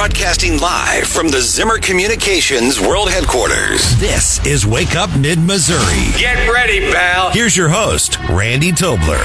Broadcasting 0.00 0.56
live 0.60 1.06
from 1.06 1.28
the 1.28 1.42
Zimmer 1.42 1.78
Communications 1.78 2.80
World 2.80 3.10
Headquarters. 3.10 4.00
This 4.00 4.42
is 4.46 4.64
Wake 4.66 4.96
Up 4.96 5.14
Mid 5.18 5.38
Missouri. 5.38 6.18
Get 6.18 6.50
ready, 6.50 6.90
pal. 6.90 7.28
Here's 7.32 7.54
your 7.54 7.68
host, 7.68 8.18
Randy 8.30 8.72
Tobler. 8.72 9.20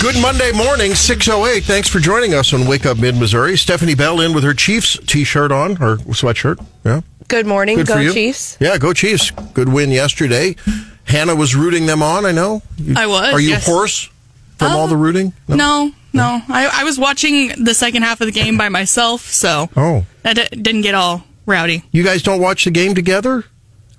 Good 0.00 0.16
Monday 0.22 0.52
morning, 0.52 0.94
608. 0.94 1.64
Thanks 1.64 1.86
for 1.90 1.98
joining 1.98 2.32
us 2.32 2.54
on 2.54 2.66
Wake 2.66 2.86
Up 2.86 2.96
Mid 2.96 3.14
Missouri. 3.14 3.58
Stephanie 3.58 3.94
Bell 3.94 4.18
in 4.22 4.32
with 4.32 4.42
her 4.42 4.54
Chiefs 4.54 4.98
t 5.06 5.22
shirt 5.24 5.52
on, 5.52 5.72
or 5.72 5.98
sweatshirt. 5.98 6.64
Yeah. 6.82 7.02
Good 7.28 7.44
morning. 7.46 7.76
Good 7.76 7.88
for 7.88 7.94
Go 7.96 8.00
you. 8.00 8.12
Chiefs. 8.14 8.56
Yeah, 8.58 8.78
go 8.78 8.94
Chiefs. 8.94 9.32
Good 9.52 9.68
win 9.68 9.90
yesterday. 9.90 10.56
Hannah 11.04 11.34
was 11.36 11.54
rooting 11.54 11.84
them 11.84 12.02
on, 12.02 12.24
I 12.24 12.32
know. 12.32 12.62
You- 12.78 12.94
I 12.96 13.06
was, 13.06 13.34
Are 13.34 13.40
you 13.40 13.50
yes. 13.50 13.66
hoarse 13.66 14.08
from 14.56 14.72
Uh, 14.72 14.78
all 14.78 14.88
the 14.88 14.96
rooting? 14.96 15.34
No, 15.46 15.56
no. 15.56 15.92
I, 16.22 16.70
I 16.72 16.84
was 16.84 16.98
watching 16.98 17.48
the 17.62 17.74
second 17.74 18.02
half 18.02 18.20
of 18.20 18.26
the 18.26 18.32
game 18.32 18.56
by 18.56 18.68
myself, 18.68 19.30
so 19.30 19.68
Oh. 19.76 20.06
that 20.22 20.36
d- 20.36 20.56
didn't 20.62 20.82
get 20.82 20.94
all 20.94 21.24
rowdy. 21.46 21.82
You 21.92 22.02
guys 22.04 22.22
don't 22.22 22.40
watch 22.40 22.64
the 22.64 22.70
game 22.70 22.94
together? 22.94 23.44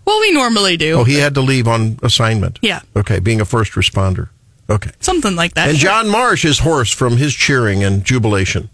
Well, 0.05 0.19
we 0.19 0.31
normally 0.31 0.77
do. 0.77 0.99
Oh, 0.99 1.03
he 1.03 1.15
had 1.15 1.33
to 1.35 1.41
leave 1.41 1.67
on 1.67 1.99
assignment. 2.03 2.59
Yeah. 2.61 2.81
Okay, 2.95 3.19
being 3.19 3.41
a 3.41 3.45
first 3.45 3.73
responder. 3.73 4.29
Okay. 4.69 4.91
Something 4.99 5.35
like 5.35 5.53
that. 5.55 5.69
And 5.69 5.77
sure. 5.77 5.89
John 5.89 6.09
Marsh 6.09 6.45
is 6.45 6.59
hoarse 6.59 6.91
from 6.91 7.17
his 7.17 7.33
cheering 7.33 7.83
and 7.83 8.03
jubilation. 8.03 8.69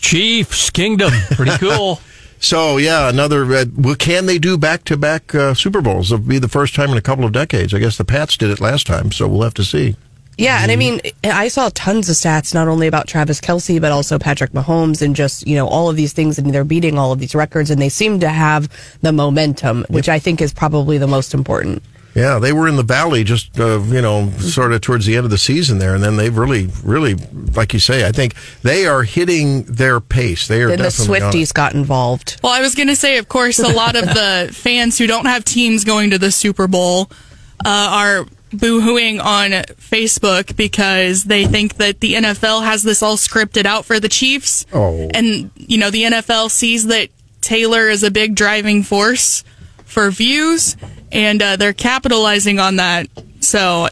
Chiefs 0.00 0.70
Kingdom, 0.70 1.12
pretty 1.32 1.56
cool. 1.58 2.00
So 2.40 2.76
yeah, 2.76 3.08
another. 3.08 3.44
Uh, 3.52 3.64
well, 3.76 3.94
can 3.96 4.26
they 4.26 4.38
do 4.38 4.56
back-to-back 4.56 5.34
uh, 5.34 5.54
Super 5.54 5.80
Bowls? 5.80 6.12
It'll 6.12 6.24
be 6.24 6.38
the 6.38 6.48
first 6.48 6.74
time 6.74 6.90
in 6.90 6.96
a 6.96 7.02
couple 7.02 7.24
of 7.24 7.32
decades. 7.32 7.74
I 7.74 7.78
guess 7.80 7.96
the 7.98 8.04
Pats 8.04 8.36
did 8.36 8.50
it 8.50 8.60
last 8.60 8.86
time, 8.86 9.10
so 9.12 9.26
we'll 9.26 9.42
have 9.42 9.54
to 9.54 9.64
see. 9.64 9.96
Yeah, 10.38 10.62
and 10.62 10.70
I 10.70 10.76
mean, 10.76 11.00
I 11.24 11.48
saw 11.48 11.68
tons 11.74 12.08
of 12.08 12.14
stats 12.14 12.54
not 12.54 12.68
only 12.68 12.86
about 12.86 13.08
Travis 13.08 13.40
Kelce 13.40 13.80
but 13.80 13.90
also 13.90 14.18
Patrick 14.18 14.52
Mahomes 14.52 15.02
and 15.02 15.14
just 15.16 15.46
you 15.46 15.56
know 15.56 15.66
all 15.66 15.90
of 15.90 15.96
these 15.96 16.12
things, 16.12 16.38
and 16.38 16.54
they're 16.54 16.64
beating 16.64 16.96
all 16.96 17.12
of 17.12 17.18
these 17.18 17.34
records, 17.34 17.70
and 17.70 17.82
they 17.82 17.88
seem 17.88 18.20
to 18.20 18.28
have 18.28 18.68
the 19.02 19.12
momentum, 19.12 19.84
which 19.90 20.08
I 20.08 20.18
think 20.18 20.40
is 20.40 20.52
probably 20.54 20.96
the 20.96 21.08
most 21.08 21.34
important. 21.34 21.82
Yeah, 22.14 22.38
they 22.40 22.52
were 22.52 22.66
in 22.66 22.76
the 22.76 22.82
valley 22.82 23.22
just 23.22 23.60
uh, 23.60 23.80
you 23.80 24.00
know 24.00 24.30
sort 24.38 24.72
of 24.72 24.80
towards 24.80 25.06
the 25.06 25.16
end 25.16 25.24
of 25.24 25.30
the 25.30 25.38
season 25.38 25.78
there, 25.78 25.94
and 25.94 26.02
then 26.02 26.16
they've 26.16 26.36
really, 26.36 26.68
really, 26.82 27.14
like 27.54 27.72
you 27.74 27.80
say, 27.80 28.06
I 28.06 28.12
think 28.12 28.34
they 28.62 28.86
are 28.86 29.02
hitting 29.02 29.62
their 29.64 30.00
pace. 30.00 30.48
They 30.48 30.62
are 30.62 30.68
And 30.70 30.78
the 30.78 30.84
definitely 30.84 31.20
on 31.20 31.28
it. 31.28 31.32
Swifties 31.34 31.52
got 31.54 31.74
involved. 31.74 32.40
well, 32.42 32.52
I 32.52 32.60
was 32.60 32.74
going 32.74 32.88
to 32.88 32.96
say, 32.96 33.18
of 33.18 33.28
course, 33.28 33.58
a 33.58 33.68
lot 33.72 33.94
of 33.96 34.04
the 34.14 34.50
fans 34.52 34.98
who 34.98 35.06
don't 35.06 35.26
have 35.26 35.44
teams 35.44 35.84
going 35.84 36.10
to 36.10 36.18
the 36.18 36.30
Super 36.32 36.66
Bowl 36.66 37.10
uh, 37.64 37.68
are 37.68 38.26
boo-hooing 38.52 39.20
on 39.20 39.50
Facebook 39.76 40.56
because 40.56 41.24
they 41.24 41.46
think 41.46 41.76
that 41.76 42.00
the 42.00 42.14
NFL 42.14 42.64
has 42.64 42.82
this 42.82 43.02
all 43.02 43.16
scripted 43.16 43.64
out 43.64 43.84
for 43.84 44.00
the 44.00 44.08
Chiefs. 44.08 44.66
Oh. 44.72 45.08
And, 45.14 45.50
you 45.56 45.78
know, 45.78 45.90
the 45.90 46.04
NFL 46.04 46.50
sees 46.50 46.86
that 46.86 47.08
Taylor 47.40 47.88
is 47.88 48.02
a 48.02 48.10
big 48.10 48.34
driving 48.34 48.82
force 48.82 49.44
for 49.84 50.10
views, 50.10 50.76
and 51.10 51.42
uh, 51.42 51.56
they're 51.56 51.72
capitalizing 51.72 52.58
on 52.58 52.76
that. 52.76 53.08
So, 53.40 53.88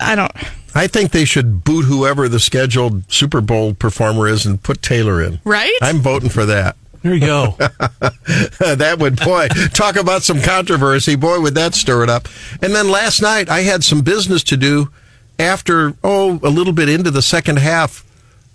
I 0.00 0.14
don't. 0.14 0.32
I 0.74 0.86
think 0.86 1.10
they 1.10 1.24
should 1.24 1.64
boot 1.64 1.84
whoever 1.84 2.28
the 2.28 2.40
scheduled 2.40 3.10
Super 3.12 3.40
Bowl 3.40 3.74
performer 3.74 4.26
is 4.26 4.46
and 4.46 4.62
put 4.62 4.80
Taylor 4.80 5.22
in. 5.22 5.40
Right? 5.44 5.76
I'm 5.82 5.98
voting 5.98 6.30
for 6.30 6.46
that. 6.46 6.76
There 7.02 7.14
you 7.14 7.20
go. 7.20 7.56
that 7.58 8.96
would, 8.98 9.18
boy, 9.18 9.48
talk 9.74 9.96
about 9.96 10.22
some 10.22 10.40
controversy. 10.40 11.16
Boy, 11.16 11.40
would 11.40 11.54
that 11.56 11.74
stir 11.74 12.04
it 12.04 12.10
up. 12.10 12.28
And 12.60 12.74
then 12.74 12.88
last 12.88 13.20
night, 13.20 13.48
I 13.48 13.60
had 13.60 13.82
some 13.82 14.02
business 14.02 14.44
to 14.44 14.56
do 14.56 14.90
after, 15.38 15.94
oh, 16.04 16.38
a 16.42 16.48
little 16.48 16.72
bit 16.72 16.88
into 16.88 17.10
the 17.10 17.22
second 17.22 17.58
half 17.58 18.04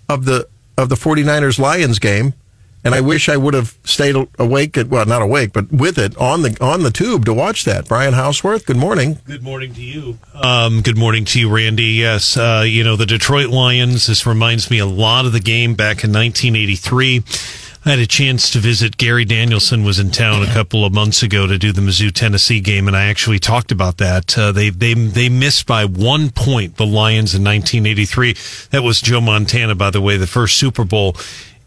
of 0.08 0.24
the, 0.24 0.48
of 0.78 0.88
the 0.88 0.94
49ers 0.94 1.58
Lions 1.58 1.98
game. 1.98 2.32
And 2.84 2.94
I 2.94 3.00
wish 3.00 3.28
I 3.28 3.36
would 3.36 3.54
have 3.54 3.76
stayed 3.84 4.14
awake, 4.38 4.78
at, 4.78 4.88
well, 4.88 5.04
not 5.04 5.20
awake, 5.20 5.52
but 5.52 5.70
with 5.70 5.98
it 5.98 6.16
on 6.16 6.42
the, 6.42 6.56
on 6.60 6.84
the 6.84 6.90
tube 6.90 7.26
to 7.26 7.34
watch 7.34 7.64
that. 7.64 7.88
Brian 7.88 8.14
Hauswirth, 8.14 8.64
good 8.64 8.76
morning. 8.76 9.18
Good 9.26 9.42
morning 9.42 9.74
to 9.74 9.82
you. 9.82 10.18
Um, 10.32 10.80
good 10.80 10.96
morning 10.96 11.24
to 11.26 11.40
you, 11.40 11.54
Randy. 11.54 11.84
Yes, 11.84 12.36
uh, 12.36 12.64
you 12.64 12.84
know, 12.84 12.96
the 12.96 13.04
Detroit 13.04 13.48
Lions, 13.48 14.06
this 14.06 14.24
reminds 14.26 14.70
me 14.70 14.78
a 14.78 14.86
lot 14.86 15.26
of 15.26 15.32
the 15.32 15.40
game 15.40 15.74
back 15.74 16.04
in 16.04 16.12
1983. 16.12 17.24
I 17.88 17.92
had 17.92 18.00
a 18.00 18.06
chance 18.06 18.50
to 18.50 18.58
visit. 18.58 18.98
Gary 18.98 19.24
Danielson 19.24 19.82
was 19.82 19.98
in 19.98 20.10
town 20.10 20.42
a 20.42 20.52
couple 20.52 20.84
of 20.84 20.92
months 20.92 21.22
ago 21.22 21.46
to 21.46 21.56
do 21.56 21.72
the 21.72 21.80
Mizzou 21.80 22.12
Tennessee 22.12 22.60
game, 22.60 22.86
and 22.86 22.94
I 22.94 23.06
actually 23.06 23.38
talked 23.38 23.72
about 23.72 23.96
that. 23.96 24.36
Uh, 24.36 24.52
they 24.52 24.68
they 24.68 24.92
they 24.92 25.30
missed 25.30 25.66
by 25.66 25.86
one 25.86 26.28
point 26.28 26.76
the 26.76 26.84
Lions 26.84 27.34
in 27.34 27.42
1983. 27.42 28.34
That 28.72 28.82
was 28.82 29.00
Joe 29.00 29.22
Montana, 29.22 29.74
by 29.74 29.88
the 29.88 30.02
way, 30.02 30.18
the 30.18 30.26
first 30.26 30.58
Super 30.58 30.84
Bowl 30.84 31.16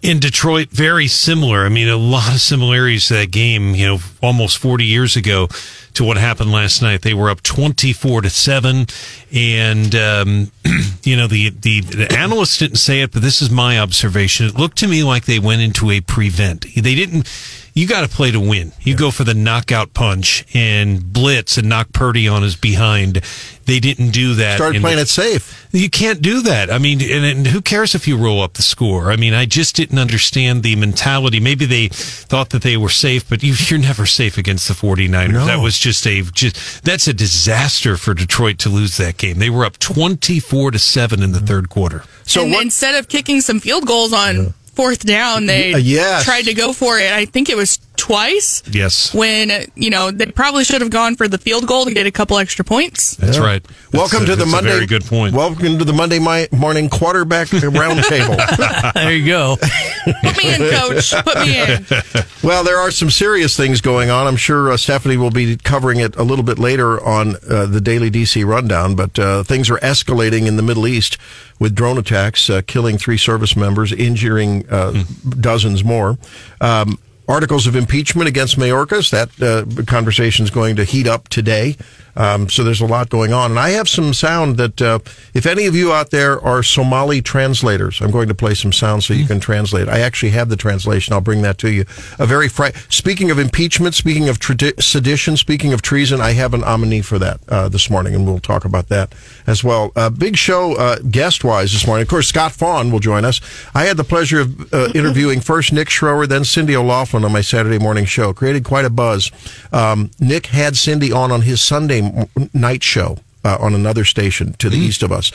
in 0.04 0.20
Detroit, 0.20 0.70
very 0.70 1.08
similar. 1.08 1.66
I 1.66 1.70
mean, 1.70 1.88
a 1.88 1.98
lot 1.98 2.34
of 2.34 2.40
similarities 2.40 3.08
to 3.08 3.16
that 3.16 3.32
game, 3.32 3.74
you 3.74 3.88
know, 3.88 4.00
almost 4.22 4.58
40 4.60 4.86
years 4.86 5.16
ago 5.16 5.48
to 5.96 6.04
what 6.04 6.18
happened 6.18 6.52
last 6.52 6.82
night. 6.82 7.02
They 7.02 7.14
were 7.14 7.30
up 7.30 7.42
24 7.44 8.22
to 8.22 8.30
7. 8.30 8.86
And, 9.34 9.96
um, 9.96 10.52
you 11.04 11.16
know, 11.16 11.28
the, 11.28 11.50
the, 11.52 11.82
the 11.82 12.16
analysts 12.18 12.58
didn't 12.58 12.78
say 12.78 13.02
it, 13.02 13.12
but 13.12 13.22
this 13.22 13.42
is 13.42 13.50
my 13.50 13.80
observation. 13.80 14.46
It 14.48 14.56
looked 14.56 14.78
to 14.80 14.88
me 14.88 15.04
like 15.04 15.26
they 15.26 15.40
went 15.40 15.62
into 15.62 15.92
a 15.92 16.02
prevent. 16.02 16.66
They 16.76 16.96
didn't, 16.96 17.30
you 17.74 17.88
got 17.88 18.02
to 18.02 18.10
play 18.14 18.32
to 18.32 18.40
win. 18.40 18.74
You 18.82 18.96
go 18.98 19.12
for 19.12 19.24
the 19.24 19.34
knockout 19.34 19.94
punch 19.94 20.46
and 20.54 21.14
blitz 21.14 21.58
and 21.58 21.70
knock 21.70 21.94
Purdy 21.94 22.28
on 22.28 22.42
his 22.44 22.56
behind. 22.56 23.22
They 23.66 23.80
didn't 23.80 24.10
do 24.12 24.34
that. 24.36 24.56
Started 24.58 24.78
And- 24.78 24.84
playing 24.84 25.00
it 25.00 25.08
safe. 25.08 25.68
you 25.72 25.90
can't 25.90 26.22
do 26.22 26.42
that. 26.42 26.70
I 26.70 26.78
mean, 26.80 27.00
and, 27.02 27.24
and 27.24 27.48
who 27.48 27.62
cares 27.62 27.96
if 27.96 28.08
you 28.08 28.18
roll 28.18 28.42
up 28.42 28.54
the 28.56 28.62
score? 28.64 29.12
I 29.12 29.16
mean, 29.16 29.34
I 29.34 29.46
just 29.46 29.76
didn't 29.78 30.00
understand 30.00 30.64
the 30.64 30.76
mentality. 30.76 31.40
Maybe 31.40 31.66
they 31.66 31.88
thought 31.88 32.50
that 32.50 32.64
they 32.64 32.76
were 32.76 32.90
safe, 32.90 33.30
but 33.30 33.42
you, 33.44 33.54
you're 33.58 33.80
never 33.80 34.06
safe 34.06 34.38
against 34.38 34.68
the 34.68 34.74
49ers. 34.74 35.32
No. 35.32 35.46
That 35.46 35.60
was 35.62 35.80
just 35.82 36.06
a 36.08 36.22
just 36.32 36.84
that's 36.84 37.08
a 37.08 37.14
disaster 37.14 37.98
for 37.98 38.14
Detroit 38.14 38.58
to 38.60 38.70
lose 38.70 38.98
that 38.98 39.18
game. 39.18 39.40
They 39.40 39.50
were 39.50 39.66
up 39.66 39.78
24 39.80 40.72
to 40.72 40.80
7 40.80 41.22
in 41.22 41.32
the 41.34 41.40
third 41.40 41.70
quarter. 41.70 42.04
So 42.24 42.44
and 42.44 42.52
what? 42.52 42.62
instead 42.64 42.96
of 42.96 43.08
kicking 43.10 43.42
some 43.42 43.60
field 43.60 43.86
goals 43.88 44.14
on 44.14 44.54
fourth 44.76 45.06
down, 45.06 45.48
they 45.48 45.72
Y- 45.72 45.76
uh, 45.76 45.82
yes. 45.82 46.24
tried 46.24 46.46
to 46.46 46.54
go 46.54 46.72
for 46.72 46.98
it. 47.00 47.12
I 47.12 47.26
think 47.26 47.50
it 47.50 47.58
was 47.58 47.78
twice. 48.02 48.64
Yes. 48.72 49.14
When 49.14 49.52
you 49.76 49.92
know 49.92 50.10
they 50.12 50.26
probably 50.26 50.64
should 50.64 50.82
have 50.82 50.90
gone 50.90 51.16
for 51.16 51.28
the 51.28 51.38
field 51.38 51.68
goal 51.68 51.86
to 51.86 51.94
get 51.94 52.08
a 52.08 52.12
couple 52.12 52.38
extra 52.40 52.66
points. 52.66 53.16
That's 53.16 53.38
right. 53.38 53.64
Welcome 53.94 54.26
That's 54.26 54.32
to 54.32 54.36
the 54.36 54.36
that's 54.38 54.50
a 54.50 54.52
Monday. 54.52 54.72
very 54.72 54.86
good 54.88 55.06
point. 55.06 55.36
Welcome 55.36 55.78
to 55.78 55.86
the 55.86 55.94
Monday 55.94 56.18
mi- 56.20 56.48
morning 56.58 56.90
quarterback 56.90 57.48
roundtable. 57.50 58.94
There 58.94 59.14
you 59.14 59.26
go. 59.28 59.58
Put 59.58 60.38
me 60.44 60.54
in, 60.54 60.72
coach. 60.72 61.14
Put 61.24 61.36
me 61.42 61.60
in. 61.62 61.86
well, 62.44 62.64
there 62.64 62.78
are 62.78 62.90
some 62.92 63.10
serious 63.12 63.56
things 63.56 63.82
going 63.82 64.10
on. 64.10 64.26
I'm 64.26 64.36
sure 64.36 64.72
uh, 64.72 64.78
Stephanie 64.78 65.18
will 65.18 65.30
be 65.32 65.56
covering 65.58 66.00
it 66.00 66.16
a 66.16 66.24
little 66.24 66.44
bit 66.44 66.58
later 66.58 67.00
on 67.06 67.36
uh, 67.48 67.68
the 67.68 67.80
daily 67.82 68.10
DC 68.10 68.46
rundown. 68.46 68.96
But 68.96 69.20
uh, 69.20 69.44
things 69.44 69.70
are 69.70 69.78
escalating 69.80 70.48
in 70.48 70.56
the 70.56 70.64
Middle 70.64 70.88
East 70.88 71.18
with 71.60 71.76
drone 71.76 72.00
attacks, 72.00 72.50
uh, 72.50 72.62
killing 72.66 72.98
three 72.98 73.18
service 73.18 73.56
members, 73.56 73.92
injuring 73.92 74.68
uh, 74.70 75.04
dozens 75.40 75.84
more. 75.84 76.18
Um, 76.60 76.98
articles 77.32 77.66
of 77.66 77.76
impeachment 77.76 78.28
against 78.28 78.58
Mayorkas. 78.58 79.10
That 79.10 79.30
uh, 79.42 79.84
conversation 79.86 80.44
is 80.44 80.52
going 80.52 80.76
to 80.76 80.84
heat 80.84 81.08
up 81.08 81.30
today. 81.30 81.78
Um, 82.16 82.50
so 82.50 82.64
there's 82.64 82.82
a 82.82 82.86
lot 82.86 83.10
going 83.10 83.32
on. 83.32 83.52
And 83.52 83.60
I 83.60 83.70
have 83.70 83.88
some 83.88 84.14
sound 84.14 84.58
that, 84.58 84.82
uh, 84.82 85.00
if 85.34 85.46
any 85.46 85.66
of 85.66 85.76
you 85.76 85.94
out 85.94 86.12
there 86.12 86.42
are 86.42 86.62
Somali 86.64 87.22
translators, 87.22 88.02
I'm 88.02 88.12
going 88.12 88.28
to 88.28 88.36
play 88.36 88.54
some 88.54 88.74
sound 88.74 89.04
so 89.04 89.14
you 89.14 89.26
can 89.26 89.40
translate. 89.40 89.88
I 89.88 90.00
actually 90.00 90.32
have 90.32 90.50
the 90.50 90.58
translation. 90.58 91.14
I'll 91.14 91.22
bring 91.22 91.42
that 91.44 91.58
to 91.60 91.72
you. 91.72 91.86
A 92.20 92.26
very 92.26 92.50
fri- 92.50 92.74
speaking 92.90 93.32
of 93.32 93.40
impeachment, 93.40 93.96
speaking 93.96 94.28
of 94.28 94.40
sedition, 94.80 95.38
speaking 95.38 95.74
of 95.74 95.82
treason, 95.82 96.20
I 96.20 96.32
have 96.34 96.54
an 96.54 96.64
nominee 96.82 97.02
for 97.02 97.20
that 97.20 97.40
uh, 97.48 97.70
this 97.70 97.90
morning, 97.90 98.16
and 98.16 98.26
we'll 98.26 98.40
talk 98.40 98.66
about 98.66 98.90
that 98.90 99.14
as 99.46 99.64
well. 99.64 99.92
Uh, 99.96 100.10
big 100.10 100.36
show 100.36 100.76
uh, 100.76 100.98
guest 101.00 101.44
wise 101.44 101.72
this 101.72 101.86
morning. 101.86 102.02
Of 102.02 102.08
course, 102.08 102.28
Scott 102.28 102.52
Faughn 102.52 102.92
will 102.92 103.00
join 103.00 103.24
us. 103.24 103.40
I 103.76 103.86
had 103.86 103.98
the 103.98 104.04
pleasure 104.04 104.42
of 104.42 104.74
uh, 104.74 104.90
interviewing 104.96 105.42
first 105.42 105.72
Nick 105.72 105.90
Schroer, 105.90 106.28
then 106.28 106.44
Cindy 106.44 106.76
O'Laughlin 106.76 107.24
on 107.24 107.32
my 107.32 107.42
Saturday 107.42 107.78
morning 107.78 108.06
show. 108.06 108.34
Created 108.34 108.64
quite 108.64 108.86
a 108.86 108.90
buzz. 108.90 109.32
Um, 109.72 110.12
Nick 110.20 110.48
had 110.48 110.76
Cindy 110.76 111.12
on 111.12 111.32
on 111.32 111.44
his 111.44 111.62
Sunday 111.62 112.01
m- 112.02 112.50
night 112.54 112.84
show 112.84 113.18
uh, 113.44 113.58
on 113.60 113.74
another 113.74 114.04
station 114.06 114.54
to 114.54 114.70
the 114.70 114.78
east 114.78 115.04
of 115.04 115.12
us, 115.12 115.32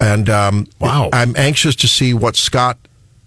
and 0.00 0.28
um, 0.28 0.66
Wow. 0.78 1.10
I'm 1.12 1.34
anxious 1.36 1.74
to 1.76 1.88
see 1.88 2.14
what 2.14 2.36
Scott 2.36 2.78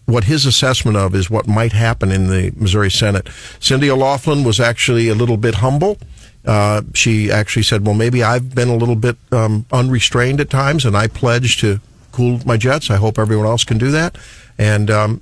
what 0.06 0.26
his 0.26 0.46
assessment 0.46 0.96
of 0.98 1.16
is 1.16 1.32
what 1.32 1.48
might 1.48 1.74
happen 1.74 2.12
in 2.12 2.28
the 2.28 2.54
Missouri 2.56 2.92
Senate. 2.92 3.28
Cindy 3.60 3.90
O'Laughlin 3.90 4.44
was 4.44 4.60
actually 4.60 5.10
a 5.10 5.16
little 5.16 5.38
bit 5.38 5.56
humble. 5.56 5.98
Uh, 6.46 6.84
she 6.94 7.32
actually 7.32 7.64
said, 7.64 7.84
"Well, 7.86 7.96
maybe 7.96 8.22
I've 8.22 8.54
been 8.54 8.70
a 8.70 8.76
little 8.76 8.96
bit 8.96 9.18
um, 9.32 9.66
unrestrained 9.72 10.40
at 10.40 10.50
times, 10.52 10.86
and 10.86 10.96
I 10.96 11.08
pledge 11.08 11.58
to 11.62 11.80
cool 12.12 12.40
my 12.46 12.56
jets. 12.56 12.92
I 12.92 12.98
hope 12.98 13.18
everyone 13.18 13.48
else 13.48 13.64
can 13.64 13.80
do 13.80 13.90
that." 13.92 14.16
And 14.60 14.92
um, 14.92 15.22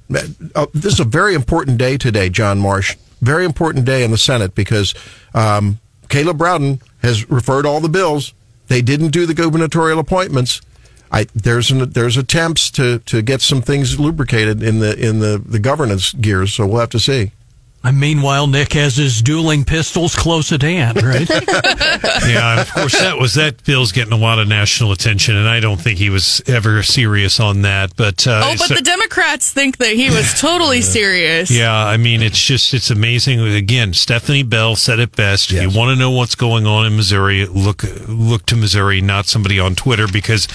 uh, 0.54 0.66
this 0.74 0.94
is 0.94 1.00
a 1.00 1.06
very 1.06 1.34
important 1.34 1.78
day 1.78 1.98
today, 1.98 2.30
John 2.30 2.60
Marsh. 2.60 2.98
Very 3.22 3.46
important 3.46 3.86
day 3.86 4.04
in 4.04 4.12
the 4.12 4.18
Senate 4.18 4.54
because 4.54 4.94
um, 5.34 5.80
Caleb 6.10 6.42
Rowden 6.42 6.82
has 7.04 7.30
referred 7.30 7.66
all 7.66 7.82
the 7.82 7.90
bills. 7.90 8.34
They 8.68 8.82
didn't 8.82 9.10
do 9.10 9.26
the 9.26 9.34
gubernatorial 9.34 10.00
appointments. 10.00 10.62
I 11.12 11.28
there's 11.36 11.70
an, 11.70 11.92
there's 11.92 12.18
attempts 12.18 12.72
to 12.72 13.00
to 13.00 13.22
get 13.22 13.42
some 13.42 13.62
things 13.62 14.00
lubricated 14.00 14.64
in 14.64 14.80
the 14.80 14.98
in 14.98 15.20
the 15.20 15.38
the 15.38 15.60
governance 15.60 16.14
gears. 16.14 16.54
So 16.54 16.66
we'll 16.66 16.80
have 16.80 16.90
to 16.90 17.00
see. 17.00 17.32
And 17.86 18.00
meanwhile, 18.00 18.48
Nick 18.48 18.72
has 18.74 18.96
his 18.96 19.22
dueling 19.22 19.66
pistols 19.66 20.16
close 20.16 20.54
at 20.54 20.62
hand, 20.62 21.04
right? 21.04 21.30
yeah, 21.30 22.62
of 22.62 22.72
course 22.74 22.98
that 22.98 23.18
was 23.20 23.34
that 23.34 23.62
bill's 23.66 23.92
getting 23.92 24.14
a 24.14 24.18
lot 24.18 24.40
of 24.40 24.48
national 24.48 24.94
attention, 24.94 25.36
and 25.36 25.50
I 25.50 25.60
don't 25.60 25.82
think 25.82 26.00
he 26.00 26.10
was 26.10 26.42
ever 26.48 26.82
serious 26.82 27.42
on 27.42 27.64
that. 27.64 27.94
But 27.98 28.26
uh, 28.26 28.42
Oh, 28.46 28.56
but 28.58 28.68
so- 28.70 28.76
the 28.76 28.82
Democrats 28.82 29.52
think 29.52 29.78
that 29.78 29.94
he 29.96 30.10
was 30.10 30.40
totally 30.40 30.82
serious. 30.82 31.52
Yeah, 31.52 31.74
I 31.76 31.98
mean, 31.98 32.22
it's 32.22 32.42
just, 32.42 32.74
it's 32.74 32.90
amazing. 32.90 33.42
Again, 33.42 33.94
Stephanie 33.94 34.44
Bell 34.44 34.78
said 34.78 35.00
it 35.00 35.14
best. 35.16 35.52
If 35.52 35.62
you 35.62 35.78
want 35.78 35.90
to 35.90 35.96
know 36.00 36.12
what's 36.12 36.36
going 36.36 36.66
on 36.66 36.86
in 36.86 36.96
Missouri, 36.96 37.46
look, 37.46 37.84
look 38.08 38.46
to 38.46 38.56
Missouri, 38.56 39.02
not 39.02 39.26
somebody 39.26 39.60
on 39.60 39.76
Twitter, 39.76 40.08
because 40.08 40.48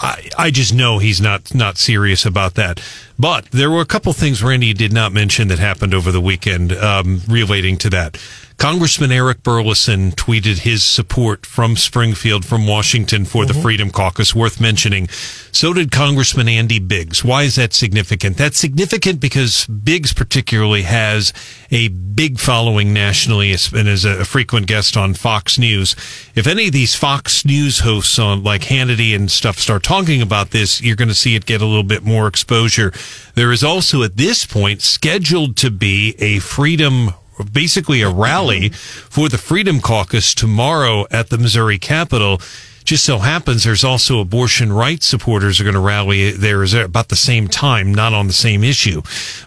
I, 0.00 0.28
I 0.36 0.50
just 0.50 0.74
know 0.74 0.98
he's 0.98 1.20
not, 1.20 1.54
not 1.54 1.78
serious 1.78 2.26
about 2.26 2.54
that. 2.54 2.80
But 3.18 3.46
there 3.46 3.70
were 3.70 3.80
a 3.80 3.86
couple 3.86 4.12
things 4.12 4.42
Randy 4.42 4.72
did 4.72 4.92
not 4.92 5.12
mention 5.12 5.48
that 5.48 5.58
happened 5.58 5.94
over 5.94 6.10
the 6.10 6.20
weekend, 6.20 6.72
um, 6.72 7.22
relating 7.28 7.76
to 7.78 7.90
that. 7.90 8.18
Congressman 8.56 9.10
Eric 9.10 9.42
Burlison 9.42 10.14
tweeted 10.14 10.58
his 10.58 10.84
support 10.84 11.44
from 11.44 11.76
Springfield, 11.76 12.44
from 12.44 12.66
Washington 12.66 13.24
for 13.24 13.44
the 13.44 13.52
Freedom 13.52 13.90
Caucus, 13.90 14.34
worth 14.34 14.60
mentioning. 14.60 15.08
So 15.50 15.72
did 15.72 15.90
Congressman 15.90 16.48
Andy 16.48 16.78
Biggs. 16.78 17.24
Why 17.24 17.42
is 17.42 17.56
that 17.56 17.72
significant? 17.72 18.36
That's 18.36 18.58
significant 18.58 19.20
because 19.20 19.66
Biggs 19.66 20.12
particularly 20.12 20.82
has 20.82 21.32
a 21.70 21.88
big 21.88 22.38
following 22.38 22.92
nationally 22.92 23.50
and 23.50 23.88
is 23.88 24.04
a 24.04 24.24
frequent 24.24 24.66
guest 24.68 24.96
on 24.96 25.14
Fox 25.14 25.58
News. 25.58 25.96
If 26.36 26.46
any 26.46 26.68
of 26.68 26.72
these 26.72 26.94
Fox 26.94 27.44
News 27.44 27.80
hosts 27.80 28.18
on 28.20 28.44
like 28.44 28.62
Hannity 28.62 29.16
and 29.16 29.30
stuff 29.30 29.58
start 29.58 29.82
talking 29.82 30.22
about 30.22 30.50
this, 30.50 30.80
you're 30.80 30.96
going 30.96 31.08
to 31.08 31.14
see 31.14 31.34
it 31.34 31.44
get 31.44 31.60
a 31.60 31.66
little 31.66 31.82
bit 31.82 32.04
more 32.04 32.28
exposure. 32.28 32.92
There 33.34 33.52
is 33.52 33.64
also 33.64 34.02
at 34.02 34.16
this 34.16 34.46
point 34.46 34.82
scheduled 34.82 35.56
to 35.58 35.70
be 35.70 36.14
a 36.18 36.38
freedom 36.38 37.14
basically 37.52 38.02
a 38.02 38.08
rally 38.08 38.68
for 38.68 39.28
the 39.28 39.38
Freedom 39.38 39.80
Caucus 39.80 40.34
tomorrow 40.34 41.06
at 41.10 41.30
the 41.30 41.38
Missouri 41.38 41.78
Capitol. 41.78 42.40
Just 42.84 43.04
so 43.04 43.18
happens 43.18 43.64
there's 43.64 43.82
also 43.82 44.20
abortion 44.20 44.70
rights 44.70 45.06
supporters 45.06 45.58
are 45.58 45.64
going 45.64 45.74
to 45.74 45.80
rally 45.80 46.32
there 46.32 46.62
is 46.62 46.74
about 46.74 47.08
the 47.08 47.16
same 47.16 47.48
time, 47.48 47.94
not 47.94 48.12
on 48.12 48.26
the 48.26 48.34
same 48.34 48.62
issue, 48.62 49.00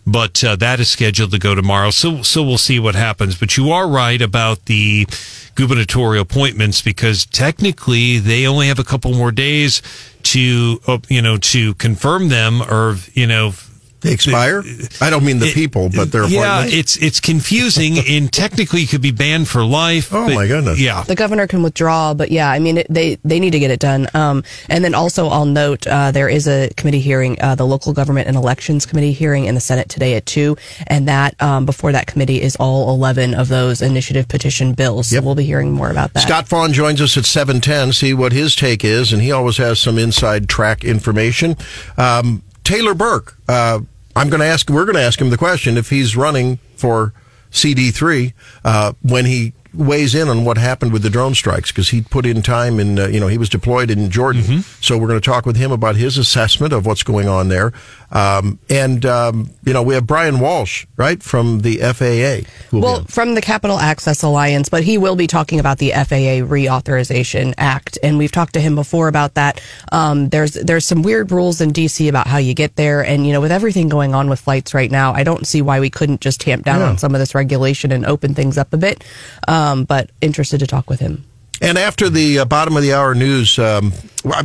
but 0.07 0.44
uh, 0.44 0.56
that 0.56 0.80
is 0.80 0.89
scheduled 0.89 1.31
to 1.31 1.39
go 1.39 1.54
tomorrow. 1.54 1.92
So 1.92 2.24
so 2.24 2.42
we'll 2.42 2.57
see 2.57 2.80
what 2.80 2.95
happens. 2.95 3.38
But 3.38 3.56
you 3.56 3.71
are 3.71 3.88
right 3.88 4.21
about 4.21 4.65
the 4.65 5.07
gubernatorial 5.54 6.24
appointments 6.24 6.81
because 6.81 7.27
technically 7.27 8.18
they 8.18 8.48
only 8.48 8.68
have 8.68 8.80
a 8.80 8.83
couple 8.83 9.13
more 9.13 9.31
days 9.31 9.83
to 10.31 10.79
uh, 10.88 10.97
you 11.09 11.21
know 11.21 11.38
to 11.38 11.74
confirm 11.75 12.29
them 12.29 12.62
or 12.62 12.95
you 13.13 13.27
know 13.27 13.53
They 14.01 14.13
expire. 14.13 14.63
I 15.01 15.09
don't 15.09 15.25
mean 15.25 15.39
the 15.39 15.47
it- 15.47 15.53
people, 15.55 15.89
but 15.89 16.11
their 16.11 16.25
yeah, 16.27 16.65
it's 16.65 16.97
it's 16.97 17.19
confusing 17.19 17.97
and 18.07 18.31
technically 18.31 18.81
you 18.81 18.88
could 18.88 19.01
be 19.01 19.11
banned 19.11 19.47
for 19.47 19.63
life. 19.63 20.13
Oh, 20.13 20.27
but- 20.27 20.35
my 20.35 20.47
goodness. 20.47 20.79
Yeah. 20.79 21.03
the 21.03 21.15
governor 21.15 21.47
can 21.47 21.63
withdraw, 21.63 22.13
but 22.13 22.31
yeah, 22.31 22.49
I 22.49 22.59
mean, 22.59 22.77
it, 22.79 22.88
they 22.89 23.15
they 23.23 23.39
need 23.39 23.51
to 23.51 23.59
get 23.59 23.71
it 23.71 23.79
done. 23.79 24.07
Um, 24.13 24.44
and 24.69 24.83
then 24.83 24.94
also, 24.94 25.27
I'll 25.27 25.45
note 25.45 25.88
uh, 25.88 26.11
there 26.11 26.29
is 26.29 26.47
a 26.47 26.69
committee 26.77 26.99
hearing, 26.99 27.41
uh, 27.41 27.55
the 27.55 27.65
local 27.65 27.94
government 27.94 28.27
and 28.27 28.38
elections 28.38 28.85
committee 28.85 29.13
hearing 29.13 29.45
in 29.45 29.55
the 29.55 29.61
Senate 29.61 29.89
today 29.89 30.15
at 30.15 30.25
two, 30.25 30.57
and 30.88 31.07
that 31.07 31.41
um, 31.41 31.65
before 31.65 31.91
that 31.91 32.07
committee 32.07 32.41
is 32.41 32.55
all 32.57 32.91
eleven 32.91 33.33
of 33.33 33.47
those 33.47 33.81
initiative 33.81 34.27
petition 34.27 34.73
bills. 34.73 35.11
Yep. 35.11 35.21
So 35.21 35.25
we'll 35.25 35.35
be 35.35 35.44
hearing 35.44 35.71
more 35.71 35.89
about 35.89 36.13
that. 36.13 36.19
Scott 36.21 36.47
Faughn 36.47 36.71
joins 36.73 37.01
us 37.01 37.17
at 37.17 37.25
710, 37.25 37.94
see 37.94 38.13
what 38.13 38.31
his 38.31 38.55
take 38.55 38.83
is, 38.83 39.11
and 39.13 39.21
he 39.21 39.31
always 39.31 39.57
has 39.57 39.79
some 39.79 39.97
inside 39.97 40.47
track 40.47 40.83
information. 40.83 41.55
Um, 41.97 42.44
Taylor 42.68 42.94
Burks, 42.94 43.34
uh, 43.48 43.80
I'm 44.14 44.30
going 44.30 44.42
to 44.42 44.46
ask, 44.46 44.69
we're 44.69 44.84
going 44.84 44.98
to 44.98 45.02
ask 45.02 45.22
him 45.22 45.30
the 45.30 45.38
question 45.38 45.78
if 45.78 45.90
he's 45.90 46.18
running 46.18 46.58
for 46.75 47.14
CD3 47.50 48.34
uh, 48.66 48.92
when 49.02 49.24
he 49.24 49.54
weighs 49.74 50.14
in 50.14 50.28
on 50.28 50.44
what 50.44 50.58
happened 50.58 50.92
with 50.92 51.02
the 51.02 51.10
drone 51.10 51.34
strikes 51.34 51.72
because 51.72 51.90
he 51.90 52.02
put 52.02 52.25
in 52.25 52.42
time 52.42 52.78
in, 52.78 53.00
uh, 53.00 53.08
you 53.08 53.22
know, 53.22 53.28
he 53.28 53.38
was 53.38 53.48
deployed 53.48 53.90
in 53.90 54.10
Jordan. 54.10 54.42
So 54.81 54.98
we're 54.98 55.08
going 55.08 55.22
to 55.22 55.25
talk 55.25 55.46
with 55.46 55.56
him 55.56 55.72
about 55.72 55.96
his 55.96 56.18
assessment 56.18 56.74
of 56.74 56.86
what's 56.86 57.04
going 57.04 57.30
on 57.30 57.48
there. 57.48 57.72
Um, 58.09 58.57
and, 58.69 59.06
um, 59.06 59.50
you 59.65 59.74
know, 59.74 59.83
we 59.83 59.94
have 59.94 60.07
Brian 60.07 60.39
Walsh, 60.39 60.86
right, 60.95 61.21
from 61.21 61.59
the 61.59 61.77
FAA. 61.80 62.48
who 62.69 62.77
will 62.77 62.81
be 62.81 62.86
Well, 62.86 63.04
from 63.06 63.36
the 63.36 63.42
Capital 63.42 63.77
Access 63.80 64.24
Alliance, 64.24 64.69
but 64.69 64.83
he 64.83 64.98
will 64.98 65.15
be 65.18 65.27
talking 65.27 65.59
about 65.59 65.77
the 65.77 65.92
FAA 65.92 66.39
Reauthorization 66.48 67.54
Act, 67.57 67.98
and 68.01 68.18
we've 68.18 68.31
talked 68.31 68.54
to 68.54 68.62
him 68.62 68.75
before 68.75 69.07
about 69.09 69.33
that. 69.33 69.59
Um, 69.92 70.30
there's 70.30 70.54
there's 70.54 70.86
some 70.86 71.01
weird 71.04 71.31
rules 71.31 71.59
in 71.59 71.71
DC 71.71 72.07
about 72.07 72.27
how 72.27 72.38
you 72.38 72.54
get 72.54 72.75
there, 72.77 73.04
and 73.04 73.27
you 73.27 73.33
know, 73.33 73.42
with 73.42 73.51
everything 73.51 73.89
going 73.89 74.15
on 74.15 74.30
with 74.30 74.39
flights 74.39 74.74
right 74.74 74.89
now, 74.89 75.13
I 75.13 75.24
don't 75.24 75.45
see 75.45 75.62
why 75.62 75.80
we 75.81 75.89
couldn't 75.89 76.21
just 76.21 76.39
tamp 76.39 76.63
down 76.63 76.80
Yeah. 76.80 76.89
on 76.89 76.98
some 76.98 77.13
of 77.13 77.19
this 77.19 77.36
regulation 77.36 77.92
and 77.92 78.06
open 78.06 78.33
things 78.33 78.57
up 78.57 78.74
a 78.74 78.77
bit. 78.77 79.04
Um, 79.50 79.83
but 79.83 80.09
interested 80.21 80.59
to 80.59 80.68
talk 80.68 80.89
with 80.89 81.00
him. 81.01 81.25
And 81.62 81.77
after 81.77 82.09
the 82.09 82.39
uh, 82.39 82.45
bottom 82.45 82.75
of 82.77 82.83
the 82.83 82.94
hour 82.94 83.15
news, 83.15 83.57
um, 83.57 83.94
I, 84.25 84.44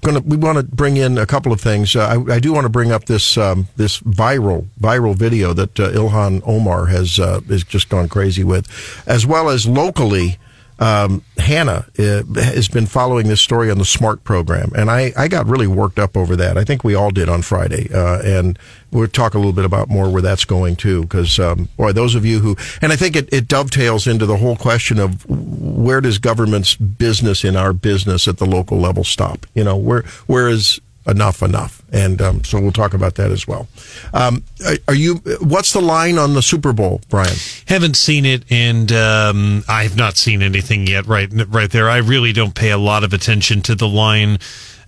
going 0.00 0.14
to. 0.14 0.20
We 0.24 0.36
want 0.36 0.58
to 0.58 0.64
bring 0.64 0.96
in 0.96 1.18
a 1.18 1.26
couple 1.26 1.52
of 1.52 1.60
things. 1.60 1.94
Uh, 1.94 2.24
I, 2.28 2.34
I 2.34 2.40
do 2.40 2.52
want 2.52 2.64
to 2.64 2.70
bring 2.70 2.92
up 2.92 3.04
this 3.04 3.36
um, 3.36 3.68
this 3.76 4.00
viral 4.00 4.66
viral 4.80 5.14
video 5.14 5.52
that 5.52 5.78
uh, 5.78 5.90
Ilhan 5.90 6.42
Omar 6.46 6.86
has 6.86 7.18
uh, 7.18 7.40
has 7.48 7.64
just 7.64 7.88
gone 7.88 8.08
crazy 8.08 8.44
with, 8.44 8.66
as 9.06 9.26
well 9.26 9.48
as 9.50 9.66
locally. 9.66 10.38
Um, 10.78 11.22
Hannah 11.38 11.86
uh, 11.98 12.22
has 12.36 12.68
been 12.68 12.86
following 12.86 13.26
this 13.26 13.40
story 13.40 13.70
on 13.70 13.78
the 13.78 13.84
SMART 13.84 14.22
program, 14.22 14.70
and 14.76 14.90
I, 14.90 15.12
I 15.16 15.26
got 15.28 15.46
really 15.46 15.66
worked 15.66 15.98
up 15.98 16.16
over 16.16 16.36
that. 16.36 16.56
I 16.56 16.64
think 16.64 16.84
we 16.84 16.94
all 16.94 17.10
did 17.10 17.28
on 17.28 17.42
Friday, 17.42 17.92
uh, 17.92 18.20
and 18.22 18.58
we'll 18.92 19.08
talk 19.08 19.34
a 19.34 19.38
little 19.38 19.52
bit 19.52 19.64
about 19.64 19.88
more 19.88 20.08
where 20.08 20.22
that's 20.22 20.44
going 20.44 20.76
too. 20.76 21.02
Because 21.02 21.38
um, 21.38 21.68
boy, 21.76 21.92
those 21.92 22.14
of 22.14 22.24
you 22.24 22.38
who, 22.40 22.56
and 22.80 22.92
I 22.92 22.96
think 22.96 23.16
it, 23.16 23.32
it 23.32 23.48
dovetails 23.48 24.06
into 24.06 24.26
the 24.26 24.36
whole 24.36 24.56
question 24.56 24.98
of 24.98 25.28
where 25.28 26.00
does 26.00 26.18
government's 26.18 26.76
business 26.76 27.44
in 27.44 27.56
our 27.56 27.72
business 27.72 28.28
at 28.28 28.38
the 28.38 28.46
local 28.46 28.78
level 28.78 29.04
stop? 29.04 29.46
You 29.54 29.64
know, 29.64 29.76
where 29.76 30.02
where 30.26 30.48
is 30.48 30.80
enough 31.08 31.42
enough? 31.42 31.82
And 31.90 32.20
um, 32.20 32.44
so 32.44 32.60
we'll 32.60 32.72
talk 32.72 32.94
about 32.94 33.14
that 33.16 33.30
as 33.30 33.48
well. 33.48 33.66
Um, 34.12 34.44
are, 34.86 34.94
you? 34.94 35.16
What's 35.40 35.72
the 35.72 35.80
line 35.80 36.18
on 36.18 36.34
the 36.34 36.42
Super 36.42 36.72
Bowl, 36.72 37.00
Brian? 37.08 37.36
Haven't 37.66 37.96
seen 37.96 38.24
it, 38.26 38.44
and 38.50 38.92
um, 38.92 39.64
I've 39.68 39.96
not 39.96 40.16
seen 40.16 40.42
anything 40.42 40.86
yet. 40.86 41.06
Right, 41.06 41.28
right 41.48 41.70
there. 41.70 41.88
I 41.88 41.98
really 41.98 42.32
don't 42.32 42.54
pay 42.54 42.70
a 42.70 42.78
lot 42.78 43.04
of 43.04 43.12
attention 43.12 43.62
to 43.62 43.74
the 43.74 43.88
line. 43.88 44.38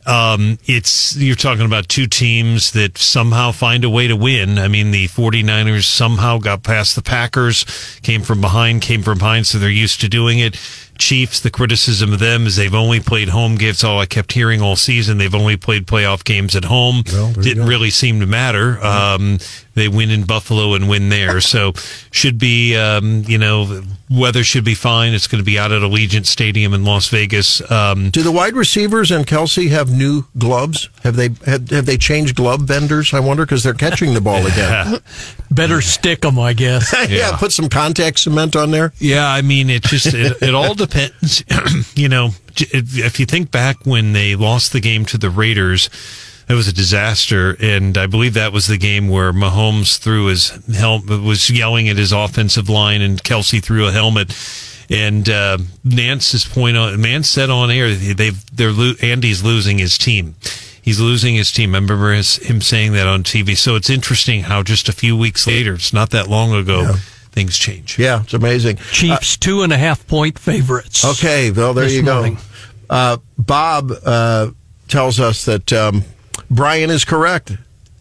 Um, 0.07 0.59
it's 0.65 1.17
you're 1.17 1.37
talking 1.37 1.67
about 1.67 1.89
two 1.89 2.07
teams 2.07 2.71
that 2.73 2.97
somehow 2.97 3.53
find 3.53 3.85
a 3.85 3.91
way 3.91 4.09
to 4.09 4.17
win. 4.17 4.59
I 4.59 4.67
mean, 4.69 4.91
the 4.91 5.09
49ers 5.09 5.85
somehow 5.85 6.39
got 6.39 6.63
past 6.63 6.97
the 6.97 7.03
Packers, 7.03 7.65
came 8.03 8.23
from 8.23 8.41
behind, 8.41 8.83
came 8.83 9.03
from 9.03 9.19
behind, 9.19 9.47
so 9.47 9.59
they're 9.59 9.69
used 9.69 10.01
to 10.01 10.09
doing 10.09 10.39
it. 10.39 10.59
Chiefs, 10.99 11.41
the 11.41 11.51
criticism 11.51 12.13
of 12.13 12.19
them 12.19 12.47
is 12.47 12.57
they've 12.57 12.75
only 12.75 13.01
played 13.01 13.31
home 13.31 13.57
games. 13.57 13.83
All 13.83 13.99
I 13.99 14.07
kept 14.07 14.33
hearing 14.33 14.61
all 14.61 14.77
season, 14.77 15.17
they've 15.19 15.35
only 15.35 15.57
played 15.57 15.87
playoff 15.87 16.25
games 16.25 16.55
at 16.55 16.65
home. 16.65 17.03
Well, 17.11 17.33
Didn't 17.33 17.67
really 17.67 17.89
seem 17.91 18.21
to 18.21 18.27
matter. 18.27 18.79
Um, 18.85 19.39
they 19.81 19.89
win 19.89 20.11
in 20.11 20.25
Buffalo 20.25 20.75
and 20.75 20.89
win 20.89 21.09
there. 21.09 21.41
So 21.51 21.73
should 22.13 22.39
be, 22.39 22.77
um, 22.77 23.25
you 23.27 23.37
know, 23.37 23.83
weather 24.09 24.45
should 24.45 24.65
be 24.65 24.75
fine. 24.75 25.15
It's 25.15 25.27
going 25.27 25.41
to 25.41 25.45
be 25.45 25.59
out 25.59 25.73
at 25.73 25.83
Allegiant 25.83 26.27
Stadium 26.27 26.75
in 26.75 26.85
Las 26.85 27.09
Vegas. 27.09 27.61
Um, 27.71 28.11
Do 28.11 28.23
the 28.23 28.31
wide 28.31 28.55
receivers 28.55 29.11
and 29.11 29.27
Kelce 29.27 29.69
have 29.71 29.91
new 29.91 30.27
gloves? 30.39 30.89
Have 31.03 31.17
they 31.17 31.31
have, 31.47 31.69
have 31.71 31.87
they 31.87 31.97
changed 31.97 32.37
glove 32.37 32.61
vendors? 32.61 33.13
I 33.13 33.21
wonder 33.21 33.45
because 33.45 33.65
they're 33.65 33.75
catching 33.75 34.15
the 34.15 34.21
ball 34.21 34.47
again. 34.47 35.01
Better 35.51 35.81
stick 35.81 36.21
them, 36.21 36.39
I 36.39 36.53
guess. 36.53 36.93
yeah. 37.09 37.09
Yeah. 37.09 37.37
put 37.37 37.53
some 37.53 37.69
contact 37.69 38.21
cement 38.21 38.55
on 38.55 38.71
there. 38.71 38.93
Yeah, 38.99 39.27
I 39.29 39.43
mean, 39.43 39.71
it 39.71 39.83
just 39.83 40.07
it, 40.15 40.41
it 40.43 40.55
all 40.55 40.75
depends. 40.75 41.43
you 41.97 42.09
know, 42.09 42.31
if 42.57 43.19
you 43.19 43.27
think 43.27 43.51
back 43.51 43.85
when 43.85 44.13
they 44.13 44.37
lost 44.37 44.73
the 44.73 44.81
game 44.81 45.05
to 45.07 45.19
the 45.19 45.31
Raiders, 45.31 45.91
it 46.51 46.55
was 46.55 46.67
a 46.67 46.73
disaster, 46.73 47.57
and 47.61 47.97
I 47.97 48.07
believe 48.07 48.35
that 48.35 48.53
was 48.53 48.67
the 48.67 48.77
game 48.77 49.09
where 49.09 49.33
Mahomes 49.33 49.99
threw 49.99 50.27
his 50.27 50.51
helmet, 50.75 51.23
was 51.23 51.49
yelling 51.49 51.89
at 51.89 51.97
his 51.97 52.11
offensive 52.11 52.69
line, 52.69 53.03
and 53.03 53.23
Kelce 53.23 53.63
threw 53.63 53.87
a 53.87 53.93
helmet. 53.93 54.31
And 54.91 55.29
uh, 55.29 55.59
Nantz's 55.87 56.45
point 56.45 56.77
on 56.77 56.95
Nantz 56.99 57.27
said 57.27 57.51
on 57.51 57.71
air 57.71 57.95
they've 57.95 58.45
they're 58.51 58.73
lo- 58.73 58.95
Andy's 59.01 59.45
losing 59.45 59.79
his 59.79 59.97
team. 59.97 60.35
He's 60.83 60.99
losing 60.99 61.37
his 61.37 61.53
team. 61.53 61.77
I 61.77 61.79
remember 61.79 62.13
his, 62.13 62.37
him 62.37 62.61
saying 62.61 62.95
that 62.95 63.07
on 63.07 63.23
TV. 63.23 63.57
So 63.57 63.77
it's 63.77 63.89
interesting 63.89 64.43
how 64.43 64.65
just 64.65 64.89
a 64.89 64.93
few 64.93 65.17
weeks 65.17 65.47
later, 65.47 65.75
it's 65.75 65.93
not 65.93 66.11
that 66.11 66.27
long 66.27 66.53
ago, 66.53 66.95
things 67.31 67.57
change. 67.57 67.97
Yeah, 67.97 68.23
it's 68.23 68.35
amazing. 68.35 68.79
Chiefs 68.91 69.37
two 69.37 69.63
and 69.63 69.73
a 69.73 69.79
half 69.79 70.05
point 70.09 70.37
favorites. 70.37 71.05
Okay, 71.05 71.53
well 71.53 71.75
there 71.75 71.89
you 71.89 72.03
morning. 72.03 72.35
go. 72.35 72.41
Uh, 72.91 73.17
Bob 73.39 73.93
uh, 74.05 74.51
tells 74.89 75.21
us 75.21 75.45
that 75.45 75.73
um, 75.73 76.03
Brian 76.51 76.91
is 76.91 77.05
correct. 77.05 77.57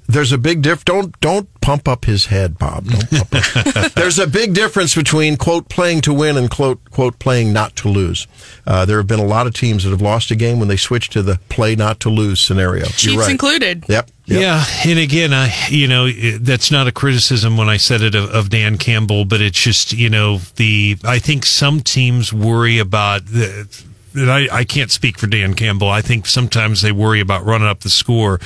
There's 0.10 0.32
a 0.32 0.40
big 0.40 0.64
diff. 0.64 0.84
Don't 0.86 1.18
don't 1.20 1.48
pump 1.62 1.88
up 1.88 2.06
his 2.06 2.26
head, 2.26 2.58
Bob. 2.58 2.86
Don't 2.86 3.10
pump 3.12 3.36
up. 3.76 3.92
There's 3.94 4.18
a 4.18 4.26
big 4.26 4.56
difference 4.56 4.96
between 4.96 5.38
quote 5.38 5.70
playing 5.70 6.02
to 6.02 6.14
win 6.14 6.36
and 6.36 6.50
quote 6.50 6.90
quote 6.90 7.20
playing 7.20 7.54
not 7.54 7.76
to 7.76 7.90
lose. 7.90 8.26
Uh, 8.66 8.86
there 8.86 8.98
have 8.98 9.06
been 9.06 9.20
a 9.20 9.26
lot 9.26 9.46
of 9.46 9.54
teams 9.54 9.84
that 9.84 9.92
have 9.92 10.02
lost 10.02 10.32
a 10.32 10.36
game 10.36 10.58
when 10.58 10.68
they 10.68 10.78
switched 10.78 11.12
to 11.12 11.22
the 11.22 11.40
play 11.50 11.76
not 11.76 12.00
to 12.00 12.10
lose 12.10 12.42
scenario. 12.42 12.86
You're 12.86 12.92
Chiefs 12.94 13.18
right. 13.18 13.30
included. 13.30 13.86
Yep. 13.88 14.10
yep. 14.26 14.42
Yeah, 14.42 14.66
and 14.90 14.98
again, 14.98 15.32
I 15.32 15.54
you 15.70 15.88
know 15.88 16.10
that's 16.40 16.72
not 16.72 16.88
a 16.88 16.92
criticism 16.92 17.56
when 17.56 17.70
I 17.70 17.78
said 17.78 18.02
it 18.02 18.16
of, 18.16 18.32
of 18.32 18.50
Dan 18.50 18.80
Campbell, 18.80 19.26
but 19.26 19.42
it's 19.42 19.62
just 19.62 19.94
you 19.94 20.10
know 20.10 20.40
the 20.56 20.98
I 21.04 21.20
think 21.20 21.46
some 21.46 21.82
teams 21.82 22.34
worry 22.34 22.80
about 22.80 23.28
the. 23.28 23.86
And 24.14 24.32
I, 24.32 24.48
I 24.52 24.64
can't 24.64 24.92
speak 24.92 25.18
for 25.18 25.28
Dan 25.28 25.54
Campbell. 25.54 25.90
I 25.90 26.02
think 26.02 26.26
sometimes 26.26 26.82
they 26.82 26.92
worry 26.92 27.20
about 27.20 27.46
running 27.46 27.68
up 27.68 27.82
the 27.82 27.90
score, 27.90 28.40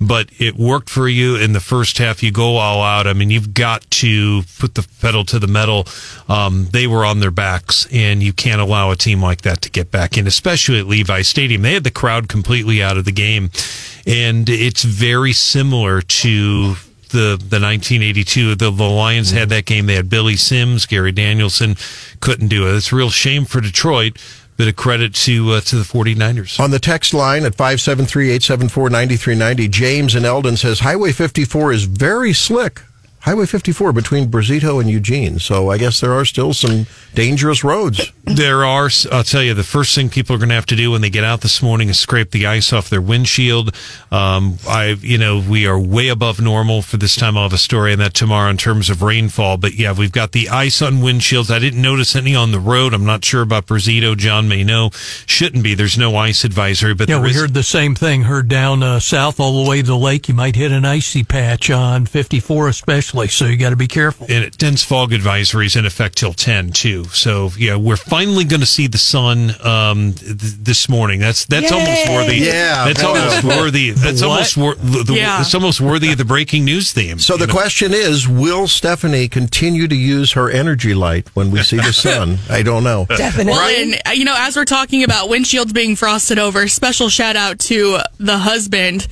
but 0.00 0.28
it 0.38 0.56
worked 0.56 0.90
for 0.90 1.08
you 1.08 1.36
in 1.36 1.52
the 1.52 1.60
first 1.60 1.98
half. 1.98 2.22
You 2.22 2.32
go 2.32 2.56
all 2.56 2.82
out. 2.82 3.06
I 3.06 3.12
mean, 3.12 3.30
you've 3.30 3.54
got 3.54 3.90
to 3.92 4.42
put 4.58 4.74
the 4.74 4.86
pedal 5.00 5.24
to 5.26 5.38
the 5.38 5.46
metal. 5.46 5.86
Um, 6.28 6.68
they 6.72 6.86
were 6.86 7.04
on 7.04 7.20
their 7.20 7.30
backs, 7.30 7.86
and 7.92 8.22
you 8.22 8.32
can't 8.32 8.60
allow 8.60 8.90
a 8.90 8.96
team 8.96 9.22
like 9.22 9.42
that 9.42 9.62
to 9.62 9.70
get 9.70 9.90
back 9.90 10.16
in, 10.18 10.26
especially 10.26 10.78
at 10.78 10.86
Levi 10.86 11.22
Stadium. 11.22 11.62
They 11.62 11.74
had 11.74 11.84
the 11.84 11.90
crowd 11.90 12.28
completely 12.28 12.82
out 12.82 12.96
of 12.96 13.04
the 13.04 13.12
game, 13.12 13.50
and 14.06 14.48
it's 14.48 14.82
very 14.82 15.32
similar 15.32 16.00
to 16.02 16.76
the 17.10 17.36
the 17.38 17.60
1982 17.60 18.56
the, 18.56 18.70
the 18.70 18.84
Lions 18.84 19.30
had 19.30 19.48
that 19.50 19.64
game 19.64 19.86
they 19.86 19.94
had 19.94 20.10
Billy 20.10 20.34
Sims 20.34 20.86
Gary 20.86 21.12
Danielson 21.12 21.76
couldn't 22.20 22.48
do 22.48 22.66
it 22.66 22.74
it's 22.74 22.92
a 22.92 22.96
real 22.96 23.10
shame 23.10 23.44
for 23.44 23.60
Detroit 23.60 24.18
but 24.56 24.68
a 24.68 24.72
credit 24.72 25.14
to 25.14 25.52
uh, 25.52 25.60
to 25.60 25.76
the 25.76 25.84
49ers 25.84 26.58
On 26.58 26.70
the 26.70 26.78
text 26.78 27.12
line 27.14 27.44
at 27.44 27.56
573-874-9390, 27.56 29.70
James 29.70 30.14
in 30.14 30.24
Eldon 30.24 30.56
says 30.56 30.80
Highway 30.80 31.12
54 31.12 31.72
is 31.72 31.84
very 31.84 32.32
slick. 32.32 32.80
Highway 33.26 33.46
54 33.46 33.92
between 33.92 34.28
Brazito 34.30 34.80
and 34.80 34.88
Eugene. 34.88 35.40
So 35.40 35.68
I 35.68 35.78
guess 35.78 36.00
there 36.00 36.12
are 36.12 36.24
still 36.24 36.54
some 36.54 36.86
dangerous 37.12 37.64
roads. 37.64 38.12
There 38.22 38.64
are. 38.64 38.88
I'll 39.10 39.24
tell 39.24 39.42
you, 39.42 39.52
the 39.52 39.64
first 39.64 39.96
thing 39.96 40.08
people 40.10 40.36
are 40.36 40.38
going 40.38 40.48
to 40.50 40.54
have 40.54 40.66
to 40.66 40.76
do 40.76 40.92
when 40.92 41.00
they 41.00 41.10
get 41.10 41.24
out 41.24 41.40
this 41.40 41.60
morning 41.60 41.88
is 41.88 41.98
scrape 41.98 42.30
the 42.30 42.46
ice 42.46 42.72
off 42.72 42.88
their 42.88 43.00
windshield. 43.02 43.74
Um, 44.12 44.58
I, 44.68 44.96
you 45.00 45.18
know, 45.18 45.40
we 45.40 45.66
are 45.66 45.76
way 45.78 46.06
above 46.06 46.40
normal 46.40 46.82
for 46.82 46.98
this 46.98 47.16
time. 47.16 47.36
I'll 47.36 47.44
have 47.44 47.52
a 47.52 47.58
story 47.58 47.92
on 47.92 47.98
that 47.98 48.14
tomorrow 48.14 48.48
in 48.48 48.58
terms 48.58 48.90
of 48.90 49.02
rainfall. 49.02 49.56
But 49.56 49.74
yeah, 49.74 49.92
we've 49.92 50.12
got 50.12 50.30
the 50.30 50.48
ice 50.48 50.80
on 50.80 50.94
windshields. 50.98 51.50
I 51.50 51.58
didn't 51.58 51.82
notice 51.82 52.14
any 52.14 52.36
on 52.36 52.52
the 52.52 52.60
road. 52.60 52.94
I'm 52.94 53.04
not 53.06 53.24
sure 53.24 53.42
about 53.42 53.66
Brazito. 53.66 54.16
John 54.16 54.46
may 54.46 54.62
know. 54.62 54.90
Shouldn't 55.26 55.64
be. 55.64 55.74
There's 55.74 55.98
no 55.98 56.14
ice 56.16 56.44
advisory, 56.44 56.94
but 56.94 57.08
Yeah, 57.08 57.20
we 57.20 57.30
is- 57.30 57.36
heard 57.40 57.54
the 57.54 57.64
same 57.64 57.96
thing. 57.96 58.22
Heard 58.22 58.46
down 58.46 58.84
uh, 58.84 59.00
south 59.00 59.40
all 59.40 59.64
the 59.64 59.68
way 59.68 59.80
to 59.80 59.86
the 59.86 59.96
lake, 59.98 60.28
you 60.28 60.34
might 60.34 60.54
hit 60.54 60.70
an 60.70 60.84
icy 60.84 61.24
patch 61.24 61.70
on 61.70 62.06
54 62.06 62.68
especially, 62.68 63.15
so 63.30 63.46
you 63.46 63.56
got 63.56 63.70
to 63.70 63.76
be 63.76 63.88
careful. 63.88 64.26
and 64.30 64.44
it, 64.44 64.58
dense 64.58 64.82
fog 64.84 65.12
advisory 65.12 65.66
is 65.66 65.74
in 65.76 65.84
effect 65.86 66.16
till 66.18 66.32
10 66.32 66.70
too 66.72 67.04
so 67.06 67.50
yeah 67.58 67.74
we're 67.76 67.96
finally 67.96 68.44
going 68.44 68.60
to 68.60 68.66
see 68.66 68.86
the 68.86 68.98
sun 68.98 69.50
um 69.64 70.12
th- 70.12 70.36
this 70.38 70.88
morning 70.88 71.18
that's 71.20 71.44
that's 71.46 71.72
almost 71.72 72.08
worthy 72.08 72.36
Yeah, 72.36 72.84
that's 72.84 73.00
hell 73.00 73.16
almost 73.16 73.44
worthy 73.44 73.90
that's 73.90 74.20
what? 74.22 74.30
almost 74.30 74.56
wor- 74.56 74.74
the, 74.74 75.02
the- 75.04 75.14
Yeah. 75.14 75.40
it's 75.40 75.54
almost 75.54 75.80
worthy 75.80 76.12
of 76.12 76.18
the 76.18 76.24
breaking 76.24 76.64
news 76.64 76.92
theme 76.92 77.18
So 77.18 77.36
the 77.36 77.46
know? 77.46 77.52
question 77.54 77.92
is, 77.94 78.28
will 78.28 78.68
Stephanie 78.68 79.28
continue 79.28 79.88
to 79.88 79.96
use 79.96 80.32
her 80.32 80.50
energy 80.50 80.94
light 80.94 81.28
when 81.34 81.50
we 81.50 81.62
see 81.62 81.76
the 81.78 81.92
sun? 82.06 82.38
I 82.50 82.62
don't 82.62 82.84
know. 82.84 83.06
Definitely. 83.08 83.52
Well, 83.52 83.82
and 83.82 83.94
uh, 84.06 84.10
you 84.10 84.24
know, 84.24 84.34
as 84.36 84.56
we're 84.56 84.64
talking 84.64 85.02
about 85.02 85.28
windshields 85.30 85.72
being 85.72 85.96
frosted 85.96 86.38
over, 86.38 86.68
special 86.68 87.08
shout 87.08 87.36
out 87.36 87.58
to 87.60 87.98
the 88.18 88.38
husband. 88.38 89.06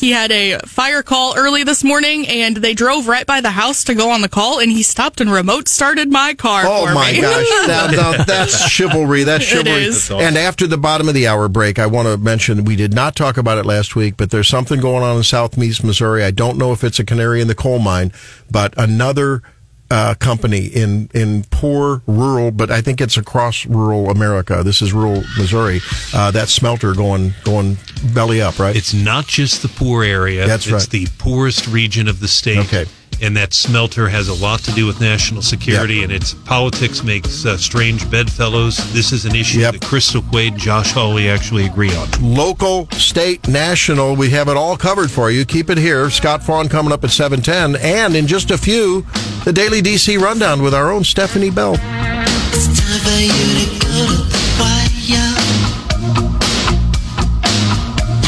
He 0.00 0.12
had 0.12 0.32
a 0.32 0.58
fire 0.60 1.02
call 1.02 1.34
early 1.36 1.62
this 1.62 1.84
morning, 1.84 2.26
and 2.26 2.56
they 2.56 2.72
drove 2.72 3.06
right 3.06 3.26
by 3.26 3.42
the 3.42 3.50
house 3.50 3.84
to 3.84 3.94
go 3.94 4.08
on 4.10 4.22
the 4.22 4.30
call, 4.30 4.58
and 4.58 4.72
he 4.72 4.82
stopped 4.82 5.20
and 5.20 5.30
remote 5.30 5.68
started 5.68 6.10
my 6.10 6.32
car. 6.32 6.62
Oh 6.64 6.86
for 6.86 6.94
my 6.94 7.12
me. 7.12 7.20
gosh, 7.20 7.46
that, 7.66 7.90
that- 7.94 8.26
that's 8.26 8.66
chivalry. 8.70 9.24
That's 9.24 9.44
It 9.44 9.48
chivalry. 9.48 9.84
is. 9.84 10.10
And 10.10 10.38
after 10.38 10.66
the 10.66 10.78
bottom 10.78 11.06
of 11.08 11.12
the 11.14 11.26
hour 11.28 11.48
break, 11.48 11.78
I 11.78 11.86
want 11.86 12.08
to 12.08 12.16
mention 12.16 12.64
we 12.64 12.76
did 12.76 12.94
not 12.94 13.14
talk 13.14 13.36
about 13.36 13.58
it 13.58 13.66
last 13.66 13.94
week, 13.94 14.16
but 14.16 14.30
there's 14.30 14.48
something 14.48 14.80
going 14.80 15.02
on 15.02 15.18
in 15.18 15.22
Southeast 15.22 15.84
Missouri. 15.84 16.24
I 16.24 16.30
don't 16.30 16.56
know 16.56 16.72
if 16.72 16.82
it's 16.82 16.98
a 16.98 17.04
canary 17.04 17.42
in 17.42 17.48
the 17.48 17.54
coal 17.54 17.78
mine, 17.78 18.10
but 18.50 18.72
another 18.78 19.42
uh, 19.90 20.14
company 20.14 20.66
in 20.66 21.10
in 21.14 21.44
poor 21.50 22.02
rural, 22.06 22.50
but 22.50 22.70
I 22.70 22.80
think 22.80 23.00
it's 23.00 23.16
across 23.16 23.66
rural 23.66 24.10
America. 24.10 24.62
This 24.62 24.82
is 24.82 24.92
rural 24.92 25.22
Missouri. 25.36 25.80
Uh, 26.14 26.30
that 26.30 26.48
smelter 26.48 26.94
going 26.94 27.34
going 27.44 27.76
belly 28.14 28.40
up, 28.40 28.58
right? 28.58 28.76
it's 28.76 28.94
not 28.94 29.26
just 29.26 29.62
the 29.62 29.68
poor 29.68 30.04
area 30.04 30.46
That's 30.46 30.66
it's 30.66 30.72
right. 30.72 30.90
the 30.90 31.06
poorest 31.18 31.66
region 31.66 32.08
of 32.08 32.20
the 32.20 32.28
state 32.28 32.58
Okay. 32.58 32.86
And 33.22 33.36
that 33.36 33.52
smelter 33.52 34.08
has 34.08 34.28
a 34.28 34.34
lot 34.34 34.60
to 34.60 34.72
do 34.72 34.86
with 34.86 35.00
national 35.00 35.42
security 35.42 36.02
and 36.02 36.10
its 36.10 36.32
politics 36.34 37.02
makes 37.02 37.44
uh, 37.44 37.56
strange 37.58 38.10
bedfellows 38.10 38.78
this 38.94 39.12
is 39.12 39.26
an 39.26 39.34
issue 39.36 39.60
Yep. 39.60 39.72
that 39.74 39.82
crystal 39.82 40.22
quade 40.22 40.56
josh 40.56 40.92
hawley 40.92 41.28
actually 41.28 41.66
agree 41.66 41.94
on 41.94 42.08
local, 42.22 42.86
state, 42.92 43.46
national. 43.46 44.16
We 44.16 44.30
have 44.30 44.48
it 44.48 44.56
all 44.56 44.76
covered 44.76 45.10
for 45.10 45.30
you. 45.30 45.44
Keep 45.44 45.68
it 45.70 45.78
here. 45.78 46.08
Scott 46.10 46.42
Faughn 46.42 46.68
coming 46.68 46.92
up 46.92 47.04
at 47.04 47.10
710. 47.10 47.76
And 47.82 48.14
in 48.16 48.26
just 48.26 48.50
a 48.50 48.58
few, 48.58 49.02
the 49.44 49.52
Daily 49.52 49.80
DC 49.82 50.18
Rundown 50.18 50.62
with 50.62 50.72
our 50.74 50.90
own 50.90 51.04
Stephanie 51.04 51.50
Bell. 51.50 51.74
It's 51.74 52.66
time 52.80 53.00
for 53.00 53.20
you 53.20 53.30
to 53.30 53.66
go 53.80 54.06
to 54.06 54.24
the 54.30 54.40
wire. 54.60 55.30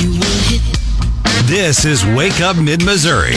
You 0.01 0.09
will 0.21 0.41
hit 0.49 0.63
This 1.49 1.85
is 1.85 2.05
Wake 2.05 2.41
Up 2.41 2.57
Mid 2.57 2.85
Missouri. 2.85 3.37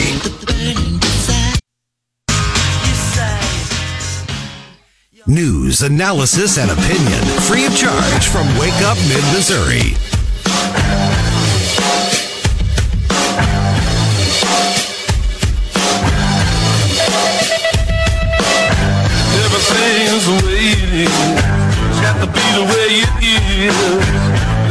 News, 5.27 5.81
analysis, 5.81 6.59
and 6.59 6.69
opinion. 6.69 7.19
Free 7.49 7.65
of 7.65 7.75
charge 7.75 8.27
from 8.27 8.45
Wake 8.59 8.79
Up 8.85 8.95
Mid 9.09 9.23
Missouri. 9.33 9.97
Everything's 19.41 20.25
the 20.27 20.45
way 20.45 20.61
it 20.61 20.93
is. 20.93 21.09
It's 21.89 22.01
got 22.01 22.21
to 22.21 22.27
be 22.27 22.45
the 22.53 22.65
way 22.69 23.01
it 23.01 23.09
is. 23.65 23.75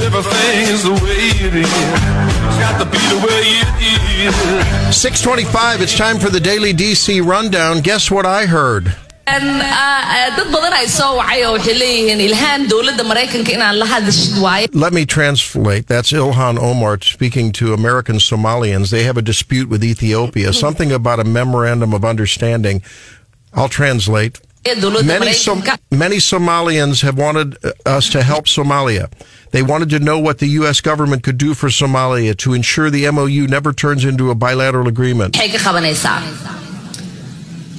Everything's 0.04 0.84
the 0.84 0.92
way 1.04 1.30
it 1.48 1.54
is. 1.56 1.66
It's 1.66 2.58
got 2.60 2.78
to 2.78 2.84
be 2.84 2.98
the 3.08 3.26
way 3.26 3.42
it 3.58 4.88
is. 4.88 4.96
625, 4.96 5.80
it's 5.80 5.98
time 5.98 6.20
for 6.20 6.30
the 6.30 6.38
Daily 6.38 6.72
DC 6.72 7.26
Rundown. 7.26 7.80
Guess 7.80 8.08
what 8.08 8.24
I 8.24 8.46
heard? 8.46 8.94
Een, 9.24 9.46
dad 10.36 10.48
badan 10.52 10.72
ay 10.72 10.86
soo 10.88 11.16
wacay 11.16 11.44
oo 11.46 11.52
waxay 11.56 11.74
leeyihiin 11.78 12.20
ilhaan 12.20 12.66
dowladda 12.68 13.04
maraykanka 13.08 13.52
inaan 13.52 13.76
la 13.80 13.86
hadashid 13.86 14.36
waaye 14.38 14.68
Let 14.72 14.92
me 14.92 15.04
translate. 15.06 15.86
That's 15.86 16.12
Ilhan 16.12 16.58
Omar 16.58 16.98
speaking 17.02 17.52
to 17.52 17.72
American 17.72 18.18
Somalians. 18.20 18.90
They 18.90 19.04
have 19.04 19.16
a 19.16 19.22
dispute 19.22 19.68
with 19.70 19.82
Ethiopia, 19.84 20.52
something 20.64 20.92
about 20.92 21.20
a 21.20 21.24
memorandum 21.24 21.94
of 21.94 22.04
understanding. 22.04 22.82
I'll 23.54 23.68
translate. 23.68 24.40
Many, 25.04 25.32
Som- 25.34 25.62
many 25.90 26.16
Somalians 26.16 27.02
have 27.02 27.18
wanted 27.18 27.56
uh, 27.64 27.72
us 27.84 28.08
to 28.10 28.22
help 28.22 28.46
Somalia. 28.46 29.10
They 29.50 29.62
wanted 29.62 29.90
to 29.90 29.98
know 29.98 30.18
what 30.18 30.38
the 30.38 30.48
U.S. 30.60 30.80
government 30.80 31.22
could 31.22 31.36
do 31.36 31.52
for 31.54 31.68
Somalia 31.68 32.34
to 32.38 32.54
ensure 32.54 32.88
the 32.90 33.10
MOU 33.10 33.46
never 33.46 33.72
turns 33.74 34.04
into 34.06 34.30
a 34.30 34.34
bilateral 34.34 34.88
agreement. 34.88 35.36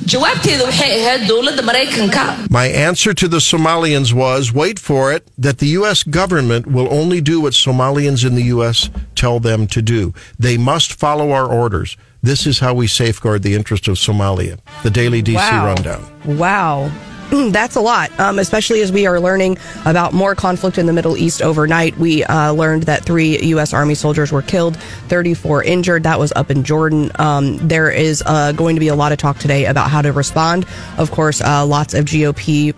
Maxay 0.05 0.57
ka 0.57 0.65
qabanaysaa 0.65 0.65
jawaabteeda 0.65 0.65
waxay 0.65 1.05
ahayd 1.05 1.27
dowladda 1.27 1.61
maraykanka 1.63 2.49
My 2.49 2.67
answer 2.67 3.13
to 3.13 3.27
the 3.27 3.37
Somalians 3.39 4.13
was 4.13 4.53
wait 4.53 4.79
for 4.79 5.11
it, 5.11 5.27
that 5.37 5.57
the 5.57 5.67
U.S. 5.79 6.03
government 6.03 6.67
will 6.67 6.87
only 6.93 7.21
do 7.21 7.41
what 7.41 7.53
Somalians 7.53 8.23
in 8.25 8.35
the 8.35 8.43
U.S. 8.55 8.89
tell 9.15 9.39
them 9.39 9.67
to 9.67 9.81
do. 9.81 10.13
They 10.39 10.57
must 10.57 10.93
follow 10.93 11.31
our 11.31 11.47
orders. 11.47 11.97
This 12.23 12.45
is 12.47 12.59
how 12.59 12.73
we 12.73 12.87
safeguard 12.87 13.43
the 13.43 13.53
interest 13.53 13.87
of 13.87 13.97
Somalia. 13.97 14.57
The 14.83 14.89
Daily 14.89 15.21
DC 15.21 15.35
Wow. 15.35 15.65
Rundown. 15.65 16.03
Wow. 16.25 16.91
That's 17.51 17.75
a 17.75 17.81
lot, 17.81 18.17
um, 18.19 18.37
especially 18.37 18.81
as 18.81 18.91
we 18.91 19.07
are 19.07 19.19
learning 19.19 19.57
about 19.85 20.13
more 20.13 20.35
conflict 20.35 20.77
in 20.77 20.85
the 20.85 20.93
Middle 20.93 21.17
East 21.17 21.41
overnight. 21.41 21.97
We 21.97 22.23
uh, 22.23 22.51
learned 22.51 22.83
that 22.83 23.03
three 23.03 23.39
U.S. 23.49 23.73
Army 23.73 23.95
soldiers 23.95 24.31
were 24.31 24.43
killed, 24.43 24.77
34 25.07 25.63
injured. 25.63 26.03
That 26.03 26.19
was 26.19 26.31
up 26.33 26.51
in 26.51 26.63
Jordan. 26.63 27.11
Um, 27.15 27.57
there 27.67 27.89
is 27.89 28.21
uh, 28.25 28.51
going 28.51 28.75
to 28.75 28.79
be 28.79 28.89
a 28.89 28.95
lot 28.95 29.11
of 29.11 29.17
talk 29.17 29.39
today 29.39 29.65
about 29.65 29.89
how 29.89 30.01
to 30.03 30.11
respond. 30.11 30.65
Of 30.97 31.09
course, 31.11 31.41
uh, 31.41 31.65
lots 31.65 31.93
of 31.93 32.05
GOP 32.05 32.75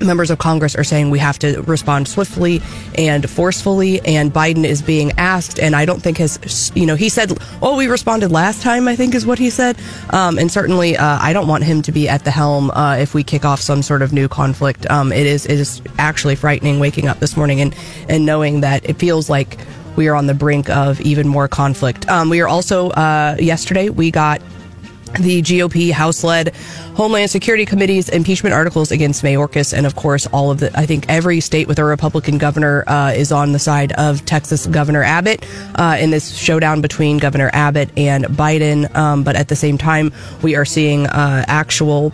members 0.00 0.30
of 0.30 0.38
Congress 0.38 0.74
are 0.74 0.84
saying 0.84 1.10
we 1.10 1.18
have 1.18 1.38
to 1.40 1.62
respond 1.62 2.08
swiftly 2.08 2.60
and 2.96 3.28
forcefully, 3.28 4.00
and 4.02 4.32
Biden 4.32 4.64
is 4.64 4.82
being 4.82 5.12
asked, 5.18 5.58
and 5.58 5.74
I 5.74 5.84
don't 5.84 6.02
think 6.02 6.18
his, 6.18 6.72
you 6.74 6.86
know, 6.86 6.94
he 6.94 7.08
said, 7.08 7.36
"Oh, 7.62 7.76
we 7.76 7.86
responded 7.86 8.32
last 8.32 8.62
time," 8.62 8.88
I 8.88 8.96
think 8.96 9.14
is 9.14 9.26
what 9.26 9.38
he 9.38 9.50
said, 9.50 9.76
um, 10.10 10.38
and 10.38 10.50
certainly 10.50 10.96
uh, 10.96 11.18
I 11.20 11.32
don't 11.32 11.48
want 11.48 11.64
him 11.64 11.82
to 11.82 11.92
be 11.92 12.08
at 12.08 12.24
the 12.24 12.30
helm 12.30 12.70
uh, 12.70 12.96
if 12.96 13.14
we 13.14 13.22
kick 13.22 13.44
off 13.44 13.60
some 13.60 13.82
sort 13.82 14.02
of 14.02 14.12
new 14.12 14.28
conflict. 14.28 14.88
Um, 14.90 15.12
it 15.12 15.26
is 15.26 15.46
it 15.46 15.58
is 15.58 15.82
actually 15.98 16.36
frightening 16.36 16.80
waking 16.80 17.08
up 17.08 17.20
this 17.20 17.36
morning 17.36 17.60
and 17.60 17.74
and 18.08 18.24
knowing 18.24 18.60
that 18.60 18.88
it 18.88 18.98
feels 18.98 19.28
like 19.28 19.58
we 19.96 20.08
are 20.08 20.14
on 20.14 20.26
the 20.26 20.34
brink 20.34 20.70
of 20.70 21.00
even 21.00 21.26
more 21.26 21.48
conflict. 21.48 22.08
Um, 22.08 22.30
we 22.30 22.40
are 22.40 22.48
also 22.48 22.90
uh, 22.90 23.36
yesterday 23.38 23.88
we 23.88 24.10
got 24.10 24.40
the 25.14 25.42
GOP 25.42 25.90
House 25.90 26.22
led 26.22 26.54
Homeland 26.94 27.30
Security 27.30 27.64
Committee's 27.64 28.08
impeachment 28.08 28.54
articles 28.54 28.90
against 28.90 29.22
Mayorkas. 29.22 29.72
And 29.76 29.86
of 29.86 29.96
course, 29.96 30.26
all 30.28 30.50
of 30.50 30.60
the, 30.60 30.76
I 30.78 30.86
think 30.86 31.06
every 31.08 31.40
state 31.40 31.66
with 31.68 31.78
a 31.78 31.84
Republican 31.84 32.38
governor 32.38 32.84
uh, 32.86 33.12
is 33.14 33.32
on 33.32 33.52
the 33.52 33.58
side 33.58 33.92
of 33.92 34.24
Texas 34.26 34.66
Governor 34.66 35.02
Abbott 35.02 35.44
uh, 35.76 35.96
in 35.98 36.10
this 36.10 36.36
showdown 36.36 36.80
between 36.80 37.18
Governor 37.18 37.50
Abbott 37.52 37.90
and 37.96 38.24
Biden. 38.26 38.94
Um, 38.96 39.22
but 39.24 39.36
at 39.36 39.48
the 39.48 39.56
same 39.56 39.78
time, 39.78 40.12
we 40.42 40.54
are 40.56 40.64
seeing 40.64 41.06
uh, 41.06 41.44
actual 41.48 42.12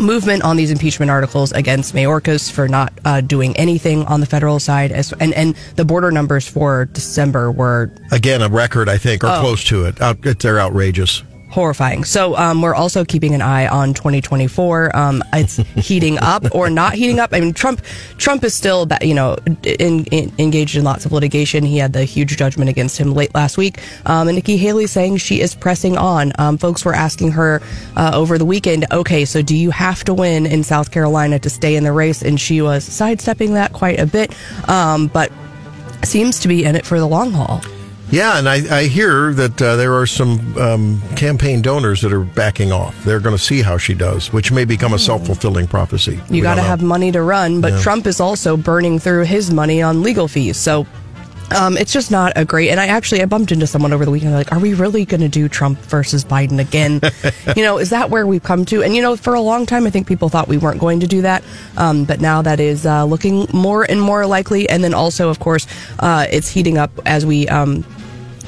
movement 0.00 0.42
on 0.42 0.56
these 0.56 0.72
impeachment 0.72 1.08
articles 1.08 1.52
against 1.52 1.94
Mayorkas 1.94 2.50
for 2.50 2.66
not 2.66 2.92
uh, 3.04 3.20
doing 3.20 3.56
anything 3.56 4.04
on 4.06 4.18
the 4.18 4.26
federal 4.26 4.58
side. 4.58 4.90
As, 4.90 5.12
and, 5.20 5.32
and 5.34 5.54
the 5.76 5.84
border 5.84 6.10
numbers 6.10 6.48
for 6.48 6.86
December 6.86 7.52
were 7.52 7.92
Again, 8.10 8.42
a 8.42 8.48
record, 8.48 8.88
I 8.88 8.98
think, 8.98 9.22
or 9.22 9.28
Oh. 9.28 9.40
close 9.40 9.62
to 9.64 9.84
it. 9.84 10.00
Out, 10.00 10.24
it- 10.26 10.40
they're 10.40 10.58
outrageous. 10.58 11.22
Horrifying. 11.54 12.04
So 12.04 12.36
um, 12.36 12.60
we're 12.60 12.74
also 12.74 13.04
keeping 13.04 13.32
an 13.32 13.40
eye 13.40 13.68
on 13.68 13.94
2024. 13.94 14.96
Um, 14.96 15.22
it's 15.32 15.56
heating 15.76 16.18
up 16.18 16.44
or 16.52 16.68
not 16.68 16.94
heating 16.94 17.20
up. 17.20 17.30
I 17.32 17.40
mean, 17.40 17.54
Trump 17.54 17.80
Trump 18.18 18.42
is 18.42 18.54
still 18.54 18.88
you 19.00 19.14
know 19.14 19.36
in, 19.62 20.04
in, 20.06 20.32
engaged 20.38 20.76
in 20.76 20.82
lots 20.82 21.06
of 21.06 21.12
litigation. 21.12 21.64
He 21.64 21.78
had 21.78 21.92
the 21.92 22.04
huge 22.04 22.36
judgment 22.36 22.68
against 22.68 22.98
him 22.98 23.14
late 23.14 23.32
last 23.34 23.56
week. 23.56 23.78
Um, 24.04 24.26
and 24.28 24.34
Nikki 24.34 24.56
Haley 24.56 24.88
saying 24.88 25.18
she 25.18 25.40
is 25.40 25.54
pressing 25.54 25.96
on. 25.96 26.32
Um, 26.38 26.58
folks 26.58 26.84
were 26.84 26.94
asking 26.94 27.30
her 27.32 27.62
uh, 27.96 28.10
over 28.12 28.36
the 28.36 28.44
weekend, 28.44 28.86
okay, 28.90 29.24
so 29.24 29.40
do 29.40 29.56
you 29.56 29.70
have 29.70 30.02
to 30.04 30.14
win 30.14 30.46
in 30.46 30.64
South 30.64 30.90
Carolina 30.90 31.38
to 31.38 31.48
stay 31.48 31.76
in 31.76 31.84
the 31.84 31.92
race? 31.92 32.22
And 32.22 32.40
she 32.40 32.60
was 32.62 32.84
sidestepping 32.84 33.54
that 33.54 33.72
quite 33.72 34.00
a 34.00 34.06
bit, 34.06 34.34
um, 34.68 35.06
but 35.06 35.30
seems 36.02 36.40
to 36.40 36.48
be 36.48 36.64
in 36.64 36.74
it 36.74 36.84
for 36.84 36.98
the 36.98 37.06
long 37.06 37.30
haul. 37.32 37.62
Yeah, 38.14 38.38
and 38.38 38.48
I, 38.48 38.78
I 38.78 38.84
hear 38.84 39.32
that 39.32 39.60
uh, 39.60 39.74
there 39.74 39.92
are 39.94 40.06
some 40.06 40.56
um, 40.56 41.02
campaign 41.16 41.62
donors 41.62 42.00
that 42.02 42.12
are 42.12 42.20
backing 42.20 42.70
off. 42.70 43.02
They're 43.02 43.18
going 43.18 43.36
to 43.36 43.42
see 43.42 43.60
how 43.60 43.76
she 43.76 43.92
does, 43.92 44.32
which 44.32 44.52
may 44.52 44.64
become 44.64 44.94
a 44.94 45.00
self 45.00 45.26
fulfilling 45.26 45.66
prophecy. 45.66 46.20
You 46.30 46.40
got 46.40 46.54
to 46.54 46.62
have 46.62 46.80
money 46.80 47.10
to 47.10 47.22
run, 47.22 47.60
but 47.60 47.72
Yeah. 47.72 47.80
Trump 47.82 48.06
is 48.06 48.20
also 48.20 48.56
burning 48.56 49.00
through 49.00 49.24
his 49.24 49.50
money 49.50 49.82
on 49.82 50.04
legal 50.04 50.28
fees. 50.28 50.56
So 50.56 50.86
um, 51.50 51.76
it's 51.76 51.92
just 51.92 52.12
not 52.12 52.32
a 52.36 52.44
great. 52.44 52.70
And 52.70 52.78
I 52.78 52.86
actually 52.86 53.20
I 53.20 53.26
bumped 53.26 53.50
into 53.50 53.66
someone 53.66 53.92
over 53.92 54.04
the 54.04 54.10
weekend. 54.10 54.32
Like, 54.32 54.52
"Are 54.52 54.58
we 54.60 54.74
really 54.74 55.04
going 55.04 55.20
to 55.20 55.28
do 55.28 55.48
Trump 55.48 55.78
versus 55.80 56.24
Biden 56.24 56.60
again? 56.60 57.00
you 57.56 57.64
know, 57.64 57.78
is 57.78 57.90
that 57.90 58.10
where 58.10 58.26
we've 58.26 58.42
come 58.42 58.64
to?" 58.66 58.82
And 58.82 58.94
you 58.94 59.02
know, 59.02 59.16
for 59.16 59.34
a 59.34 59.40
long 59.40 59.66
time, 59.66 59.86
I 59.86 59.90
think 59.90 60.06
people 60.06 60.28
thought 60.28 60.48
we 60.48 60.56
weren't 60.58 60.80
going 60.80 61.00
to 61.00 61.06
do 61.06 61.22
that, 61.22 61.42
um, 61.76 62.04
but 62.04 62.20
now 62.20 62.42
that 62.42 62.60
is 62.60 62.86
uh, 62.86 63.04
looking 63.04 63.46
more 63.52 63.82
and 63.90 64.00
more 64.00 64.24
likely. 64.26 64.68
And 64.68 64.82
then 64.82 64.94
also, 64.94 65.30
of 65.30 65.40
course, 65.40 65.66
uh, 65.98 66.26
it's 66.30 66.48
heating 66.48 66.78
up 66.78 66.90
as 67.06 67.26
we. 67.26 67.48
Um, 67.48 67.84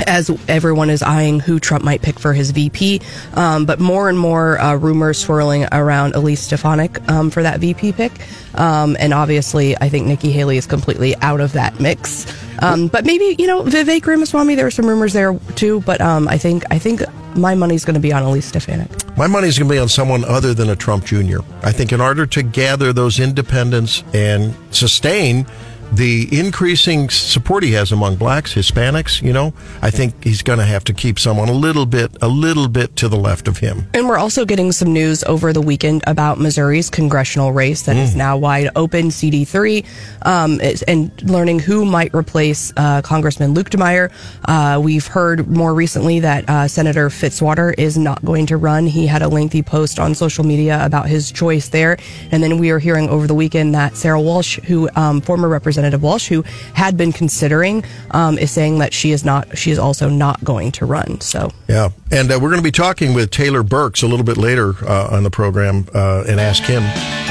as 0.07 0.31
everyone 0.49 0.91
is 0.91 1.03
eyeing 1.03 1.41
who 1.41 1.61
Trump 1.61 1.85
might 1.85 2.03
pick 2.03 2.19
for 2.19 2.33
his 2.33 2.51
VP. 2.51 3.01
Um, 3.35 3.67
but 3.67 3.81
more 3.81 4.09
and 4.09 4.19
more 4.19 4.59
uh, 4.61 4.75
rumors 4.77 5.19
swirling 5.19 5.67
around 5.73 6.15
Elise 6.15 6.41
Stefanik 6.41 7.07
um, 7.09 7.31
for 7.31 7.43
that 7.43 7.61
VP 7.61 7.93
pick. 7.93 8.13
Um, 8.55 8.97
and 8.99 9.13
obviously, 9.13 9.77
I 9.77 9.89
think 9.89 10.07
Nikki 10.07 10.33
Haley 10.33 10.57
is 10.57 10.67
completely 10.67 11.15
out 11.17 11.41
of 11.41 11.53
that 11.53 11.79
mix. 11.81 12.27
Um, 12.61 12.89
but 12.89 13.05
maybe, 13.05 13.37
you 13.39 13.47
know, 13.47 13.63
Vivek 13.63 14.07
Ramaswamy, 14.07 14.55
there 14.55 14.67
are 14.67 14.71
some 14.71 14.87
rumors 14.87 15.13
there 15.13 15.39
too. 15.57 15.81
But 15.81 16.01
um, 16.01 16.27
I 16.29 16.39
think 16.39 16.65
I 16.71 16.79
think 16.79 17.03
my 17.37 17.55
money's 17.55 17.85
going 17.85 17.95
to 17.95 18.01
be 18.01 18.13
on 18.13 18.23
Elise 18.23 18.47
Stefanik. 18.47 18.89
My 19.17 19.27
money's 19.27 19.59
going 19.59 19.69
to 19.69 19.75
be 19.75 19.79
on 19.79 19.89
someone 19.89 20.25
other 20.25 20.55
than 20.55 20.71
a 20.71 20.77
Trump 20.77 21.05
Jr. 21.05 21.41
I 21.63 21.73
think 21.73 21.93
in 21.93 22.01
order 22.01 22.27
to 22.27 22.43
gather 22.43 22.93
those 22.93 23.21
independents 23.21 24.03
and 24.15 24.55
sustain 24.71 25.47
the 25.93 26.29
increasing 26.31 27.09
support 27.09 27.63
he 27.63 27.73
has 27.73 27.93
among 27.93 28.17
blacks, 28.17 28.55
Hispanics, 28.55 29.23
you 29.23 29.33
know, 29.33 29.55
I 29.83 29.91
think 29.91 30.23
he's 30.23 30.43
going 30.43 30.59
to 30.59 30.65
have 30.65 30.85
to 30.85 30.95
keep 30.95 31.19
someone 31.19 31.49
a 31.49 31.53
little 31.53 31.87
bit, 31.87 32.17
a 32.23 32.29
little 32.29 32.69
bit 32.69 32.97
to 32.97 33.09
the 33.09 33.17
left 33.17 33.49
of 33.49 33.59
him. 33.59 33.89
And 33.95 34.09
we're 34.09 34.19
also 34.19 34.45
getting 34.45 34.73
some 34.73 34.93
news 34.93 35.25
over 35.25 35.53
the 35.53 35.63
weekend 35.63 36.05
about 36.07 36.39
Missouri's 36.39 36.91
congressional 36.91 37.53
race 37.53 37.83
that 37.83 37.97
is 37.97 38.15
now 38.15 38.37
wide 38.37 38.71
open. 38.77 39.11
CD3 39.11 39.87
um, 40.23 40.61
and 40.87 41.23
learning 41.23 41.59
who 41.59 41.85
might 41.85 42.13
replace 42.15 42.73
uh, 42.77 43.03
Congressman 43.03 43.55
Luetkemeyer. 43.55 44.13
Uh, 44.45 44.81
we've 44.81 45.07
heard 45.07 45.49
more 45.49 45.75
recently 45.75 46.21
that 46.21 46.49
uh, 46.49 46.69
Senator 46.69 47.09
Fitzwater 47.09 47.75
is 47.79 47.97
not 47.97 48.25
going 48.25 48.47
to 48.47 48.57
run. 48.57 48.87
He 48.87 49.07
had 49.07 49.23
a 49.23 49.29
lengthy 49.29 49.63
post 49.63 49.99
on 49.99 50.15
social 50.15 50.45
media 50.45 50.85
about 50.85 51.07
his 51.07 51.33
choice 51.33 51.69
there. 51.69 51.99
And 52.31 52.43
then 52.43 52.59
we 52.59 52.71
are 52.71 52.79
hearing 52.79 53.09
over 53.09 53.27
the 53.27 53.35
weekend 53.35 53.75
that 53.75 53.97
Sarah 53.97 54.21
Walsh, 54.21 54.59
who 54.61 54.89
um, 54.97 55.21
former 55.21 55.49
Representative 55.49 55.76
Walsh, 55.77 56.29
who 56.29 56.43
had 56.75 56.97
been 56.97 57.13
considering, 57.13 57.85
um, 58.11 58.39
is 58.39 58.51
saying 58.51 58.79
that 58.79 58.93
she 58.93 59.13
is 59.13 59.25
not. 59.25 59.57
She 59.57 59.71
is 59.71 59.79
also 59.79 60.09
not 60.09 60.43
going 60.45 60.73
to 60.73 60.87
run. 60.87 61.21
So. 61.21 61.51
Yeah. 61.69 61.91
And 62.11 62.31
uh, 62.31 62.39
we're 62.41 62.51
going 62.51 62.63
to 62.63 62.63
be 62.63 62.71
talking 62.71 63.15
with 63.15 63.31
Taylor 63.31 63.63
Burks 63.63 64.03
a 64.03 64.07
little 64.07 64.25
bit 64.25 64.37
later 64.37 64.75
uh, 64.87 65.09
on 65.11 65.23
the 65.23 65.31
program 65.31 65.87
uh, 65.95 66.25
and 66.29 66.41
ask 66.41 66.63
him 66.63 66.83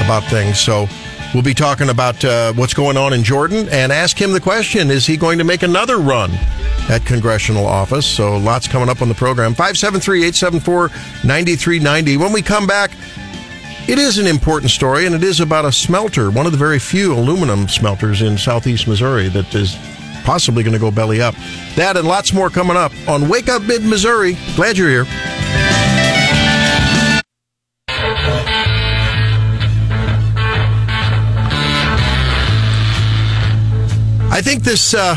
about 0.04 0.22
things. 0.24 0.60
So 0.60 0.86
we'll 1.34 1.42
be 1.42 1.54
talking 1.54 1.88
about 1.88 2.24
uh, 2.24 2.52
what's 2.54 2.74
going 2.74 2.96
on 2.96 3.12
in 3.12 3.22
Jordan 3.22 3.68
and 3.70 3.92
ask 3.92 4.20
him 4.20 4.32
the 4.32 4.40
question 4.40 4.90
Is 4.90 5.06
he 5.06 5.16
going 5.16 5.38
to 5.38 5.44
make 5.44 5.62
another 5.62 5.98
run 5.98 6.30
at 6.88 7.04
congressional 7.04 7.66
office? 7.66 8.06
So 8.06 8.36
lots 8.36 8.68
coming 8.68 8.88
up 8.88 9.02
on 9.02 9.08
the 9.08 9.14
program. 9.14 9.52
573 9.52 10.18
874 10.24 10.88
9390. 11.24 12.16
When 12.16 12.32
we 12.32 12.42
come 12.42 12.66
back, 12.66 12.90
it 13.88 13.98
is 13.98 14.18
an 14.18 14.26
important 14.26 14.70
story, 14.70 15.06
and 15.06 15.14
it 15.14 15.22
is 15.22 15.40
about 15.40 15.64
a 15.64 15.72
smelter, 15.72 16.30
one 16.30 16.46
of 16.46 16.52
the 16.52 16.58
very 16.58 16.78
few 16.78 17.12
aluminum 17.12 17.68
smelters 17.68 18.22
in 18.22 18.36
southeast 18.36 18.88
Missouri 18.88 19.28
that 19.28 19.54
is 19.54 19.76
possibly 20.24 20.62
going 20.62 20.72
to 20.72 20.78
go 20.80 20.90
belly 20.90 21.20
up. 21.20 21.34
That 21.76 21.96
and 21.96 22.06
lots 22.06 22.32
more 22.32 22.50
coming 22.50 22.76
up 22.76 22.92
on 23.08 23.28
Wake 23.28 23.48
Up 23.48 23.62
Mid 23.62 23.84
Missouri. 23.84 24.36
Glad 24.56 24.76
you're 24.76 24.90
here. 24.90 25.06
I 34.28 34.40
think 34.42 34.64
this. 34.64 34.94
Uh, 34.94 35.16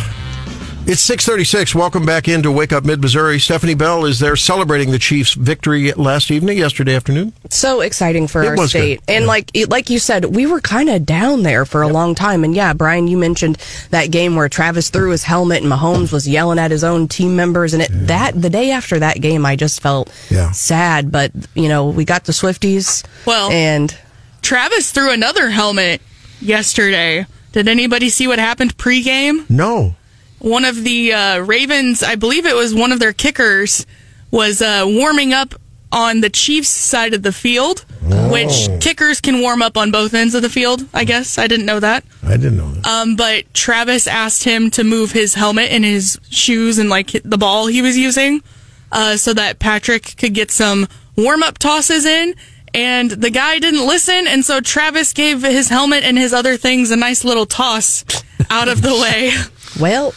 it's 0.92 1.02
636. 1.02 1.76
Welcome 1.76 2.04
back 2.04 2.28
into 2.28 2.52
Wake 2.52 2.74
Up 2.74 2.84
Mid 2.84 3.00
Missouri. 3.00 3.38
Stephanie 3.40 3.76
Bell 3.76 4.06
is 4.06 4.18
there 4.20 4.36
celebrating 4.36 4.90
the 4.90 4.98
Chiefs' 4.98 5.34
victory 5.36 5.92
last 5.94 6.32
evening, 6.32 6.58
yesterday 6.58 6.96
afternoon. 6.96 7.32
so 7.52 7.82
exciting 7.82 8.28
for 8.28 8.42
It 8.42 8.48
our 8.48 8.56
was 8.56 8.72
state. 8.72 9.06
good. 9.06 9.14
And 9.14 9.28
like 9.28 9.52
like 9.68 9.92
you 9.92 10.00
said, 10.00 10.26
we 10.36 10.48
were 10.48 10.60
kind 10.60 10.90
of 10.90 11.06
down 11.06 11.44
there 11.44 11.64
for 11.66 11.84
a 11.84 11.88
long 11.88 12.16
time. 12.16 12.44
And 12.44 12.56
yeah, 12.56 12.74
Brian, 12.74 13.08
you 13.08 13.18
mentioned 13.18 13.58
that 13.92 14.10
game 14.10 14.36
where 14.36 14.50
Travis 14.50 14.90
threw 14.90 15.12
his 15.12 15.24
helmet 15.24 15.62
and 15.62 15.72
Mahomes 15.72 16.12
was 16.12 16.28
yelling 16.28 16.58
at 16.58 16.72
his 16.72 16.84
own 16.84 17.08
team 17.08 17.36
members. 17.36 17.74
And 17.76 17.84
it 17.84 17.90
that 18.08 18.40
the 18.42 18.50
day 18.50 18.72
after 18.72 18.98
that 19.00 19.22
game, 19.22 19.46
I 19.46 19.56
just 19.56 19.82
felt 19.82 20.12
Yeah. 20.32 20.50
sad. 20.52 21.12
But 21.12 21.32
you 21.54 21.70
know, 21.70 21.86
we 21.86 22.04
got 22.04 22.24
the 22.26 22.32
Swifties. 22.34 23.04
Well- 23.26 23.52
and 23.52 23.96
Travis 24.42 24.90
threw 24.90 25.12
another 25.12 25.52
helmet 25.52 26.02
yesterday. 26.42 27.28
Did 27.52 27.68
anybody 27.68 28.10
see 28.10 28.28
what 28.28 28.40
happened 28.40 28.78
pregame? 28.78 29.48
No. 29.50 29.96
One 30.40 30.66
of 30.66 30.84
the 30.84 31.14
uh, 31.14 31.40
Ravens, 31.40 32.02
I 32.04 32.16
believe 32.16 32.46
it 32.46 32.56
was 32.56 32.74
one 32.74 32.92
of 32.92 33.00
their 33.00 33.14
kickers, 33.14 33.86
was 34.32 34.62
uh, 34.62 34.84
warming 34.88 35.34
up 35.34 35.56
on 35.92 36.22
the 36.22 36.30
Chiefs 36.30 36.70
side 36.70 37.14
of 37.14 37.24
the 37.24 37.32
field, 37.32 37.84
which 38.32 38.70
kickers 38.80 39.20
can 39.20 39.42
warm 39.42 39.62
up 39.62 39.76
on 39.76 39.90
both 39.92 40.14
ends 40.14 40.36
of 40.36 40.42
the 40.44 40.50
field. 40.50 40.86
I 40.94 41.04
guess 41.04 41.38
I 41.38 41.48
didn't 41.48 41.66
know 41.66 41.80
that. 41.80 42.04
I 42.24 42.38
didn't 42.38 42.58
know 42.58 42.72
that. 42.74 42.86
Um, 42.88 43.16
but 43.16 43.52
Travis 43.54 44.06
asked 44.08 44.44
him 44.44 44.70
to 44.72 44.84
move 44.84 45.12
his 45.12 45.34
helmet 45.34 45.72
and 45.72 45.84
his 45.84 46.20
shoes 46.30 46.78
and 46.78 46.90
like 46.90 47.12
the 47.24 47.38
ball 47.40 47.68
he 47.68 47.82
was 47.82 47.98
using, 47.98 48.44
uh, 48.92 49.18
so 49.18 49.34
that 49.34 49.58
Patrick 49.60 50.16
could 50.16 50.34
get 50.36 50.52
some 50.52 50.88
warm 51.18 51.42
up 51.44 51.58
tosses 51.58 52.06
in. 52.06 52.36
And 52.72 53.10
the 53.10 53.32
guy 53.32 53.58
didn't 53.58 53.88
listen, 53.88 54.28
and 54.28 54.46
so 54.46 54.62
Travis 54.62 55.12
gave 55.12 55.42
his 55.42 55.70
helmet 55.70 56.04
and 56.04 56.20
his 56.20 56.34
other 56.34 56.56
things 56.56 56.92
a 56.92 56.96
nice 56.96 57.24
little 57.26 57.48
toss 57.48 58.06
out 58.52 58.68
of 58.68 58.84
the 58.84 58.94
way. 59.02 59.32
Well, 59.80 60.14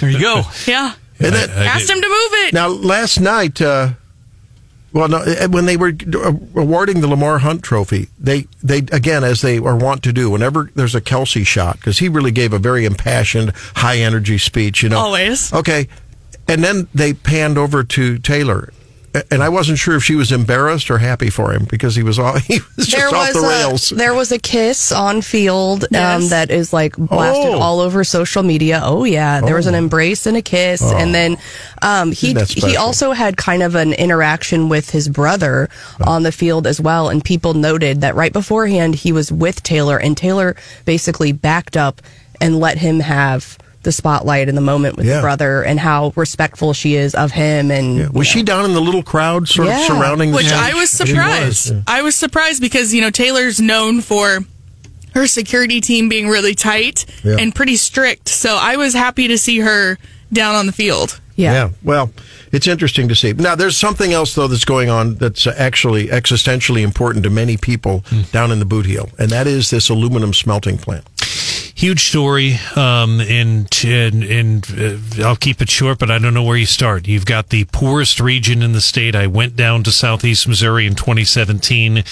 There 0.00 0.10
you 0.10 0.20
go. 0.20 0.42
Yeah, 0.66 0.94
And 1.20 1.34
that- 1.34 1.50
asked 1.50 1.90
him 1.90 2.00
to 2.00 2.08
move 2.08 2.46
it. 2.46 2.54
Now, 2.54 2.68
last 2.68 3.20
night, 3.20 3.60
uh, 3.60 3.90
well, 4.92 5.08
no, 5.08 5.18
uh, 5.18 5.48
when 5.48 5.66
they 5.66 5.76
were 5.76 5.92
uh, 6.14 6.32
awarding 6.56 7.00
the 7.00 7.08
Lamar 7.08 7.38
Hunt 7.40 7.62
Trophy, 7.62 8.08
they, 8.18 8.46
they 8.62 8.78
again, 8.78 9.22
as 9.24 9.42
they 9.42 9.58
are 9.58 9.76
wont 9.76 10.02
to 10.04 10.12
do, 10.12 10.30
whenever 10.30 10.70
there's 10.74 10.94
a 10.94 11.00
Kelce 11.00 11.46
shot, 11.46 11.76
because 11.76 11.98
he 11.98 12.08
really 12.08 12.30
gave 12.30 12.52
a 12.52 12.58
very 12.58 12.84
impassioned, 12.84 13.52
high 13.76 13.98
energy 13.98 14.38
speech, 14.38 14.82
you 14.82 14.88
know. 14.88 14.98
Always. 14.98 15.52
Okay. 15.52 15.88
And 16.48 16.64
then 16.64 16.88
they 16.94 17.12
panned 17.12 17.58
over 17.58 17.84
to 17.84 18.18
Taylor. 18.18 18.72
A- 19.14 19.24
And 19.32 19.42
I 19.42 19.48
wasn't 19.48 19.78
sure 19.78 19.96
if 19.96 20.04
she 20.04 20.14
was 20.14 20.30
embarrassed 20.32 20.90
or 20.90 20.98
happy 20.98 21.30
for 21.30 21.52
him 21.52 21.64
because 21.70 21.96
he 21.96 22.02
was 22.02 22.18
all 22.18 22.38
he 22.38 22.60
was 22.76 22.86
just 22.86 22.96
there 22.96 23.08
off 23.08 23.28
was 23.28 23.34
the 23.34 23.40
a, 23.40 23.48
rails. 23.48 23.88
there 23.90 24.14
was 24.14 24.32
a 24.32 24.38
kiss 24.38 24.92
on 24.92 25.22
field 25.22 25.84
um, 25.84 25.88
Yes. 25.92 26.30
that 26.30 26.50
is 26.50 26.72
like 26.72 26.96
blasted 26.96 27.54
Oh. 27.54 27.58
all 27.58 27.80
over 27.80 28.04
social 28.04 28.42
media. 28.42 28.80
Oh 28.82 29.04
yeah, 29.04 29.40
there 29.40 29.54
was 29.54 29.66
an 29.66 29.74
embrace 29.74 30.26
and 30.26 30.36
a 30.36 30.42
kiss, 30.42 30.82
and 30.82 31.14
then 31.14 31.36
um, 31.82 32.12
he 32.12 32.34
he 32.48 32.76
also 32.76 33.12
had 33.12 33.36
kind 33.36 33.62
of 33.62 33.74
an 33.74 33.92
interaction 33.94 34.68
with 34.68 34.90
his 34.90 35.08
brother 35.08 35.68
on 36.06 36.22
the 36.22 36.32
field 36.32 36.66
as 36.66 36.80
well. 36.80 37.08
And 37.08 37.24
people 37.24 37.54
noted 37.54 38.00
that 38.02 38.14
right 38.14 38.32
beforehand 38.32 38.94
he 38.96 39.12
was 39.12 39.32
with 39.32 39.62
Taylor, 39.62 39.98
and 39.98 40.16
Taylor 40.16 40.54
basically 40.84 41.32
backed 41.32 41.76
up 41.76 42.02
and 42.40 42.58
let 42.60 42.78
him 42.78 43.00
have 43.00 43.58
the 43.82 43.92
spotlight 43.92 44.48
in 44.48 44.54
the 44.54 44.60
moment 44.60 44.96
with 44.96 45.06
Yeah. 45.06 45.16
the 45.16 45.20
brother 45.22 45.62
and 45.62 45.78
how 45.78 46.12
respectful 46.16 46.72
she 46.72 46.94
is 46.96 47.14
of 47.14 47.30
him. 47.30 47.70
And 47.70 48.10
Was 48.12 48.26
she 48.26 48.42
down 48.42 48.64
in 48.64 48.74
the 48.74 48.80
little 48.80 49.02
crowd 49.02 49.48
sort 49.48 49.68
of 49.68 49.78
surrounding 49.82 50.30
the 50.32 50.36
Which 50.36 50.46
stage? 50.46 50.58
I 50.58 50.74
was 50.74 50.90
She 50.90 50.96
surprised. 51.06 51.72
yeah. 51.72 51.80
I 51.86 52.02
was 52.02 52.16
surprised 52.16 52.60
because, 52.60 52.92
you 52.92 53.00
know, 53.00 53.10
Taylor's 53.10 53.60
known 53.60 54.00
for 54.00 54.40
her 55.14 55.26
security 55.26 55.80
team 55.80 56.08
being 56.08 56.28
really 56.28 56.54
tight 56.54 57.04
Yeah. 57.24 57.36
and 57.38 57.54
pretty 57.54 57.76
strict. 57.76 58.28
So 58.28 58.56
I 58.60 58.76
was 58.76 58.94
happy 58.94 59.28
to 59.28 59.38
see 59.38 59.60
her 59.60 59.96
down 60.32 60.54
on 60.54 60.66
the 60.66 60.72
field. 60.72 61.20
yeah. 61.36 61.52
Yeah. 61.52 61.68
Well, 61.84 62.10
it's 62.50 62.66
interesting 62.66 63.08
to 63.08 63.14
see. 63.14 63.32
Now, 63.32 63.54
there's 63.54 63.76
something 63.76 64.12
else 64.12 64.34
though 64.34 64.48
that's 64.48 64.64
going 64.64 64.90
on 64.90 65.14
that's 65.16 65.46
uh, 65.46 65.54
actually 65.56 66.08
existentially 66.08 66.82
important 66.82 67.22
to 67.24 67.30
many 67.30 67.56
people 67.56 68.04
down 68.32 68.50
in 68.50 68.58
the 68.58 68.64
boot 68.64 68.86
heel, 68.86 69.08
and 69.18 69.30
that 69.30 69.46
is 69.46 69.70
this 69.70 69.88
aluminum 69.88 70.34
smelting 70.34 70.78
plant. 70.78 71.04
Huge 71.78 72.08
story 72.08 72.56
um, 72.74 73.20
and 73.20 73.68
and, 73.84 74.24
and 74.24 74.66
uh, 74.76 75.24
I'll 75.24 75.36
keep 75.36 75.62
it 75.62 75.70
short 75.70 76.00
but 76.00 76.10
I 76.10 76.18
don't 76.18 76.34
know 76.34 76.42
where 76.42 76.56
you 76.56 76.66
start. 76.66 77.06
You've 77.06 77.24
got 77.24 77.50
the 77.50 77.66
poorest 77.66 78.18
region 78.18 78.62
in 78.62 78.72
the 78.72 78.80
state. 78.80 79.14
I 79.14 79.28
went 79.28 79.54
down 79.54 79.84
to 79.84 79.92
southeast 79.92 80.48
Missouri 80.48 80.88
in 80.88 80.96
2017 80.96 82.02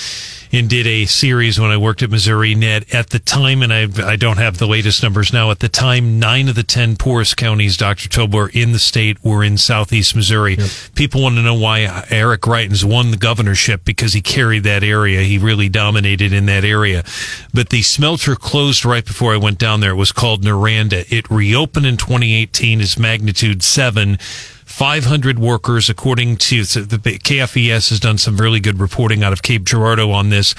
and 0.56 0.68
did 0.70 0.86
a 0.86 1.04
series 1.04 1.60
when 1.60 1.70
I 1.70 1.76
worked 1.76 2.02
at 2.02 2.10
Missourinet 2.10 2.94
at 2.94 3.10
the 3.10 3.18
time 3.18 3.62
and 3.62 3.72
I 3.72 3.88
I 4.04 4.16
don't 4.16 4.38
have 4.38 4.58
the 4.58 4.66
latest 4.66 5.02
numbers 5.02 5.32
now 5.32 5.50
at 5.50 5.60
the 5.60 5.68
time 5.68 6.18
9 6.18 6.48
of 6.48 6.54
the 6.54 6.62
10 6.62 6.96
poorest 6.96 7.36
counties 7.36 7.76
Dr. 7.76 8.08
Tobler 8.08 8.48
in 8.54 8.72
the 8.72 8.78
state 8.78 9.22
were 9.22 9.44
in 9.44 9.58
southeast 9.58 10.16
Missouri 10.16 10.56
people 10.94 11.22
want 11.22 11.36
to 11.36 11.42
know 11.42 11.54
why 11.54 12.04
Eric 12.10 12.42
Greitens 12.42 12.84
won 12.84 13.10
the 13.10 13.16
governorship 13.16 13.84
because 13.84 14.12
he 14.12 14.22
carried 14.22 14.64
that 14.64 14.82
area 14.82 15.20
he 15.20 15.38
really 15.38 15.68
dominated 15.68 16.32
in 16.32 16.46
that 16.46 16.64
area 16.64 17.04
but 17.52 17.70
the 17.70 17.82
smelter 17.82 18.34
closed 18.34 18.84
right 18.84 19.04
before 19.04 19.34
I 19.34 19.36
went 19.36 19.58
down 19.58 19.80
there. 19.80 19.92
It 19.92 19.96
was 19.96 20.12
called 20.12 20.42
Noranda. 20.42 21.10
It 21.10 21.30
reopened 21.30 21.86
in 21.86 21.96
2018 21.96 22.80
as 22.80 22.98
magnitude 22.98 23.62
seven. 23.62 24.18
500 24.76 25.38
workers, 25.38 25.88
according 25.88 26.36
to 26.36 26.62
the 26.62 26.98
KFVS, 26.98 27.88
has 27.88 27.98
done 27.98 28.18
some 28.18 28.36
really 28.36 28.60
good 28.60 28.78
reporting 28.78 29.24
out 29.24 29.32
of 29.32 29.40
Cape 29.40 29.64
Girardeau 29.64 30.12
on 30.12 30.28
this. 30.28 30.54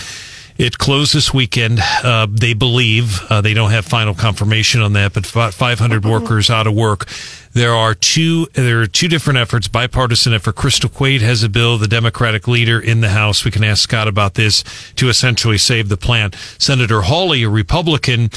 It 0.58 0.80
closed 0.80 1.14
this 1.14 1.36
weekend. 1.36 1.80
Uh, 2.04 2.26
they 2.28 2.56
believe 2.56 3.22
uh, 3.30 3.42
they 3.42 3.54
don't 3.54 3.70
have 3.70 3.86
final 3.86 4.16
confirmation 4.16 4.82
on 4.82 4.94
that, 4.94 5.14
but 5.14 5.30
about 5.30 5.54
500 5.54 6.04
workers 6.04 6.50
out 6.50 6.66
of 6.66 6.74
work. 6.74 7.08
There 7.54 7.74
are 7.74 7.94
two. 7.94 8.48
There 8.54 8.82
are 8.82 8.88
two 8.88 9.08
different 9.08 9.38
efforts, 9.38 9.68
bipartisan 9.68 10.34
effort. 10.34 10.56
Crystal 10.56 10.90
Quade 10.90 11.22
has 11.22 11.44
a 11.44 11.50
bill, 11.50 11.78
the 11.78 11.88
Democratic 11.88 12.48
leader 12.48 12.80
in 12.80 13.02
the 13.02 13.10
House. 13.10 13.46
We 13.46 13.52
can 13.52 13.64
ask 13.64 13.84
Scott 13.84 14.08
about 14.08 14.34
this 14.34 14.64
to 14.96 15.10
essentially 15.10 15.60
save 15.60 15.90
the 15.90 15.98
plant. 15.98 16.36
Senator 16.58 17.02
Hawley, 17.02 17.44
a 17.44 17.50
Republican, 17.50 18.32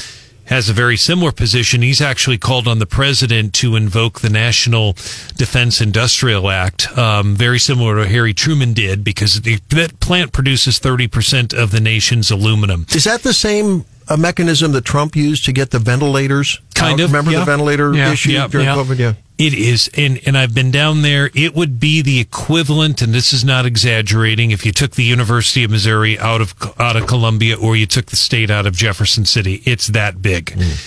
has 0.51 0.67
a 0.67 0.73
very 0.73 0.97
similar 0.97 1.31
position. 1.31 1.81
He's 1.81 2.01
actually 2.01 2.37
called 2.37 2.67
on 2.67 2.79
the 2.79 2.85
president 2.85 3.53
to 3.55 3.77
invoke 3.77 4.19
the 4.19 4.29
National 4.29 4.93
Defense 5.37 5.79
Industrial 5.79 6.49
Act, 6.49 6.95
um, 6.97 7.35
very 7.35 7.57
similar 7.57 8.03
to 8.03 8.09
Harry 8.09 8.33
Truman 8.33 8.73
did, 8.73 9.01
because 9.01 9.41
the, 9.41 9.59
that 9.69 9.97
plant 10.01 10.33
produces 10.33 10.77
30% 10.77 11.53
of 11.53 11.71
the 11.71 11.79
nation's 11.79 12.29
aluminum. 12.31 12.85
Is 12.93 13.05
that 13.05 13.23
the 13.23 13.33
same 13.33 13.85
uh, 14.09 14.17
mechanism 14.17 14.73
that 14.73 14.83
Trump 14.83 15.15
used 15.15 15.45
to 15.45 15.53
get 15.53 15.71
the 15.71 15.79
ventilators? 15.79 16.59
Kind 16.75 16.99
out? 16.99 17.05
of, 17.05 17.11
Remember 17.11 17.31
yeah. 17.31 17.39
the 17.39 17.45
ventilator 17.45 17.93
Yeah, 17.93 18.11
issue 18.11 18.31
yeah, 18.31 18.47
during. 18.47 18.67
COVID? 18.67 18.97
Yeah. 18.99 19.13
It 19.41 19.55
is, 19.55 19.89
and 19.97 20.19
and 20.27 20.37
I've 20.37 20.53
been 20.53 20.69
down 20.69 21.01
there. 21.01 21.31
It 21.33 21.55
would 21.55 21.79
be 21.79 22.03
the 22.03 22.19
equivalent, 22.19 23.01
and 23.01 23.11
this 23.11 23.33
is 23.33 23.43
not 23.43 23.65
exaggerating. 23.65 24.51
If 24.51 24.67
you 24.67 24.71
took 24.71 24.91
the 24.91 25.03
University 25.03 25.63
of 25.63 25.71
Missouri 25.71 26.19
out 26.19 26.41
of 26.41 26.53
out 26.79 26.95
of 26.95 27.07
Columbia, 27.07 27.57
or 27.57 27.75
you 27.75 27.87
took 27.87 28.05
the 28.07 28.15
state 28.15 28.51
out 28.51 28.67
of 28.67 28.75
Jefferson 28.75 29.25
City, 29.25 29.63
it's 29.65 29.87
that 29.87 30.21
big. 30.21 30.55
The- 30.57 30.77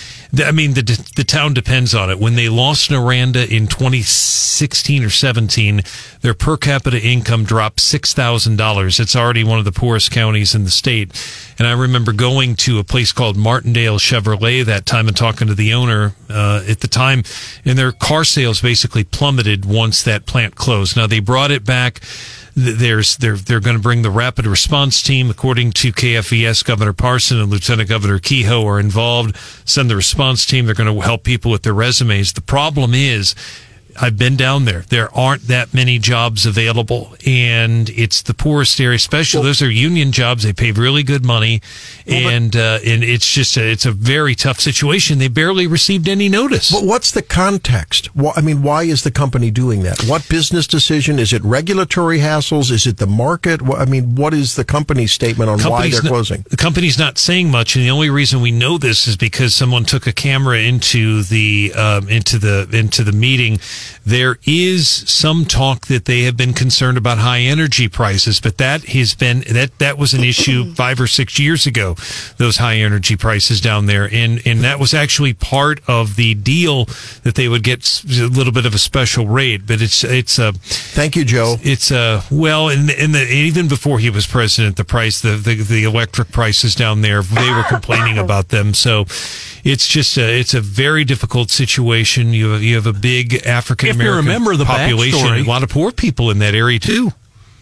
I 0.43 0.51
mean, 0.51 0.73
the 0.73 0.81
the 1.15 1.23
town 1.23 1.53
depends 1.53 1.93
on 1.93 2.09
it. 2.09 2.19
When 2.19 2.35
they 2.35 2.49
lost 2.49 2.89
Noranda 2.89 3.49
in 3.49 3.67
2016 3.67 5.03
or 5.03 5.09
17, 5.09 5.81
their 6.21 6.33
per 6.33 6.57
capita 6.57 7.01
income 7.01 7.43
dropped 7.43 7.79
six 7.79 8.13
thousand 8.13 8.57
dollars. 8.57 8.99
It's 8.99 9.15
already 9.15 9.43
one 9.43 9.59
of 9.59 9.65
the 9.65 9.71
poorest 9.71 10.11
counties 10.11 10.55
in 10.55 10.63
the 10.63 10.71
state. 10.71 11.11
And 11.57 11.67
I 11.67 11.71
remember 11.71 12.11
going 12.11 12.55
to 12.57 12.79
a 12.79 12.83
place 12.83 13.11
called 13.11 13.37
Martindale 13.37 13.97
Chevrolet 13.97 14.65
that 14.65 14.85
time 14.85 15.07
and 15.07 15.15
talking 15.15 15.47
to 15.47 15.55
the 15.55 15.73
owner 15.73 16.13
uh, 16.29 16.63
at 16.67 16.81
the 16.81 16.87
time, 16.87 17.23
and 17.63 17.77
their 17.77 17.91
car 17.91 18.23
sales 18.23 18.61
basically 18.61 19.03
plummeted 19.03 19.65
once 19.65 20.03
that 20.03 20.25
plant 20.25 20.55
closed. 20.55 20.97
Now 20.97 21.07
they 21.07 21.19
brought 21.19 21.51
it 21.51 21.63
back. 21.63 22.01
Th- 22.55 22.75
There's 22.77 23.17
they're 23.17 23.35
they're 23.35 23.59
going 23.59 23.75
to 23.75 23.81
bring 23.81 24.01
the 24.01 24.09
rapid 24.09 24.47
response 24.47 25.01
team, 25.03 25.29
according 25.29 25.71
to 25.73 25.91
KFVS. 25.91 26.63
Governor 26.63 26.93
Parson 26.93 27.39
and 27.39 27.49
Lieutenant 27.51 27.89
Governor 27.89 28.19
Kehoe 28.19 28.65
are 28.65 28.79
involved. 28.79 29.35
Send 29.65 29.89
the 29.89 29.95
response 29.95 30.45
team. 30.45 30.65
They're 30.65 30.75
going 30.75 30.93
to 30.93 31.01
help 31.01 31.23
people 31.23 31.51
with 31.51 31.63
their 31.63 31.73
resumes. 31.73 32.33
The 32.33 32.41
problem 32.41 32.93
is. 32.93 33.35
I've 33.99 34.17
been 34.17 34.35
down 34.35 34.65
there. 34.65 34.81
There 34.89 35.15
aren't 35.15 35.43
that 35.47 35.73
many 35.73 35.99
jobs 35.99 36.45
available, 36.45 37.15
and 37.25 37.89
it's 37.89 38.21
the 38.21 38.33
poorest 38.33 38.79
area. 38.79 38.95
Especially 38.95 39.43
those 39.43 39.61
are 39.61 39.69
union 39.69 40.11
jobs. 40.11 40.43
They 40.43 40.53
pay 40.53 40.71
really 40.71 41.03
good 41.03 41.25
money, 41.25 41.61
and 42.07 42.55
uh, 42.55 42.79
and 42.85 43.03
it's 43.03 43.31
just 43.31 43.57
a, 43.57 43.71
it's 43.71 43.85
a 43.85 43.91
very 43.91 44.35
tough 44.35 44.59
situation. 44.59 45.19
They 45.19 45.27
barely 45.27 45.67
received 45.67 46.07
any 46.07 46.29
notice. 46.29 46.71
But 46.71 46.85
what's 46.85 47.11
the 47.11 47.21
context? 47.21 48.07
Why, 48.15 48.33
I 48.35 48.41
mean, 48.41 48.61
why 48.61 48.83
is 48.83 49.03
the 49.03 49.11
company 49.11 49.51
doing 49.51 49.83
that? 49.83 50.03
What 50.03 50.27
business 50.29 50.67
decision? 50.67 51.19
Is 51.19 51.33
it 51.33 51.43
regulatory 51.43 52.19
hassles? 52.19 52.71
Is 52.71 52.85
it 52.85 52.97
the 52.97 53.07
market? 53.07 53.61
What, 53.61 53.79
I 53.79 53.85
mean, 53.85 54.15
what 54.15 54.33
is 54.33 54.55
the 54.55 54.65
company's 54.65 55.13
statement 55.13 55.49
on 55.49 55.59
why 55.59 55.89
they're 55.89 56.03
not- 56.03 56.09
closing? 56.09 56.45
The 56.49 56.57
company's 56.57 56.97
not 56.99 57.17
saying 57.17 57.49
much, 57.51 57.75
and 57.75 57.83
the 57.85 57.91
only 57.91 58.09
reason 58.09 58.41
we 58.41 58.51
know 58.51 58.77
this 58.77 59.07
is 59.07 59.15
because 59.17 59.53
someone 59.55 59.85
took 59.85 60.07
a 60.07 60.13
camera 60.13 60.59
into 60.59 61.23
the 61.23 61.73
um, 61.75 62.09
into 62.09 62.37
the 62.37 62.67
into 62.71 63.03
the 63.03 63.11
meeting. 63.11 63.59
There 64.05 64.37
is 64.45 64.87
some 64.89 65.45
talk 65.45 65.87
that 65.87 66.05
they 66.05 66.21
have 66.21 66.37
been 66.37 66.53
concerned 66.53 66.97
about 66.97 67.17
high 67.17 67.39
energy 67.39 67.87
prices, 67.87 68.39
but 68.39 68.57
that 68.57 68.85
has 68.85 69.13
been 69.15 69.43
that 69.51 69.77
that 69.79 69.97
was 69.97 70.13
an 70.13 70.23
issue 70.23 70.73
five 70.75 70.99
or 70.99 71.07
six 71.07 71.39
years 71.39 71.65
ago. 71.65 71.95
Those 72.37 72.57
high 72.57 72.77
energy 72.77 73.15
prices 73.15 73.61
down 73.61 73.85
there, 73.85 74.09
and 74.11 74.41
and 74.45 74.61
that 74.61 74.79
was 74.79 74.93
actually 74.93 75.33
part 75.33 75.81
of 75.87 76.15
the 76.15 76.33
deal 76.35 76.85
that 77.23 77.35
they 77.35 77.47
would 77.47 77.63
get 77.63 78.03
a 78.05 78.27
little 78.27 78.53
bit 78.53 78.65
of 78.65 78.73
a 78.73 78.79
special 78.79 79.27
rate. 79.27 79.65
But 79.65 79.81
it's 79.81 80.03
it's 80.03 80.39
a 80.39 80.53
Thank 80.53 81.15
you, 81.15 81.25
Joe. 81.25 81.57
it's 81.61 81.91
uh 81.91 82.21
well 82.31 82.69
in 82.69 82.87
the, 82.87 83.03
in 83.03 83.11
the 83.11 83.25
even 83.31 83.67
before 83.67 83.99
he 83.99 84.09
was 84.09 84.25
president 84.25 84.77
the 84.77 84.83
price 84.83 85.21
the, 85.21 85.35
the 85.35 85.55
the 85.55 85.83
electric 85.83 86.31
prices 86.31 86.75
down 86.75 87.01
there 87.01 87.21
they 87.21 87.51
were 87.51 87.63
complaining 87.63 88.17
about 88.17 88.49
them 88.49 88.73
so 88.73 89.05
it's 89.63 89.87
just 89.87 90.17
a 90.17 90.39
it's 90.39 90.53
a 90.53 90.61
very 90.61 91.03
difficult 91.03 91.49
situation 91.49 92.33
you 92.33 92.51
have, 92.51 92.63
you 92.63 92.75
have 92.75 92.85
a 92.85 92.93
big 92.93 93.45
African 93.45 93.74
If 93.83 93.95
American 93.95 94.25
you 94.25 94.31
remember 94.31 94.55
the 94.55 94.65
population 94.65 95.27
a 95.27 95.43
lot 95.43 95.63
of 95.63 95.69
poor 95.69 95.91
people 95.91 96.31
in 96.31 96.39
that 96.39 96.55
area 96.55 96.79
too 96.79 97.11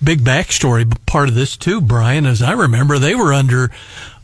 big 0.04 0.19
backstory 0.19 0.86
part 1.06 1.30
of 1.30 1.36
this 1.36 1.56
too, 1.56 1.80
Brian. 1.82 2.26
As 2.26 2.41
I 2.41 2.52
remember, 2.52 2.99
they 2.99 3.15
were 3.15 3.34
under 3.34 3.71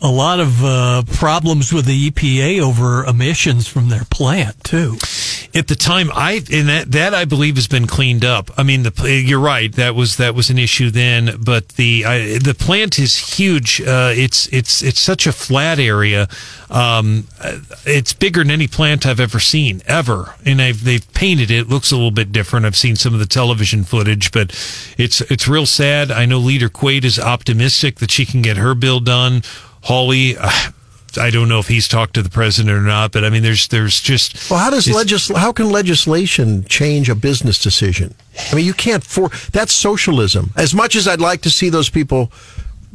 a 0.01 0.09
lot 0.09 0.39
of 0.39 0.63
uh, 0.63 1.03
problems 1.13 1.73
with 1.73 1.85
the 1.85 2.09
EPA 2.09 2.61
over 2.61 3.05
emissions 3.05 3.67
from 3.67 3.89
their 3.89 4.03
plant 4.05 4.63
too. 4.63 4.97
At 5.53 5.67
the 5.67 5.75
time 5.75 6.09
I 6.13 6.41
and 6.51 6.69
that 6.69 6.91
that 6.91 7.13
I 7.13 7.25
believe 7.25 7.55
has 7.55 7.67
been 7.67 7.87
cleaned 7.87 8.23
up. 8.23 8.51
I 8.57 8.63
mean, 8.63 8.83
the 8.83 9.21
you're 9.25 9.39
right 9.39 9.71
that 9.73 9.95
was 9.95 10.17
that 10.17 10.35
was 10.35 10.49
an 10.49 10.57
issue 10.57 10.89
then, 10.89 11.41
but 11.43 11.69
the 11.69 12.05
I, 12.05 12.37
the 12.37 12.55
plant 12.57 12.99
is 12.99 13.37
huge. 13.37 13.81
Uh, 13.81 14.13
it's 14.15 14.47
it's 14.47 14.81
it's 14.81 14.99
such 14.99 15.27
a 15.27 15.31
flat 15.31 15.79
area. 15.79 16.27
Um, 16.69 17.27
uh, 17.41 17.59
it's 17.85 18.13
bigger 18.13 18.43
than 18.43 18.51
any 18.51 18.67
plant 18.67 19.05
I've 19.05 19.19
ever 19.19 19.39
seen 19.39 19.81
ever, 19.87 20.35
and 20.45 20.61
I've, 20.61 20.83
they've 20.83 21.13
painted 21.13 21.49
it. 21.49 21.59
it. 21.59 21.69
Looks 21.69 21.91
a 21.91 21.95
little 21.95 22.11
bit 22.11 22.31
different. 22.31 22.65
I've 22.65 22.77
seen 22.77 22.95
some 22.95 23.13
of 23.13 23.19
the 23.19 23.25
television 23.25 23.83
footage, 23.83 24.31
but 24.31 24.51
it's 24.97 25.21
it's 25.21 25.47
real 25.47 25.65
sad. 25.65 26.11
I 26.11 26.25
know 26.25 26.37
Leader 26.37 26.69
Quade 26.69 27.05
is 27.05 27.19
optimistic 27.19 27.95
that 27.99 28.11
she 28.11 28.25
can 28.25 28.41
get 28.41 28.57
her 28.57 28.75
bill 28.75 28.99
done. 28.99 29.41
Hawley, 29.83 30.37
Uh, 30.37 30.71
I 31.17 31.29
don't 31.29 31.47
know 31.49 31.59
if 31.59 31.67
he's 31.67 31.87
talked 31.87 32.13
to 32.15 32.21
the 32.21 32.29
president 32.29 32.75
or 32.77 32.81
not, 32.81 33.11
but 33.11 33.23
I 33.25 33.29
mean, 33.29 33.43
there's 33.43 33.67
there's 33.69 33.99
just 34.01 34.49
Well, 34.49 34.59
how 34.59 34.69
does 34.69 34.87
it's- 34.87 34.95
legis- 34.95 35.35
how 35.37 35.51
can 35.51 35.69
legislation 35.71 36.65
change 36.65 37.09
a 37.09 37.15
business 37.15 37.57
decision? 37.61 38.13
I 38.51 38.55
mean, 38.55 38.65
you 38.65 38.73
can't 38.73 39.03
for 39.03 39.29
that's 39.51 39.73
socialism. 39.73 40.51
As 40.55 40.73
much 40.73 40.95
as 40.95 41.07
I'd 41.07 41.21
like 41.21 41.41
to 41.41 41.49
see 41.49 41.69
those 41.69 41.89
people 41.89 42.31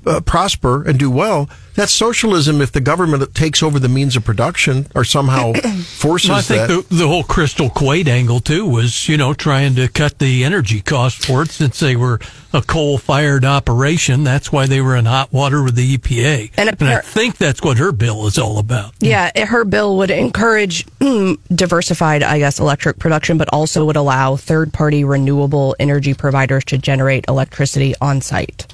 uh, 0.07 0.21
prosper 0.21 0.83
and 0.85 0.99
do 0.99 1.11
well, 1.11 1.49
that's 1.75 1.93
socialism. 1.93 2.61
If 2.61 2.73
the 2.73 2.81
government 2.81 3.35
takes 3.35 3.63
over 3.63 3.79
the 3.79 3.89
means 3.89 4.17
of 4.17 4.25
production 4.25 4.87
or 4.95 5.05
somehow 5.05 5.53
forces 5.85 6.31
Well, 6.31 6.39
I 6.39 6.43
think 6.43 6.69
that. 6.69 6.89
the, 6.89 6.95
the 6.97 7.09
whole 7.09 7.25
Crystal 7.25 7.71
Quade 7.71 8.09
angle 8.09 8.41
too 8.41 8.67
was, 8.67 9.09
you 9.09 9.17
know, 9.17 9.35
trying 9.35 9.75
to 9.77 9.89
cut 9.89 10.19
the 10.19 10.45
energy 10.45 10.81
cost 10.81 11.25
for 11.25 11.43
it 11.43 11.51
since 11.51 11.81
they 11.81 11.97
were 11.97 12.21
a 12.53 12.63
coal-fired 12.63 13.45
operation. 13.45 14.23
That's 14.25 14.53
why 14.53 14.67
they 14.67 14.81
were 14.81 14.95
in 14.95 15.07
hot 15.07 15.33
water 15.33 15.63
with 15.63 15.75
the 15.75 15.97
EPA, 15.99 16.53
And 16.57 16.71
I 16.81 17.01
think 17.01 17.37
that's 17.37 17.61
what 17.63 17.79
her 17.79 17.91
bill 17.91 18.27
is 18.27 18.39
all 18.39 18.59
about. 18.59 18.95
Yeah, 19.01 19.31
it- 19.35 19.49
her 19.49 19.65
bill 19.65 19.97
would 19.99 20.11
encourage 20.11 20.87
mm, 21.01 21.37
diversified, 21.55 22.23
I 22.23 22.39
guess, 22.39 22.61
electric 22.61 22.99
production, 22.99 23.37
but 23.39 23.49
also 23.53 23.85
would 23.85 23.97
allow 23.97 24.37
third 24.37 24.73
party 24.73 25.05
renewable 25.05 25.75
energy 25.81 26.15
providers 26.15 26.65
to 26.67 26.79
generate 26.79 27.25
electricity 27.29 27.95
on 28.01 28.21
site. 28.21 28.67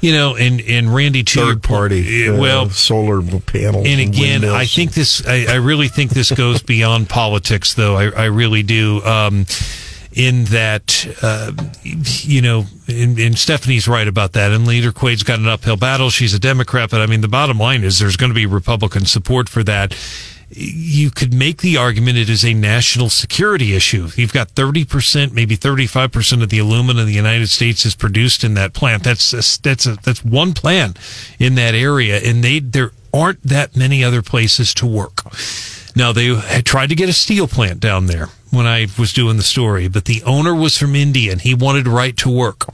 You 0.00 0.12
know, 0.12 0.36
and 0.36 0.60
and 0.60 0.94
Randy, 0.94 1.22
to 1.24 1.40
Third 1.40 1.62
party. 1.62 2.26
point- 2.26 2.38
uh, 2.38 2.40
well, 2.40 2.70
solar 2.70 3.20
panels. 3.40 3.86
and 3.86 4.00
again, 4.00 4.40
windmills. 4.42 4.54
I 4.54 4.64
think 4.66 4.92
this. 4.92 5.26
I, 5.26 5.46
I 5.46 5.54
really 5.56 5.88
think 5.88 6.12
this 6.12 6.30
goes 6.30 6.62
beyond 6.62 7.08
politics, 7.08 7.74
though. 7.74 7.96
I, 7.96 8.10
I 8.10 8.24
really 8.26 8.62
do. 8.62 9.02
Um, 9.04 9.46
in 10.10 10.44
that, 10.46 11.06
uh, 11.22 11.52
you 11.84 12.42
know, 12.42 12.64
and, 12.88 13.16
and 13.18 13.38
Stephanie's 13.38 13.86
right 13.86 14.08
about 14.08 14.32
that. 14.32 14.50
And 14.50 14.66
Leader 14.66 14.90
Quade's 14.90 15.22
got 15.22 15.38
an 15.38 15.46
uphill 15.46 15.76
battle. 15.76 16.10
She's 16.10 16.34
a 16.34 16.40
Democrat, 16.40 16.90
but 16.90 17.00
I 17.00 17.06
mean, 17.06 17.20
the 17.20 17.28
bottom 17.28 17.58
line 17.58 17.84
is 17.84 18.00
there's 18.00 18.16
going 18.16 18.30
to 18.30 18.34
be 18.34 18.46
Republican 18.46 19.04
support 19.04 19.48
for 19.48 19.62
that. 19.64 19.94
You 20.50 21.10
could 21.10 21.34
make 21.34 21.60
the 21.60 21.76
argument 21.76 22.16
it 22.16 22.30
is 22.30 22.44
a 22.44 22.54
national 22.54 23.10
security 23.10 23.74
issue. 23.74 24.08
You've 24.16 24.32
got 24.32 24.54
30%, 24.54 25.32
maybe 25.32 25.56
35% 25.56 26.42
of 26.42 26.48
the 26.48 26.58
aluminum 26.58 27.00
in 27.00 27.06
the 27.06 27.12
United 27.12 27.48
States 27.48 27.84
is 27.84 27.94
produced 27.94 28.44
in 28.44 28.54
that 28.54 28.72
plant. 28.72 29.04
That's 29.04 29.32
a, 29.32 29.60
that's 29.62 29.86
a, 29.86 29.96
that's 29.96 30.24
one 30.24 30.54
plant 30.54 30.98
in 31.38 31.54
that 31.56 31.74
area, 31.74 32.18
and 32.18 32.42
they 32.42 32.60
there 32.60 32.92
aren't 33.12 33.42
that 33.42 33.76
many 33.76 34.02
other 34.02 34.22
places 34.22 34.72
to 34.74 34.86
work. 34.86 35.22
Now 35.94 36.12
they 36.12 36.34
had 36.34 36.64
tried 36.64 36.88
to 36.88 36.94
get 36.94 37.08
a 37.08 37.14
steel 37.14 37.48
plant 37.48 37.80
down 37.80 38.06
there 38.06 38.28
when 38.50 38.66
I 38.66 38.86
was 38.98 39.12
doing 39.12 39.36
the 39.36 39.42
story, 39.42 39.88
but 39.88 40.06
the 40.06 40.22
owner 40.22 40.54
was 40.54 40.78
from 40.78 40.94
India 40.94 41.32
and 41.32 41.40
he 41.40 41.54
wanted 41.54 41.86
right 41.86 42.16
to 42.18 42.30
work. 42.30 42.66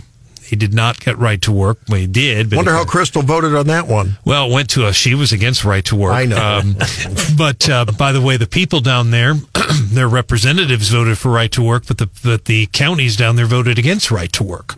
He 0.44 0.57
did 0.57 0.74
not 0.74 1.00
get 1.00 1.18
right 1.18 1.40
to 1.42 1.52
work. 1.52 1.78
He 1.88 2.07
did. 2.07 2.50
But 2.50 2.57
Wonder 2.57 2.72
how 2.72 2.85
Crystal 2.85 3.22
voted 3.22 3.54
on 3.54 3.66
that 3.68 3.87
one. 3.87 4.18
well, 4.24 4.50
it 4.50 4.52
went 4.52 4.70
to 4.70 4.87
a. 4.87 4.92
She 4.92 5.14
was 5.14 5.33
against 5.33 5.64
right 5.64 5.85
to 5.87 5.96
work. 5.96 6.12
I 6.12 6.26
know. 6.26 6.37
Um, 6.37 6.76
but 7.37 7.68
uh, 7.68 7.87
by 7.98 8.12
the 8.12 8.20
way, 8.20 8.37
the 8.37 8.46
people 8.46 8.80
down 8.80 9.11
there, 9.11 9.35
their 9.85 10.09
representatives 10.09 10.90
voted 10.90 11.18
for 11.18 11.30
right 11.30 11.50
to 11.52 11.62
work, 11.62 11.87
but 11.87 11.98
the 11.98 12.09
but 12.22 12.44
the 12.44 12.66
counties 12.66 13.16
down 13.16 13.37
there 13.37 13.46
voted 13.46 13.78
against 13.78 14.11
right 14.11 14.33
to 14.35 14.42
work. 14.42 14.74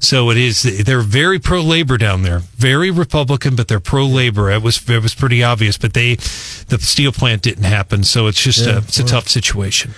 So 0.00 0.30
it 0.30 0.36
is. 0.36 0.62
They're 0.84 1.00
very 1.00 1.38
pro 1.38 1.62
labor 1.62 1.96
down 1.96 2.22
there. 2.24 2.40
Very 2.56 2.90
Republican, 2.90 3.56
but 3.56 3.68
they're 3.68 3.80
pro 3.80 4.04
labor. 4.04 4.50
It 4.50 4.62
was 4.62 4.86
it 4.90 5.02
was 5.02 5.14
pretty 5.14 5.42
obvious. 5.42 5.78
But 5.78 5.94
they, 5.94 6.16
the 6.16 6.78
steel 6.80 7.12
plant 7.12 7.42
didn't 7.42 7.64
happen. 7.64 8.04
So 8.04 8.26
it's 8.26 8.42
just 8.42 8.66
a 8.66 8.78
it's 8.78 8.98
a 8.98 9.04
tough 9.04 9.28
situation. 9.28 9.92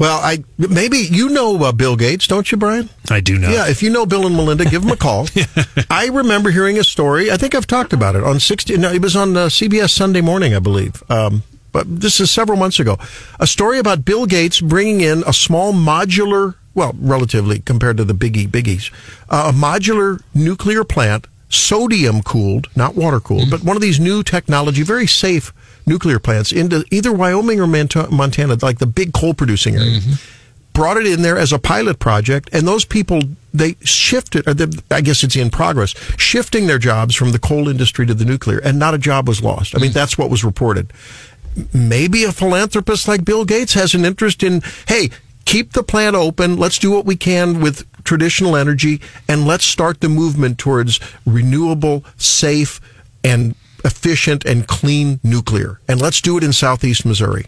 Well, 0.00 0.18
I 0.18 0.42
maybe 0.56 0.96
you 0.96 1.28
know 1.28 1.62
uh, 1.62 1.72
Bill 1.72 1.94
Gates, 1.94 2.26
don't 2.26 2.50
you, 2.50 2.56
Brian? 2.56 2.88
I 3.10 3.20
do 3.20 3.38
know. 3.38 3.50
Yeah, 3.50 3.68
if 3.68 3.82
you 3.82 3.90
know 3.90 4.06
Bill 4.06 4.26
and 4.26 4.34
Melinda, 4.34 4.64
give 4.64 4.80
them 4.80 4.90
a 4.90 4.96
call. 4.96 5.28
I 5.90 6.06
remember 6.06 6.50
hearing 6.50 6.78
a 6.78 6.84
story. 6.84 7.30
I 7.30 7.36
think 7.36 7.54
I've 7.54 7.66
talked 7.66 7.92
about 7.92 8.16
it 8.16 8.24
on 8.24 8.40
60. 8.40 8.78
No, 8.78 8.90
it 8.90 9.02
was 9.02 9.14
on 9.14 9.36
uh, 9.36 9.46
CBS 9.48 9.90
Sunday 9.90 10.22
Morning, 10.22 10.54
I 10.54 10.58
believe. 10.58 11.02
Um, 11.10 11.42
but 11.70 12.00
this 12.00 12.18
is 12.18 12.30
several 12.30 12.56
months 12.56 12.80
ago. 12.80 12.96
A 13.40 13.46
story 13.46 13.78
about 13.78 14.06
Bill 14.06 14.24
Gates 14.24 14.62
bringing 14.62 15.02
in 15.02 15.22
a 15.26 15.34
small 15.34 15.74
modular, 15.74 16.54
well, 16.74 16.94
relatively 16.98 17.58
compared 17.58 17.98
to 17.98 18.04
the 18.04 18.14
biggie 18.14 18.48
biggies, 18.48 18.90
uh, 19.28 19.52
a 19.52 19.56
modular 19.56 20.22
nuclear 20.32 20.82
plant, 20.82 21.26
sodium 21.50 22.22
cooled, 22.22 22.68
not 22.74 22.94
water 22.94 23.20
cooled, 23.20 23.50
but 23.50 23.62
one 23.62 23.76
of 23.76 23.82
these 23.82 24.00
new 24.00 24.22
technology, 24.22 24.82
very 24.82 25.06
safe 25.06 25.52
nuclear 25.90 26.18
plants 26.18 26.52
into 26.52 26.84
either 26.90 27.12
Wyoming 27.12 27.60
or 27.60 27.66
Montana, 27.66 28.56
like 28.62 28.78
the 28.78 28.86
big 28.86 29.12
coal 29.12 29.34
producing 29.34 29.74
area 29.74 29.98
mm-hmm. 29.98 30.14
brought 30.72 30.96
it 30.96 31.06
in 31.06 31.22
there 31.22 31.36
as 31.36 31.52
a 31.52 31.58
pilot 31.58 31.98
project, 31.98 32.48
and 32.52 32.66
those 32.66 32.84
people 32.86 33.20
they 33.52 33.74
shifted. 33.82 34.48
Or 34.48 34.54
the, 34.54 34.82
I 34.90 35.00
guess 35.00 35.24
it's 35.24 35.36
in 35.36 35.50
progress, 35.50 35.90
shifting 36.16 36.68
their 36.68 36.78
jobs 36.78 37.14
from 37.14 37.32
the 37.32 37.38
coal 37.38 37.68
industry 37.68 38.06
to 38.06 38.14
the 38.14 38.24
nuclear, 38.24 38.58
and 38.58 38.78
not 38.78 38.94
a 38.94 38.98
job 38.98 39.28
was 39.28 39.42
lost. 39.42 39.76
I 39.76 39.78
mean, 39.80 39.90
mm. 39.90 39.94
that's 39.94 40.16
what 40.16 40.30
was 40.30 40.44
reported. 40.44 40.92
Maybe 41.74 42.24
a 42.24 42.32
philanthropist 42.32 43.08
like 43.08 43.24
Bill 43.24 43.44
Gates 43.44 43.74
has 43.74 43.92
an 43.94 44.04
interest 44.04 44.44
in, 44.44 44.62
hey, 44.86 45.10
keep 45.44 45.72
the 45.72 45.82
plant 45.82 46.14
open. 46.14 46.56
Let's 46.56 46.78
do 46.78 46.92
what 46.92 47.04
we 47.04 47.16
can 47.16 47.60
with 47.60 47.84
traditional 48.04 48.54
energy, 48.54 49.00
and 49.28 49.44
let's 49.44 49.64
start 49.64 50.00
the 50.00 50.08
movement 50.08 50.58
towards 50.58 51.00
renewable, 51.26 52.04
safe, 52.16 52.80
and 53.24 53.56
efficient 53.84 54.44
and 54.44 54.66
clean 54.66 55.20
nuclear. 55.22 55.80
And 55.88 56.00
let's 56.00 56.20
do 56.20 56.36
it 56.38 56.44
in 56.44 56.52
southeast 56.52 57.04
Missouri. 57.04 57.46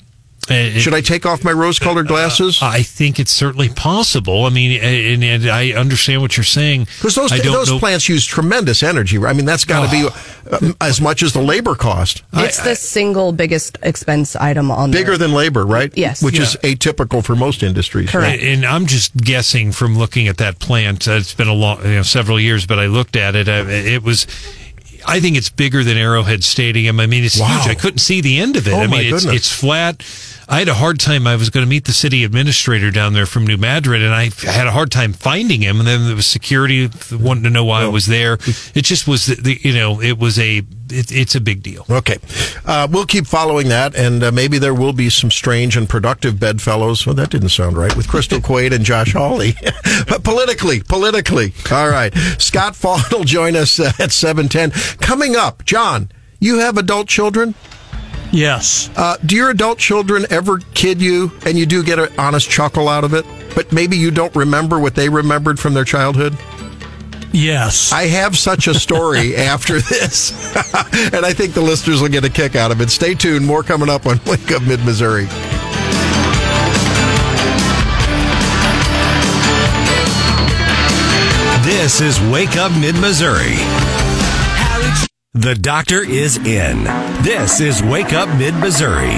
Uh, 0.51 0.71
Should 0.71 0.93
I 0.93 1.01
take 1.01 1.25
off 1.25 1.45
my 1.45 1.53
rose-colored 1.53 2.09
glasses? 2.09 2.59
I 2.61 2.83
think 2.83 3.21
it's 3.21 3.31
certainly 3.31 3.69
possible. 3.69 4.45
I 4.45 4.51
mean, 4.51 4.83
and, 4.83 5.23
and 5.23 5.47
I 5.49 5.71
understand 5.71 6.21
what 6.21 6.37
you're 6.37 6.43
saying. 6.43 6.89
Because 6.97 7.15
those 7.15 7.31
those 7.31 7.71
know- 7.71 7.79
plants 7.79 8.09
use 8.09 8.27
tremendous 8.27 8.83
energy. 8.83 9.19
I 9.25 9.35
mean, 9.35 9.45
that's 9.45 9.65
got 9.65 9.89
to 9.89 9.91
be 9.93 10.09
uh, 10.51 10.73
as 10.81 11.01
much 11.01 11.23
as 11.23 11.33
the 11.33 11.41
labor 11.41 11.77
cost. 11.77 12.25
It's 12.33 12.61
the 12.61 12.75
single 12.75 13.31
biggest 13.31 13.79
expense 13.85 14.35
item 14.35 14.73
on 14.73 14.91
Bigger 14.91 15.11
there. 15.11 15.29
than 15.29 15.33
labor, 15.33 15.65
right? 15.65 15.97
Yes. 15.97 16.25
Which 16.25 16.41
is 16.41 16.57
atypical 16.65 17.25
for 17.25 17.37
most 17.37 17.63
industries. 17.63 18.11
Correct. 18.11 18.43
And 18.43 18.67
I'm 18.67 18.87
just 18.87 19.17
guessing 19.17 19.71
from 19.71 19.97
looking 19.97 20.27
at 20.27 20.39
that 20.39 20.59
plant. 20.59 21.07
Uh, 21.07 21.13
it's 21.13 21.35
been 21.35 21.47
a 21.47 21.55
long, 21.55 21.85
you 21.85 21.95
know, 21.95 22.03
several 22.03 22.41
years, 22.41 22.67
but 22.67 22.81
I 22.81 22.87
looked 22.87 23.15
at 23.15 23.37
it. 23.37 23.49
Uh, 23.49 23.65
it 23.69 24.03
was. 24.03 24.27
I 25.07 25.21
think 25.21 25.37
it's 25.37 25.51
bigger 25.51 25.83
than 25.85 25.97
Arrowhead 25.97 26.45
Stadium. 26.45 27.01
I 27.01 27.07
mean, 27.07 27.25
it's 27.25 27.39
Wow. 27.39 27.49
huge. 27.63 27.71
I 27.71 27.75
couldn't 27.79 27.99
see 27.99 28.21
the 28.21 28.39
end 28.41 28.57
of 28.57 28.67
it. 28.69 28.73
Oh, 28.73 28.81
I 28.81 28.87
mean, 28.87 29.15
it's 29.15 29.25
it's 29.25 29.51
flat. 29.53 30.03
I 30.49 30.59
had 30.59 30.69
a 30.69 30.75
hard 30.75 30.99
time. 31.01 31.27
I 31.27 31.37
was 31.37 31.51
going 31.51 31.65
to 31.65 31.71
meet 31.71 31.85
the 31.85 31.93
city 31.93 32.25
administrator 32.25 32.91
down 32.91 33.13
there 33.13 33.27
from 33.27 33.47
New 33.47 33.57
Madrid, 33.57 34.03
and 34.03 34.15
I 34.15 34.31
had 34.45 34.67
a 34.67 34.73
hard 34.73 34.91
time 34.91 35.13
finding 35.13 35.63
him. 35.63 35.79
And 35.79 35.87
then 35.87 36.07
there 36.07 36.17
was 36.17 36.27
security 36.27 36.91
wanting 37.13 37.45
to 37.45 37.51
know 37.51 37.65
why 37.65 37.83
I 37.83 37.89
was 37.89 38.07
there. 38.07 38.35
It 38.75 38.85
just 38.85 39.07
was, 39.07 39.27
the, 39.27 39.37
the, 39.37 39.61
you 39.63 39.73
know, 39.73 40.01
it 40.01 40.19
was 40.19 40.39
a, 40.39 40.59
it, 40.91 41.13
it's 41.13 41.35
a 41.35 41.41
big 41.41 41.63
deal. 41.63 41.87
Okay. 41.89 42.19
Uh, 42.67 42.89
we'll 42.91 43.07
keep 43.07 43.27
following 43.27 43.69
that, 43.69 43.95
and 43.95 44.23
uh, 44.23 44.33
maybe 44.33 44.59
there 44.59 44.75
will 44.75 44.93
be 44.93 45.09
some 45.09 45.31
strange 45.31 45.77
and 45.77 45.89
productive 45.89 46.39
bedfellows. 46.39 47.07
Well, 47.07 47.15
that 47.15 47.31
didn't 47.31 47.51
sound 47.51 47.77
right. 47.77 47.97
With 47.97 48.09
Crystal 48.09 48.41
Quade 48.43 48.73
and 48.73 48.85
Josh 48.85 49.13
Hawley. 49.13 49.55
but 50.09 50.25
politically, 50.25 50.81
politically. 50.81 51.55
All 51.71 51.89
right. 51.89 52.15
Scott 52.39 52.77
Faughn 52.77 53.03
will 53.11 53.25
join 53.25 53.57
us 53.57 53.79
uh, 53.79 53.93
at 53.99 54.13
710. 54.13 54.99
Coming 54.99 55.37
up, 55.37 55.65
John, 55.65 56.11
you 56.41 56.59
have 56.59 56.77
adult 56.77 57.09
children? 57.09 57.55
Yes. 58.33 58.91
Uh, 58.97 59.17
do 59.25 59.37
your 59.37 59.51
adult 59.51 59.79
children 59.79 60.25
ever 60.31 60.59
kid 60.75 61.01
you 61.01 61.31
and 61.45 61.59
you 61.59 61.67
do 61.67 61.83
get 61.85 61.99
an 61.99 62.09
honest 62.19 62.49
chuckle 62.49 62.89
out 62.89 63.05
of 63.05 63.13
it? 63.15 63.27
But 63.55 63.73
maybe 63.73 63.97
you 63.97 64.11
don't 64.11 64.35
remember 64.35 64.79
what 64.79 64.95
they 64.95 65.09
remembered 65.09 65.59
from 65.59 65.75
their 65.75 65.85
childhood? 65.85 66.37
Yes. 67.33 67.93
I 67.93 68.07
have 68.07 68.37
such 68.37 68.67
a 68.67 68.75
story 68.75 69.37
after 69.53 69.81
this, 69.81 70.33
and 71.15 71.25
I 71.25 71.33
think 71.33 71.55
the 71.55 71.63
listeners 71.63 72.01
will 72.01 72.09
get 72.09 72.25
a 72.25 72.31
kick 72.31 72.57
out 72.57 72.71
of 72.71 72.81
it. 72.81 72.91
Stay 72.91 73.15
tuned. 73.15 73.47
More 73.47 73.63
coming 73.63 73.89
up 73.89 74.07
on 74.07 74.21
Wake 74.27 74.51
Up 74.51 74.63
Mid 74.63 74.85
Missouri. 74.85 75.29
This 81.65 82.01
is 82.01 82.21
Wake 82.33 82.57
Up 82.57 82.73
Mid 82.73 82.97
Missouri. 82.97 83.55
The 85.35 85.55
doctor 85.55 86.05
is 86.05 86.37
in. 86.37 86.85
This 87.23 87.59
is 87.59 87.83
Wake 87.83 88.13
Up 88.13 88.29
Mid 88.37 88.55
Missouri. 88.57 89.13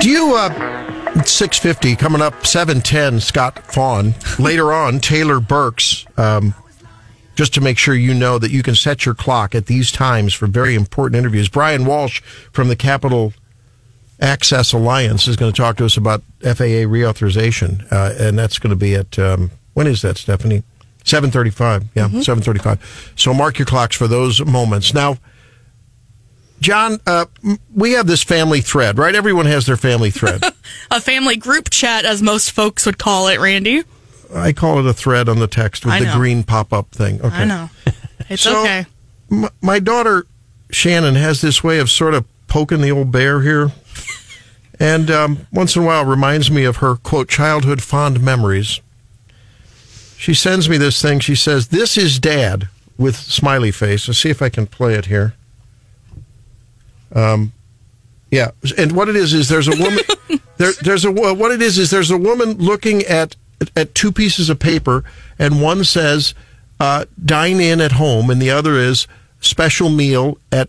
Do 0.00 0.08
you, 0.08 0.34
uh, 0.34 1.22
650 1.24 1.94
coming 1.96 2.22
up, 2.22 2.46
710, 2.46 3.20
Scott 3.20 3.58
Faughn. 3.70 4.14
Later 4.38 4.72
on, 4.72 4.98
Taylor 4.98 5.40
Burks. 5.40 6.06
Um, 6.16 6.54
just 7.34 7.52
to 7.52 7.60
make 7.60 7.76
sure 7.76 7.94
you 7.94 8.14
know 8.14 8.38
that 8.38 8.50
you 8.50 8.62
can 8.62 8.74
set 8.74 9.04
your 9.04 9.14
clock 9.14 9.54
at 9.54 9.66
these 9.66 9.92
times 9.92 10.32
for 10.32 10.46
very 10.46 10.74
important 10.74 11.18
interviews. 11.18 11.50
Brian 11.50 11.84
Walsh 11.84 12.20
from 12.50 12.68
the 12.68 12.74
Capital 12.76 13.34
Access 14.20 14.72
Alliance 14.72 15.28
is 15.28 15.36
going 15.36 15.52
to 15.52 15.56
talk 15.56 15.76
to 15.76 15.84
us 15.84 15.96
about 15.96 16.22
FAA 16.40 16.84
reauthorization, 16.88 17.90
uh, 17.92 18.14
and 18.18 18.38
that's 18.38 18.58
going 18.58 18.70
to 18.70 18.76
be 18.76 18.94
at 18.94 19.18
um, 19.18 19.50
when 19.74 19.86
is 19.86 20.02
that, 20.02 20.16
Stephanie? 20.18 20.64
Seven 21.04 21.30
thirty-five. 21.30 21.84
Yeah, 21.94 22.20
seven 22.20 22.42
thirty-five. 22.42 23.12
So 23.16 23.32
mark 23.32 23.58
your 23.58 23.66
clocks 23.66 23.94
for 23.96 24.08
those 24.08 24.44
moments. 24.44 24.92
Now, 24.92 25.18
John, 26.60 26.98
uh, 27.06 27.26
we 27.74 27.92
have 27.92 28.06
this 28.08 28.22
family 28.24 28.60
thread, 28.60 28.98
right? 28.98 29.14
Everyone 29.14 29.46
has 29.46 29.66
their 29.66 29.76
family 29.76 30.10
thread. 30.10 30.42
A 30.90 31.00
family 31.00 31.36
group 31.36 31.70
chat, 31.70 32.04
as 32.04 32.20
most 32.20 32.50
folks 32.50 32.84
would 32.86 32.98
call 32.98 33.28
it, 33.28 33.38
Randy. 33.38 33.84
I 34.34 34.52
call 34.52 34.78
it 34.78 34.84
a 34.86 34.92
thread 34.92 35.28
on 35.28 35.38
the 35.38 35.46
text 35.46 35.86
with 35.86 35.98
the 35.98 36.12
green 36.14 36.42
pop-up 36.42 36.90
thing. 36.90 37.20
Okay. 37.22 37.34
I 37.34 37.44
know. 37.46 37.70
It's 38.28 38.42
So- 38.42 38.60
okay. 38.60 38.84
M- 39.30 39.48
my 39.62 39.78
daughter 39.78 40.26
Shannon 40.70 41.14
has 41.14 41.40
this 41.40 41.64
way 41.64 41.78
of 41.78 41.88
sort 41.90 42.12
of 42.14 42.26
poking 42.46 42.82
the 42.82 42.90
old 42.90 43.10
bear 43.10 43.40
here, 43.40 43.72
and 44.80 45.10
um, 45.10 45.46
once 45.52 45.74
in 45.76 45.82
a 45.82 45.86
while 45.86 46.04
reminds 46.04 46.50
me 46.50 46.64
of 46.64 46.76
her 46.76 46.96
quote 46.96 47.28
childhood 47.28 47.82
fond 47.82 48.20
memories. 48.20 48.80
She 50.16 50.34
sends 50.34 50.68
me 50.68 50.76
this 50.78 51.00
thing. 51.00 51.20
She 51.20 51.34
says, 51.34 51.68
"This 51.68 51.96
is 51.96 52.18
Dad" 52.18 52.68
with 52.96 53.16
smiley 53.16 53.70
face. 53.70 54.08
Let's 54.08 54.18
see 54.18 54.30
if 54.30 54.42
I 54.42 54.48
can 54.48 54.66
play 54.66 54.94
it 54.94 55.06
here. 55.06 55.34
Um, 57.14 57.52
yeah, 58.30 58.50
and 58.76 58.92
what 58.92 59.08
it 59.08 59.16
is 59.16 59.32
is 59.32 59.48
there's 59.48 59.68
a 59.68 59.76
woman. 59.82 60.04
there, 60.56 60.72
there's 60.82 61.04
a 61.04 61.12
what 61.12 61.52
it 61.52 61.62
is 61.62 61.78
is 61.78 61.90
there's 61.90 62.10
a 62.10 62.18
woman 62.18 62.54
looking 62.58 63.02
at 63.02 63.36
at 63.76 63.94
two 63.94 64.12
pieces 64.12 64.50
of 64.50 64.58
paper, 64.58 65.04
and 65.38 65.62
one 65.62 65.84
says 65.84 66.34
uh, 66.78 67.06
"dine 67.24 67.60
in 67.60 67.80
at 67.80 67.92
home," 67.92 68.28
and 68.30 68.42
the 68.42 68.50
other 68.50 68.76
is 68.76 69.06
"special 69.40 69.88
meal 69.88 70.38
at 70.52 70.68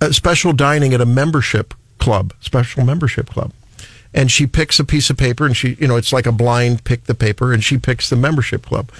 uh, 0.00 0.12
special 0.12 0.52
dining 0.52 0.94
at 0.94 1.00
a 1.00 1.06
membership 1.06 1.74
club, 2.06 2.32
special 2.38 2.84
membership 2.84 3.28
club. 3.28 3.50
And 4.14 4.30
she 4.30 4.46
picks 4.46 4.78
a 4.78 4.84
piece 4.84 5.10
of 5.10 5.16
paper 5.16 5.44
and 5.44 5.56
she, 5.56 5.74
you 5.80 5.88
know, 5.88 5.96
it's 5.96 6.12
like 6.12 6.24
a 6.24 6.30
blind 6.30 6.84
pick 6.84 7.06
the 7.06 7.16
paper 7.16 7.52
and 7.52 7.64
she 7.64 7.78
picks 7.78 8.08
the 8.08 8.14
membership 8.14 8.64
club. 8.64 8.92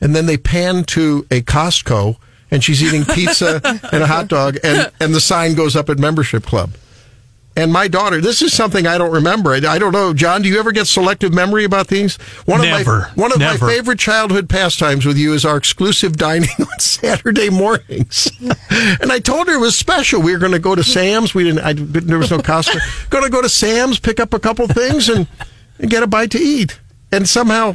And 0.00 0.16
then 0.16 0.26
they 0.26 0.36
pan 0.36 0.82
to 0.86 1.24
a 1.30 1.40
Costco 1.40 2.16
and 2.50 2.64
she's 2.64 2.82
eating 2.82 3.04
pizza 3.04 3.60
and 3.92 4.02
a 4.02 4.08
hot 4.08 4.26
dog 4.26 4.58
and, 4.64 4.90
and 4.98 5.14
the 5.14 5.20
sign 5.20 5.54
goes 5.54 5.76
up 5.76 5.88
at 5.88 6.00
membership 6.00 6.42
club. 6.42 6.72
And 7.58 7.72
my 7.72 7.88
daughter, 7.88 8.20
this 8.20 8.40
is 8.40 8.52
something 8.52 8.86
I 8.86 8.98
don't 8.98 9.10
remember. 9.10 9.50
I, 9.50 9.56
I 9.56 9.80
don't 9.80 9.90
know, 9.90 10.14
John. 10.14 10.42
Do 10.42 10.48
you 10.48 10.60
ever 10.60 10.70
get 10.70 10.86
selective 10.86 11.34
memory 11.34 11.64
about 11.64 11.88
things? 11.88 12.14
One 12.44 12.60
Never. 12.60 13.08
of 13.08 13.16
my 13.16 13.22
one 13.22 13.32
of 13.32 13.40
Never. 13.40 13.66
my 13.66 13.72
favorite 13.72 13.98
childhood 13.98 14.48
pastimes 14.48 15.04
with 15.04 15.18
you 15.18 15.32
is 15.32 15.44
our 15.44 15.56
exclusive 15.56 16.16
dining 16.16 16.50
on 16.60 16.78
Saturday 16.78 17.50
mornings. 17.50 18.30
and 18.70 19.10
I 19.10 19.18
told 19.18 19.48
her 19.48 19.54
it 19.54 19.60
was 19.60 19.74
special. 19.74 20.22
We 20.22 20.32
were 20.32 20.38
going 20.38 20.52
to 20.52 20.60
go 20.60 20.76
to 20.76 20.84
Sam's. 20.84 21.34
We 21.34 21.42
didn't. 21.42 21.64
I, 21.64 21.72
there 21.72 22.18
was 22.18 22.30
no 22.30 22.38
Costco. 22.38 22.78
going 23.10 23.24
to 23.24 23.30
go 23.30 23.42
to 23.42 23.48
Sam's, 23.48 23.98
pick 23.98 24.20
up 24.20 24.32
a 24.32 24.38
couple 24.38 24.68
things, 24.68 25.08
and, 25.08 25.26
and 25.80 25.90
get 25.90 26.04
a 26.04 26.06
bite 26.06 26.30
to 26.30 26.38
eat. 26.38 26.78
And 27.10 27.28
somehow, 27.28 27.74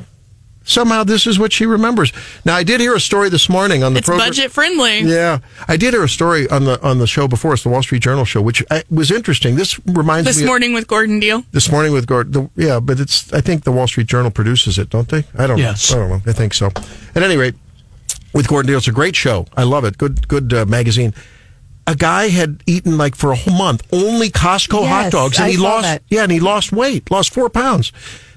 somehow, 0.64 1.04
this 1.04 1.28
is 1.28 1.38
what 1.40 1.52
she 1.54 1.66
remembers. 1.66 2.12
Now, 2.46 2.56
I 2.56 2.64
did 2.64 2.80
hear 2.80 2.96
a 2.96 3.00
story 3.00 3.30
this 3.30 3.50
morning 3.50 3.84
on 3.84 3.94
the 3.94 4.00
It's 4.00 4.08
program. 4.08 4.30
budget 4.30 4.52
friendly. 4.52 5.00
Yeah, 5.02 5.40
I 5.68 5.78
did 5.78 5.94
hear 5.94 6.04
a 6.04 6.10
story 6.10 6.50
on 6.50 6.66
the 6.66 6.82
on 6.82 7.00
the 7.00 7.08
show 7.08 7.28
before. 7.28 7.54
It's 7.54 7.64
the 7.64 7.70
Wall 7.70 7.84
Street 7.84 8.02
Journal 8.02 8.26
show, 8.26 8.42
which 8.42 8.64
uh, 8.72 8.82
was 8.90 9.12
interesting. 9.12 9.56
This 9.56 9.80
reminds 9.86 10.26
This 10.28 10.38
me. 10.38 10.44
This 10.44 10.48
morning 10.48 10.74
with 10.74 10.88
Gordon 10.88 11.20
Deal. 11.20 11.44
this 11.52 11.72
morning 11.72 11.94
with 11.94 12.08
Gordon. 12.08 12.32
The, 12.34 12.50
yeah, 12.56 12.80
but 12.80 13.00
it's. 13.00 13.32
I 13.34 13.42
think 13.42 13.64
the 13.64 13.72
Wall 13.72 13.88
Street 13.88 14.08
Journal 14.08 14.32
produces 14.32 14.78
it, 14.78 14.90
don't 14.90 15.08
they? 15.10 15.24
I 15.38 15.48
don't 15.48 15.58
Yes. 15.58 15.92
know. 15.92 15.98
I 15.98 16.00
don't 16.00 16.10
know. 16.10 16.22
I 16.32 16.34
think 16.34 16.54
so. 16.54 16.68
At 17.16 17.24
any 17.24 17.38
rate, 17.38 17.56
with 18.34 18.48
Gordon 18.48 18.68
Deal, 18.68 18.78
it's 18.78 18.88
a 18.88 18.92
great 18.92 19.16
show. 19.16 19.46
I 19.56 19.64
love 19.64 19.84
it. 19.86 19.98
Good, 19.98 20.28
good 20.28 20.54
uh, 20.54 20.66
magazine. 20.66 21.14
A 21.86 21.96
guy 21.96 22.30
had 22.30 22.64
eaten 22.66 22.98
like 22.98 23.14
for 23.14 23.32
a 23.32 23.36
whole 23.36 23.54
month 23.58 23.84
only 23.92 24.30
Costco 24.30 24.88
hot 24.88 25.12
dogs, 25.12 25.36
and 25.38 25.46
I 25.48 25.50
he 25.52 25.58
saw 25.58 25.64
lost. 25.64 25.84
that. 25.84 26.02
Yeah, 26.08 26.24
and 26.24 26.32
he 26.32 26.40
lost 26.40 26.72
weight, 26.72 27.12
lost 27.12 27.34
four 27.34 27.50
pounds. 27.50 27.92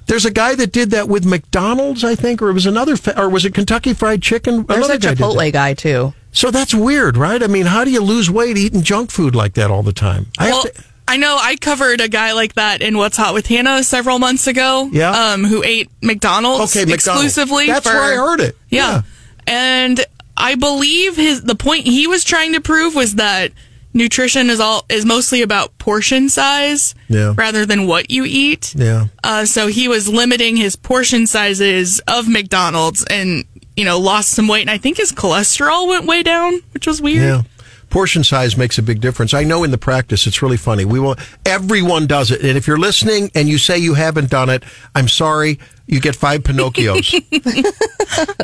There's 0.07 0.25
a 0.25 0.31
guy 0.31 0.55
that 0.55 0.73
did 0.73 0.90
that 0.92 1.09
with 1.09 1.25
McDonald's, 1.27 2.05
I 2.05 2.14
think, 2.14 2.40
or 2.40 2.49
it 2.51 2.53
was 2.53 2.66
another, 2.66 2.97
fa- 2.97 3.21
or 3.21 3.29
was 3.29 3.45
it 3.45 3.55
Kentucky 3.55 3.92
Fried 3.92 4.23
Chicken? 4.23 4.64
There's 4.64 4.87
Another 4.87 4.95
a 4.95 4.99
guy. 4.99 5.14
Chipotle 5.14 5.53
guy 5.53 5.75
too. 5.75 6.14
So 6.33 6.51
that's 6.51 6.73
weird, 6.75 7.16
right? 7.16 7.42
I 7.42 7.47
mean, 7.47 7.66
how 7.66 7.85
do 7.85 7.90
you 7.90 8.01
lose 8.01 8.31
weight 8.31 8.57
eating 8.57 8.83
junk 8.83 9.11
food 9.11 9.35
like 9.35 9.55
that 9.55 9.71
all 9.71 9.83
the 9.83 9.92
time? 9.92 10.27
I 10.38 10.51
Well, 10.51 10.62
have 10.62 10.75
to, 10.75 10.85
I 11.09 11.16
know 11.16 11.38
I 11.40 11.57
covered 11.57 12.01
a 12.01 12.09
guy 12.09 12.33
like 12.35 12.55
that 12.55 12.83
in 12.83 12.99
What's 12.99 13.16
Hot 13.16 13.33
with 13.35 13.47
Hannah 13.47 13.83
several 13.83 14.19
months 14.19 14.47
ago. 14.47 14.88
Yeah. 14.92 15.11
Um, 15.33 15.45
who 15.45 15.62
ate 15.64 15.88
McDonald's 16.03 16.77
Okay, 16.77 16.85
McDonald's. 16.85 17.27
exclusively. 17.27 17.66
That's 17.69 17.88
for, 17.88 17.95
where 17.95 18.12
I 18.12 18.16
heard 18.16 18.40
it. 18.40 18.57
Yeah. 18.71 18.90
Yeah. 18.90 19.03
And 19.49 20.05
I 20.37 20.55
believe 20.57 21.16
his 21.16 21.42
the 21.42 21.55
point 21.55 21.87
he 21.87 22.07
was 22.07 22.23
trying 22.25 22.53
to 22.53 22.61
prove 22.61 22.95
was 22.95 23.14
that 23.14 23.53
nutrition 23.96 24.48
is 24.50 24.61
all 24.61 24.85
is 24.88 25.04
mostly 25.04 25.42
about 25.42 25.76
portion 25.78 26.28
size 26.28 26.94
Yeah. 27.09 27.35
rather 27.37 27.66
than 27.66 27.87
what 27.88 28.11
you 28.11 28.24
eat. 28.24 28.74
yeah. 28.76 29.06
Uh, 29.24 29.44
so 29.46 29.66
he 29.66 29.88
was 29.88 30.09
limiting 30.09 30.56
his 30.56 30.76
portion 30.76 31.26
sizes 31.26 31.98
of 32.06 32.28
McDonald's 32.28 33.04
and 33.11 33.44
you 33.76 33.85
know 33.85 33.98
lost 33.98 34.30
some 34.30 34.46
weight 34.46 34.61
and 34.61 34.70
I 34.70 34.78
think 34.78 34.98
his 34.98 35.11
cholesterol 35.12 35.88
went 35.88 36.06
way 36.06 36.22
down, 36.22 36.61
which 36.72 36.87
was 36.87 37.02
weird. 37.02 37.22
Yeah. 37.24 37.42
Portion 37.90 38.25
size 38.25 38.57
makes 38.57 38.79
a 38.79 38.83
big 38.83 39.01
difference. 39.01 39.33
I 39.33 39.44
know 39.44 39.64
in 39.64 39.70
the 39.70 39.79
practice 39.79 40.27
it's 40.27 40.42
really 40.42 40.57
funny. 40.57 40.85
We 40.85 40.99
will 41.01 41.16
everyone 41.44 42.07
does 42.07 42.31
it. 42.31 42.42
And 42.42 42.57
if 42.57 42.66
you're 42.66 42.79
listening 42.79 43.31
and 43.35 43.49
you 43.49 43.59
say 43.59 43.79
you 43.79 43.94
haven't 43.94 44.31
done 44.31 44.51
it, 44.51 44.64
I'm 44.94 45.09
sorry, 45.09 45.59
you 45.87 46.01
get 46.01 46.16
five 46.16 46.42
Pinocchios. 46.42 47.14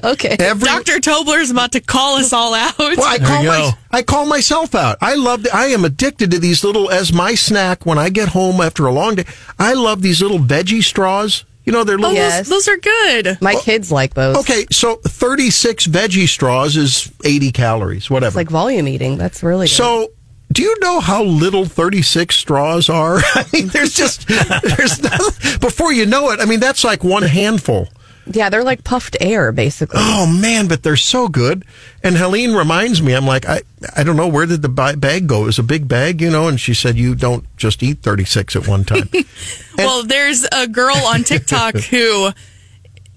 Okay. 0.04 0.36
Every 0.38 0.66
Dr. 0.66 0.98
Tobler's 0.98 1.50
about 1.50 1.72
to 1.72 1.80
call 1.80 2.16
us 2.16 2.32
all 2.32 2.52
out. 2.52 2.76
well, 2.78 2.96
I 3.04 3.18
call 3.18 3.44
my. 3.44 3.72
I 3.90 4.02
call 4.02 4.26
myself 4.26 4.74
out. 4.74 4.98
I 5.00 5.14
love 5.14 5.46
I 5.54 5.66
am 5.66 5.84
addicted 5.84 6.30
to 6.32 6.38
these 6.38 6.64
little 6.64 6.90
as 6.90 7.12
my 7.12 7.34
snack 7.34 7.86
when 7.86 7.96
I 7.96 8.08
get 8.08 8.30
home 8.30 8.60
after 8.60 8.86
a 8.86 8.92
long 8.92 9.14
day. 9.14 9.24
I 9.58 9.74
love 9.74 10.02
these 10.02 10.20
little 10.20 10.38
veggie 10.38 10.82
straws. 10.82 11.44
You 11.64 11.72
know, 11.72 11.84
they're 11.84 11.96
oh, 11.96 12.00
little 12.00 12.14
Yes. 12.14 12.48
Those 12.48 12.68
are 12.68 12.76
good. 12.76 13.38
My 13.40 13.54
kids 13.54 13.92
like 13.92 14.14
those. 14.14 14.36
Okay, 14.38 14.66
so 14.70 14.96
36 14.96 15.86
veggie 15.86 16.28
straws 16.28 16.76
is 16.76 17.12
80 17.24 17.52
calories, 17.52 18.10
whatever. 18.10 18.28
It's 18.28 18.36
like 18.36 18.50
volume 18.50 18.88
eating. 18.88 19.16
That's 19.16 19.42
really 19.42 19.66
good. 19.66 19.74
So, 19.74 20.12
do 20.50 20.62
you 20.62 20.76
know 20.80 21.00
how 21.00 21.22
little 21.22 21.64
36 21.64 22.34
straws 22.34 22.90
are? 22.90 23.18
I 23.34 23.44
mean, 23.52 23.68
there's 23.68 23.94
just, 23.94 24.26
there's 24.28 25.02
nothing, 25.02 25.60
before 25.60 25.92
you 25.92 26.04
know 26.04 26.30
it, 26.30 26.40
I 26.40 26.44
mean, 26.44 26.60
that's 26.60 26.84
like 26.84 27.04
one 27.04 27.22
handful. 27.22 27.88
Yeah, 28.26 28.48
they're 28.50 28.64
like 28.64 28.84
puffed 28.84 29.16
air, 29.20 29.52
basically. 29.52 30.00
Oh 30.00 30.26
man, 30.26 30.68
but 30.68 30.82
they're 30.82 30.96
so 30.96 31.28
good. 31.28 31.64
And 32.02 32.16
Helene 32.16 32.54
reminds 32.54 33.02
me, 33.02 33.14
I'm 33.14 33.26
like, 33.26 33.48
I, 33.48 33.62
I 33.96 34.04
don't 34.04 34.16
know, 34.16 34.28
where 34.28 34.46
did 34.46 34.62
the 34.62 34.68
bag 34.68 35.26
go? 35.26 35.42
It 35.42 35.46
was 35.46 35.58
a 35.58 35.64
big 35.64 35.88
bag, 35.88 36.20
you 36.20 36.30
know? 36.30 36.48
And 36.48 36.60
she 36.60 36.74
said, 36.74 36.96
you 36.96 37.14
don't 37.14 37.44
just 37.56 37.82
eat 37.82 37.98
36 37.98 38.56
at 38.56 38.68
one 38.68 38.84
time. 38.84 39.08
well, 39.78 40.04
there's 40.04 40.46
a 40.52 40.68
girl 40.68 40.96
on 40.96 41.22
TikTok 41.24 41.76
who, 41.76 42.30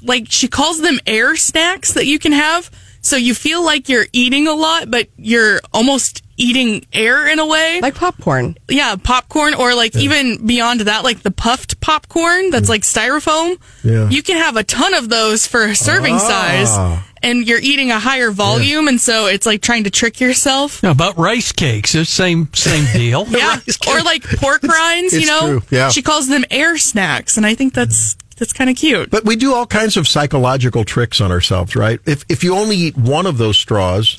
like, 0.01 0.27
she 0.29 0.47
calls 0.47 0.81
them 0.81 0.99
air 1.05 1.35
snacks 1.35 1.93
that 1.93 2.05
you 2.05 2.17
can 2.17 2.31
have. 2.31 2.71
So 3.01 3.15
you 3.15 3.35
feel 3.35 3.63
like 3.63 3.87
you're 3.87 4.07
eating 4.13 4.47
a 4.47 4.53
lot, 4.53 4.89
but 4.89 5.09
you're 5.17 5.59
almost 5.71 6.23
eating 6.37 6.85
air 6.93 7.27
in 7.27 7.39
a 7.39 7.45
way. 7.45 7.79
Like 7.81 7.95
popcorn. 7.95 8.57
yeah, 8.69 8.95
popcorn, 9.01 9.53
or 9.53 9.73
like 9.73 9.95
even 9.95 10.45
beyond 10.45 10.81
that, 10.81 11.03
like 11.03 11.21
the 11.21 11.31
puffed 11.31 11.79
popcorn 11.81 12.49
that's 12.49 12.69
like 12.69 12.81
styrofoam. 12.81 13.57
Yeah. 13.83 14.09
You 14.09 14.21
can 14.21 14.37
have 14.37 14.57
a 14.57 14.63
ton 14.63 14.93
of 14.93 15.09
those 15.09 15.47
for 15.47 15.63
a 15.63 15.75
serving 15.75 16.15
Ah. 16.15 16.17
size, 16.99 17.03
and 17.23 17.47
you're 17.47 17.59
eating 17.61 17.89
a 17.91 17.99
higher 17.99 18.31
volume, 18.31 18.87
and 18.87 18.99
so 18.99 19.27
it's 19.27 19.45
like 19.45 19.61
trying 19.61 19.85
to 19.85 19.89
trick 19.89 20.19
yourself. 20.19 20.83
Now, 20.83 20.91
about 20.91 21.17
rice 21.17 21.51
cakes, 21.51 21.95
it's 21.95 22.09
same 22.09 22.49
same 22.53 22.85
deal. 22.93 23.25
Yeah, 23.29 23.57
or 23.87 24.01
like 24.01 24.23
pork 24.23 24.61
rinds, 24.63 25.13
you 25.13 25.19
It's 25.19 25.27
know. 25.27 25.39
true, 25.59 25.63
yeah. 25.71 25.89
She 25.89 26.01
calls 26.01 26.27
them 26.27 26.43
air 26.51 26.77
snacks, 26.77 27.37
and 27.37 27.45
I 27.45 27.55
think 27.55 27.73
that's 27.73 28.17
that's 28.37 28.51
kind 28.51 28.69
of 28.69 28.75
cute. 28.75 29.09
But 29.09 29.23
we 29.23 29.37
do 29.37 29.53
all 29.53 29.65
kinds 29.65 29.95
of 29.95 30.07
psychological 30.09 30.83
tricks 30.83 31.21
on 31.21 31.31
ourselves, 31.31 31.75
right? 31.77 31.99
If 32.05 32.25
if 32.27 32.43
you 32.43 32.55
only 32.55 32.75
eat 32.75 32.97
one 32.97 33.25
of 33.25 33.37
those 33.37 33.57
straws, 33.57 34.17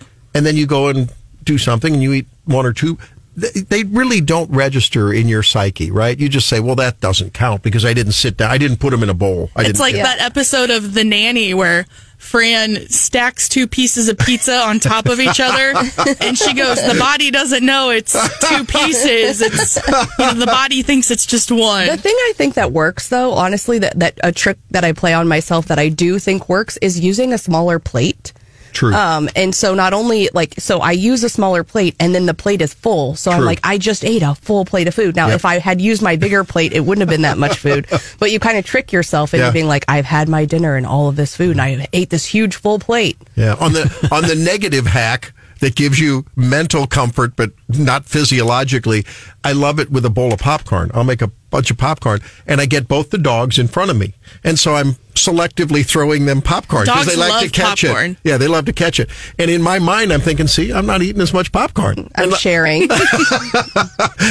and 0.34 0.44
then 0.44 0.56
you 0.56 0.66
go 0.66 0.88
and 0.88 1.10
do 1.46 1.56
something 1.56 1.94
and 1.94 2.02
you 2.02 2.12
eat 2.12 2.26
one 2.44 2.66
or 2.66 2.74
two, 2.74 2.98
they, 3.36 3.50
they 3.60 3.84
really 3.84 4.20
don't 4.20 4.50
register 4.50 5.12
in 5.12 5.28
your 5.28 5.42
psyche, 5.42 5.90
right? 5.90 6.18
You 6.18 6.28
just 6.28 6.48
say, 6.48 6.60
"Well, 6.60 6.76
that 6.76 7.00
doesn't 7.00 7.32
count 7.34 7.62
because 7.62 7.84
I 7.84 7.94
didn't 7.94 8.12
sit 8.12 8.36
down. 8.36 8.50
I 8.50 8.58
didn't 8.58 8.78
put 8.78 8.90
them 8.90 9.02
in 9.02 9.08
a 9.10 9.14
bowl. 9.14 9.50
I 9.56 9.60
It's 9.62 9.68
didn't." 9.68 9.80
like 9.80 9.94
that 9.96 10.20
episode 10.20 10.70
of 10.70 10.94
The 10.94 11.04
Nanny 11.04 11.52
where 11.54 11.86
Fran 12.16 12.88
stacks 12.88 13.46
two 13.48 13.66
pieces 13.66 14.08
of 14.08 14.16
pizza 14.18 14.54
on 14.60 14.80
top 14.80 15.04
of 15.06 15.20
each 15.20 15.38
other, 15.38 15.74
and 16.20 16.36
she 16.36 16.54
goes, 16.54 16.78
"The 16.82 16.96
body 16.98 17.30
doesn't 17.30 17.64
know 17.64 17.90
it's 17.90 18.12
two 18.48 18.64
pieces. 18.64 19.42
It's 19.42 19.76
you 20.18 20.24
know, 20.24 20.32
the 20.34 20.46
body 20.46 20.80
thinks 20.82 21.10
it's 21.10 21.26
just 21.26 21.52
one." 21.52 21.86
The 21.88 21.98
thing 21.98 22.16
I 22.16 22.32
think 22.36 22.54
that 22.54 22.72
works, 22.72 23.08
though, 23.10 23.32
honestly, 23.34 23.78
that, 23.80 23.98
that 23.98 24.18
a 24.24 24.32
trick 24.32 24.56
that 24.70 24.82
I 24.82 24.92
play 24.92 25.12
on 25.12 25.28
myself 25.28 25.66
that 25.66 25.78
I 25.78 25.90
do 25.90 26.18
think 26.18 26.48
works 26.48 26.78
is 26.78 26.98
using 26.98 27.34
a 27.34 27.38
smaller 27.38 27.78
plate. 27.78 28.32
True. 28.76 28.92
Um, 28.94 29.28
and 29.34 29.54
so 29.54 29.74
not 29.74 29.94
only 29.94 30.28
like, 30.34 30.54
so 30.58 30.80
I 30.80 30.92
use 30.92 31.24
a 31.24 31.30
smaller 31.30 31.64
plate 31.64 31.96
and 31.98 32.14
then 32.14 32.26
the 32.26 32.34
plate 32.34 32.60
is 32.60 32.74
full. 32.74 33.14
So 33.16 33.30
I'm 33.30 33.42
like, 33.42 33.58
I 33.64 33.78
just 33.78 34.04
ate 34.04 34.22
a 34.22 34.34
full 34.34 34.66
plate 34.66 34.86
of 34.86 34.94
food. 34.94 35.16
Now, 35.16 35.28
Yep. 35.28 35.36
if 35.36 35.44
I 35.46 35.58
had 35.58 35.80
used 35.80 36.02
my 36.02 36.16
bigger 36.16 36.44
plate, 36.44 36.72
it 36.74 36.80
wouldn't 36.80 37.00
have 37.00 37.08
been 37.08 37.22
that 37.22 37.38
much 37.38 37.56
food. 37.58 37.86
But 38.18 38.30
you 38.32 38.38
kind 38.38 38.58
of 38.58 38.66
trick 38.66 38.92
yourself 38.92 39.32
into 39.32 39.46
Yeah. 39.46 39.50
being 39.52 39.66
like, 39.66 39.86
I've 39.88 40.04
had 40.04 40.28
my 40.28 40.44
dinner 40.44 40.76
and 40.76 40.86
all 40.86 41.08
of 41.08 41.16
this 41.16 41.34
food 41.34 41.52
and 41.52 41.60
I 41.62 41.88
ate 41.94 42.10
this 42.10 42.26
huge 42.26 42.56
full 42.56 42.78
plate. 42.78 43.16
Yeah, 43.34 43.54
on 43.58 43.72
the 43.72 44.08
on 44.12 44.22
the 44.28 44.34
negative 44.34 44.86
hack 44.86 45.32
that 45.60 45.74
gives 45.74 45.98
you 45.98 46.26
mental 46.36 46.86
comfort 46.86 47.34
but 47.34 47.52
not 47.68 48.04
physiologically. 48.04 49.04
I 49.42 49.52
love 49.52 49.80
it 49.80 49.90
with 49.90 50.04
a 50.04 50.10
bowl 50.10 50.32
of 50.34 50.38
popcorn. 50.40 50.90
I'll 50.92 51.04
make 51.04 51.22
a 51.22 51.28
bunch 51.50 51.70
of 51.70 51.78
popcorn 51.78 52.20
and 52.46 52.60
I 52.60 52.66
get 52.66 52.88
both 52.88 53.08
the 53.10 53.18
dogs 53.18 53.58
in 53.58 53.68
front 53.68 53.90
of 53.90 53.96
me. 53.96 54.12
And 54.44 54.58
so 54.58 54.74
I'm 54.74 54.96
selectively 55.16 55.84
throwing 55.84 56.26
them 56.26 56.40
popcorn 56.42 56.84
because 56.84 57.06
they 57.06 57.16
like 57.16 57.44
to 57.44 57.50
catch 57.50 57.82
popcorn. 57.82 58.12
it. 58.12 58.16
Yeah, 58.24 58.36
they 58.38 58.48
love 58.48 58.64
to 58.66 58.72
catch 58.72 59.00
it. 59.00 59.10
And 59.38 59.50
in 59.50 59.60
my 59.62 59.78
mind 59.78 60.12
I'm 60.12 60.20
thinking, 60.20 60.46
see, 60.46 60.72
I'm 60.72 60.86
not 60.86 61.02
eating 61.02 61.20
as 61.22 61.32
much 61.34 61.52
popcorn. 61.52 62.08
I'm 62.14 62.32
sharing. 62.34 62.88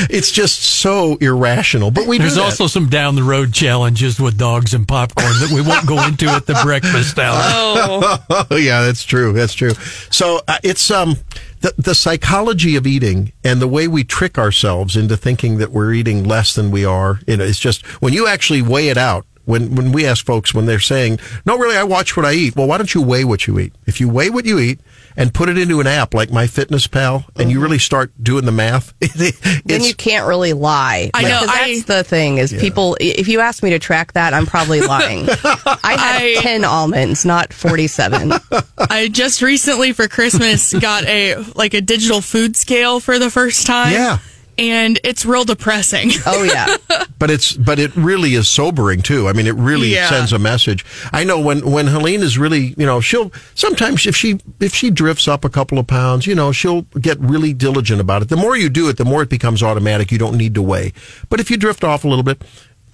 It's 0.09 0.31
just 0.31 0.61
so 0.61 1.15
irrational. 1.17 1.91
But 1.91 2.07
we 2.07 2.17
There's 2.17 2.33
do 2.33 2.39
that. 2.39 2.45
also 2.45 2.67
some 2.67 2.87
down 2.89 3.15
the 3.15 3.23
road 3.23 3.53
challenges 3.53 4.19
with 4.19 4.37
dogs 4.37 4.73
and 4.73 4.87
popcorn 4.87 5.27
that 5.39 5.51
we 5.53 5.61
won't 5.61 5.87
go 5.87 6.03
into 6.05 6.27
at 6.27 6.45
the 6.45 6.57
breakfast 6.63 7.17
hour. 7.19 7.35
oh, 7.37 8.45
Oh 8.49 8.55
yeah, 8.55 8.81
that's 8.83 9.03
true. 9.03 9.33
That's 9.33 9.53
true. 9.53 9.71
So 10.11 10.41
uh, 10.47 10.57
it's 10.63 10.89
um 10.91 11.17
the 11.61 11.73
the 11.77 11.95
psychology 11.95 12.75
of 12.75 12.85
eating 12.87 13.31
and 13.43 13.61
the 13.61 13.67
way 13.67 13.87
we 13.87 14.03
trick 14.03 14.37
ourselves 14.37 14.95
into 14.95 15.17
thinking 15.17 15.57
that 15.57 15.71
we're 15.71 15.93
eating 15.93 16.23
less 16.23 16.53
than 16.55 16.71
we 16.71 16.85
are. 16.85 17.19
You 17.27 17.37
know, 17.37 17.43
it's 17.43 17.59
just 17.59 17.85
when 18.01 18.13
you 18.13 18.27
actually 18.27 18.61
weigh 18.61 18.89
it 18.89 18.97
out. 18.97 19.25
When 19.45 19.75
when 19.75 19.91
we 19.91 20.05
ask 20.05 20.25
folks 20.25 20.53
when 20.53 20.65
they're 20.65 20.79
saying, 20.79 21.19
"No, 21.45 21.57
really, 21.57 21.77
I 21.77 21.83
watch 21.83 22.17
what 22.17 22.25
I 22.25 22.33
eat." 22.33 22.55
Well, 22.55 22.67
why 22.67 22.77
don't 22.77 22.93
you 22.93 23.01
weigh 23.01 23.23
what 23.23 23.47
you 23.47 23.59
eat? 23.59 23.73
If 23.85 24.01
you 24.01 24.09
weigh 24.09 24.29
what 24.29 24.45
you 24.45 24.59
eat 24.59 24.79
and 25.17 25.33
put 25.33 25.49
it 25.49 25.57
into 25.57 25.79
an 25.79 25.87
app 25.87 26.13
like 26.13 26.29
MyFitnessPal, 26.29 27.25
and 27.37 27.49
you 27.49 27.57
mm-hmm. 27.57 27.63
really 27.63 27.79
start 27.79 28.11
doing 28.21 28.45
the 28.45 28.51
math, 28.51 28.93
then 29.65 29.83
you 29.83 29.93
can't 29.95 30.27
really 30.27 30.53
lie. 30.53 31.09
I 31.13 31.21
know, 31.23 31.41
Because 31.41 31.49
I- 31.49 31.73
that's 31.73 31.83
the 31.83 32.03
thing 32.03 32.37
is 32.37 32.53
people, 32.53 32.97
if 32.99 33.27
you 33.27 33.39
ask 33.39 33.63
me 33.63 33.69
to 33.71 33.79
track 33.79 34.13
that, 34.13 34.33
I'm 34.33 34.45
probably 34.45 34.81
lying. 34.87 35.27
I 35.29 35.95
had 35.97 36.21
I- 36.21 36.41
10 36.41 36.65
almonds, 36.65 37.25
not 37.25 37.53
47. 37.53 38.33
I 38.77 39.07
just 39.07 39.41
recently 39.41 39.93
for 39.93 40.07
Christmas 40.07 40.73
got 40.73 41.05
a 41.05 41.35
like 41.55 41.73
a 41.73 41.81
digital 41.81 42.21
food 42.21 42.55
scale 42.55 42.99
for 42.99 43.19
the 43.19 43.29
first 43.29 43.65
time. 43.65 43.93
Yeah. 43.93 44.19
And 44.57 44.99
it's 45.03 45.25
real 45.25 45.43
depressing. 45.43 46.11
Oh 46.25 46.43
yeah. 46.43 46.77
but 47.19 47.29
it's 47.29 47.53
but 47.53 47.77
it 47.79 47.95
really 47.95 48.35
is 48.35 48.47
sobering 48.49 49.01
too. 49.01 49.27
I 49.27 49.33
mean, 49.33 49.47
it 49.47 49.55
really 49.55 49.89
Yeah. 49.93 50.09
sends 50.09 50.31
a 50.33 50.39
message. 50.39 50.85
I 51.11 51.23
know 51.23 51.39
when 51.39 51.69
when 51.69 51.87
Helene 51.87 52.21
is 52.23 52.37
really, 52.37 52.73
you 52.77 52.85
know, 52.85 53.01
she'll 53.01 53.31
sometimes 53.53 54.05
if 54.05 54.15
she 54.15 54.39
if 54.59 54.73
she 54.73 54.89
drifts 54.91 55.27
up 55.27 55.43
a 55.45 55.49
couple 55.49 55.77
of 55.77 55.87
pounds, 55.87 56.25
you 56.25 56.35
know, 56.35 56.51
she'll 56.51 56.83
get 57.01 57.19
really 57.19 57.53
diligent 57.53 57.99
about 58.01 58.21
it. 58.21 58.29
The 58.29 58.37
more 58.37 58.55
you 58.55 58.69
do 58.69 58.87
it, 58.89 58.97
the 58.97 59.05
more 59.05 59.21
it 59.21 59.29
becomes 59.29 59.61
automatic. 59.61 60.11
You 60.11 60.17
don't 60.17 60.37
need 60.37 60.55
to 60.55 60.61
weigh. 60.61 60.93
But 61.29 61.39
if 61.41 61.51
you 61.51 61.57
drift 61.57 61.83
off 61.83 62.03
a 62.05 62.07
little 62.07 62.23
bit, 62.23 62.41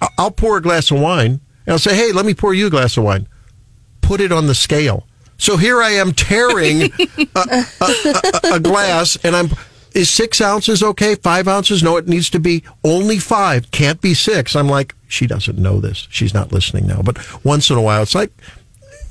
I- 0.00 0.08
I'll 0.18 0.30
pour 0.32 0.56
a 0.56 0.62
glass 0.62 0.90
of 0.90 0.98
wine 0.98 1.40
and 1.66 1.72
I'll 1.72 1.78
say, 1.78 1.94
"Hey, 1.94 2.10
let 2.12 2.26
me 2.26 2.34
pour 2.34 2.52
you 2.54 2.66
a 2.66 2.70
glass 2.70 2.96
of 2.96 3.04
wine." 3.04 3.28
Put 4.00 4.20
it 4.20 4.32
on 4.32 4.46
the 4.48 4.54
scale. 4.54 5.06
So 5.38 5.56
here 5.56 5.80
I 5.82 5.90
am 5.90 6.12
taring 6.12 6.82
a, 7.36 7.36
a, 7.36 7.64
a, 7.80 8.54
a 8.54 8.60
glass, 8.60 9.16
and 9.24 9.34
I'm. 9.36 9.50
Is 9.94 10.10
six 10.10 10.40
ounces 10.40 10.82
okay? 10.82 11.14
Five 11.14 11.48
ounces? 11.48 11.82
No, 11.82 11.96
it 11.96 12.08
needs 12.08 12.30
to 12.30 12.40
be 12.40 12.62
only 12.84 13.18
five. 13.18 13.70
Can't 13.70 14.00
be 14.00 14.14
six. 14.14 14.56
I'm 14.56 14.68
like, 14.68 14.94
she 15.08 15.26
doesn't 15.26 15.58
know 15.58 15.80
this. 15.80 16.08
She's 16.10 16.32
not 16.34 16.52
listening 16.52 16.86
now. 16.86 17.02
But 17.02 17.44
once 17.44 17.70
in 17.70 17.76
a 17.76 17.82
while, 17.82 18.02
it's 18.02 18.14
like, 18.14 18.32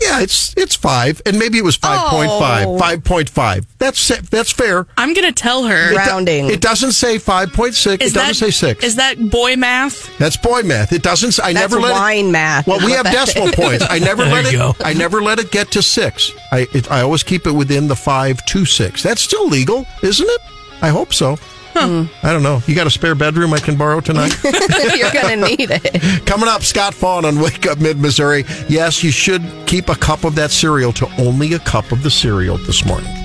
yeah, 0.01 0.21
it's 0.21 0.55
it's 0.57 0.73
five, 0.75 1.21
and 1.27 1.37
maybe 1.37 1.59
it 1.59 1.63
was 1.63 1.75
five 1.75 2.09
point 2.09 2.31
five. 2.31 2.65
Oh. 2.67 2.79
Five 2.79 3.03
point 3.03 3.29
five. 3.29 3.67
That's 3.77 4.07
that's 4.31 4.51
fair. 4.51 4.87
I'm 4.97 5.13
gonna 5.13 5.31
tell 5.31 5.65
her. 5.65 5.89
It 5.89 5.91
do- 5.91 5.97
Rounding. 5.97 6.49
It 6.49 6.59
doesn't 6.59 6.93
say 6.93 7.19
five 7.19 7.53
point 7.53 7.75
six. 7.75 8.01
It 8.03 8.07
Is 8.07 8.13
doesn't 8.13 8.33
say 8.33 8.49
six. 8.49 8.83
Is 8.83 8.95
that 8.95 9.29
boy 9.29 9.55
math? 9.57 10.17
That's 10.17 10.37
boy 10.37 10.63
math. 10.63 10.91
It 10.91 11.03
doesn't. 11.03 11.33
say- 11.33 11.43
I 11.43 11.53
That's 11.53 11.71
never 11.71 11.79
let 11.79 11.91
wine 11.93 12.29
it, 12.29 12.31
math 12.31 12.65
Well, 12.65 12.83
we 12.83 12.93
have 12.93 13.05
decimal 13.05 13.49
is. 13.49 13.55
points. 13.55 13.85
I 13.87 13.99
never 13.99 14.23
There 14.25 14.41
let 14.41 14.51
you 14.51 14.57
it. 14.69 14.77
go. 14.79 14.83
I 14.83 14.93
never 14.93 15.21
let 15.21 15.37
it 15.37 15.51
get 15.51 15.69
to 15.73 15.83
six. 15.83 16.31
I 16.51 16.65
it, 16.73 16.89
I 16.89 17.01
always 17.01 17.21
keep 17.21 17.45
it 17.45 17.51
within 17.51 17.87
the 17.87 17.95
five 17.95 18.43
to 18.47 18.65
six. 18.65 19.03
That's 19.03 19.21
still 19.21 19.47
legal, 19.49 19.85
isn't 20.01 20.27
it? 20.27 20.41
I 20.81 20.89
hope 20.89 21.13
so. 21.13 21.37
Hmm. 21.73 22.03
I 22.21 22.33
don't 22.33 22.43
know. 22.43 22.61
You 22.67 22.75
got 22.75 22.85
a 22.85 22.89
spare 22.89 23.15
bedroom 23.15 23.53
I 23.53 23.59
can 23.59 23.77
borrow 23.77 24.01
tonight? 24.01 24.35
You're 24.43 25.11
gonna 25.11 25.37
need 25.37 25.69
it. 25.71 26.25
Coming 26.25 26.49
up, 26.49 26.63
Scott 26.63 26.93
Faughn 26.93 27.23
on 27.23 27.39
Wake 27.39 27.65
Up 27.65 27.79
Mid 27.79 27.97
Missouri. 27.97 28.43
Yes, 28.67 29.03
you 29.03 29.11
should 29.11 29.41
keep 29.67 29.87
a 29.87 29.95
cup 29.95 30.25
of 30.25 30.35
that 30.35 30.51
cereal 30.51 30.91
to 30.93 31.07
only 31.17 31.53
a 31.53 31.59
cup 31.59 31.91
of 31.91 32.03
the 32.03 32.11
cereal 32.11 32.57
this 32.57 32.85
morning. 32.85 33.20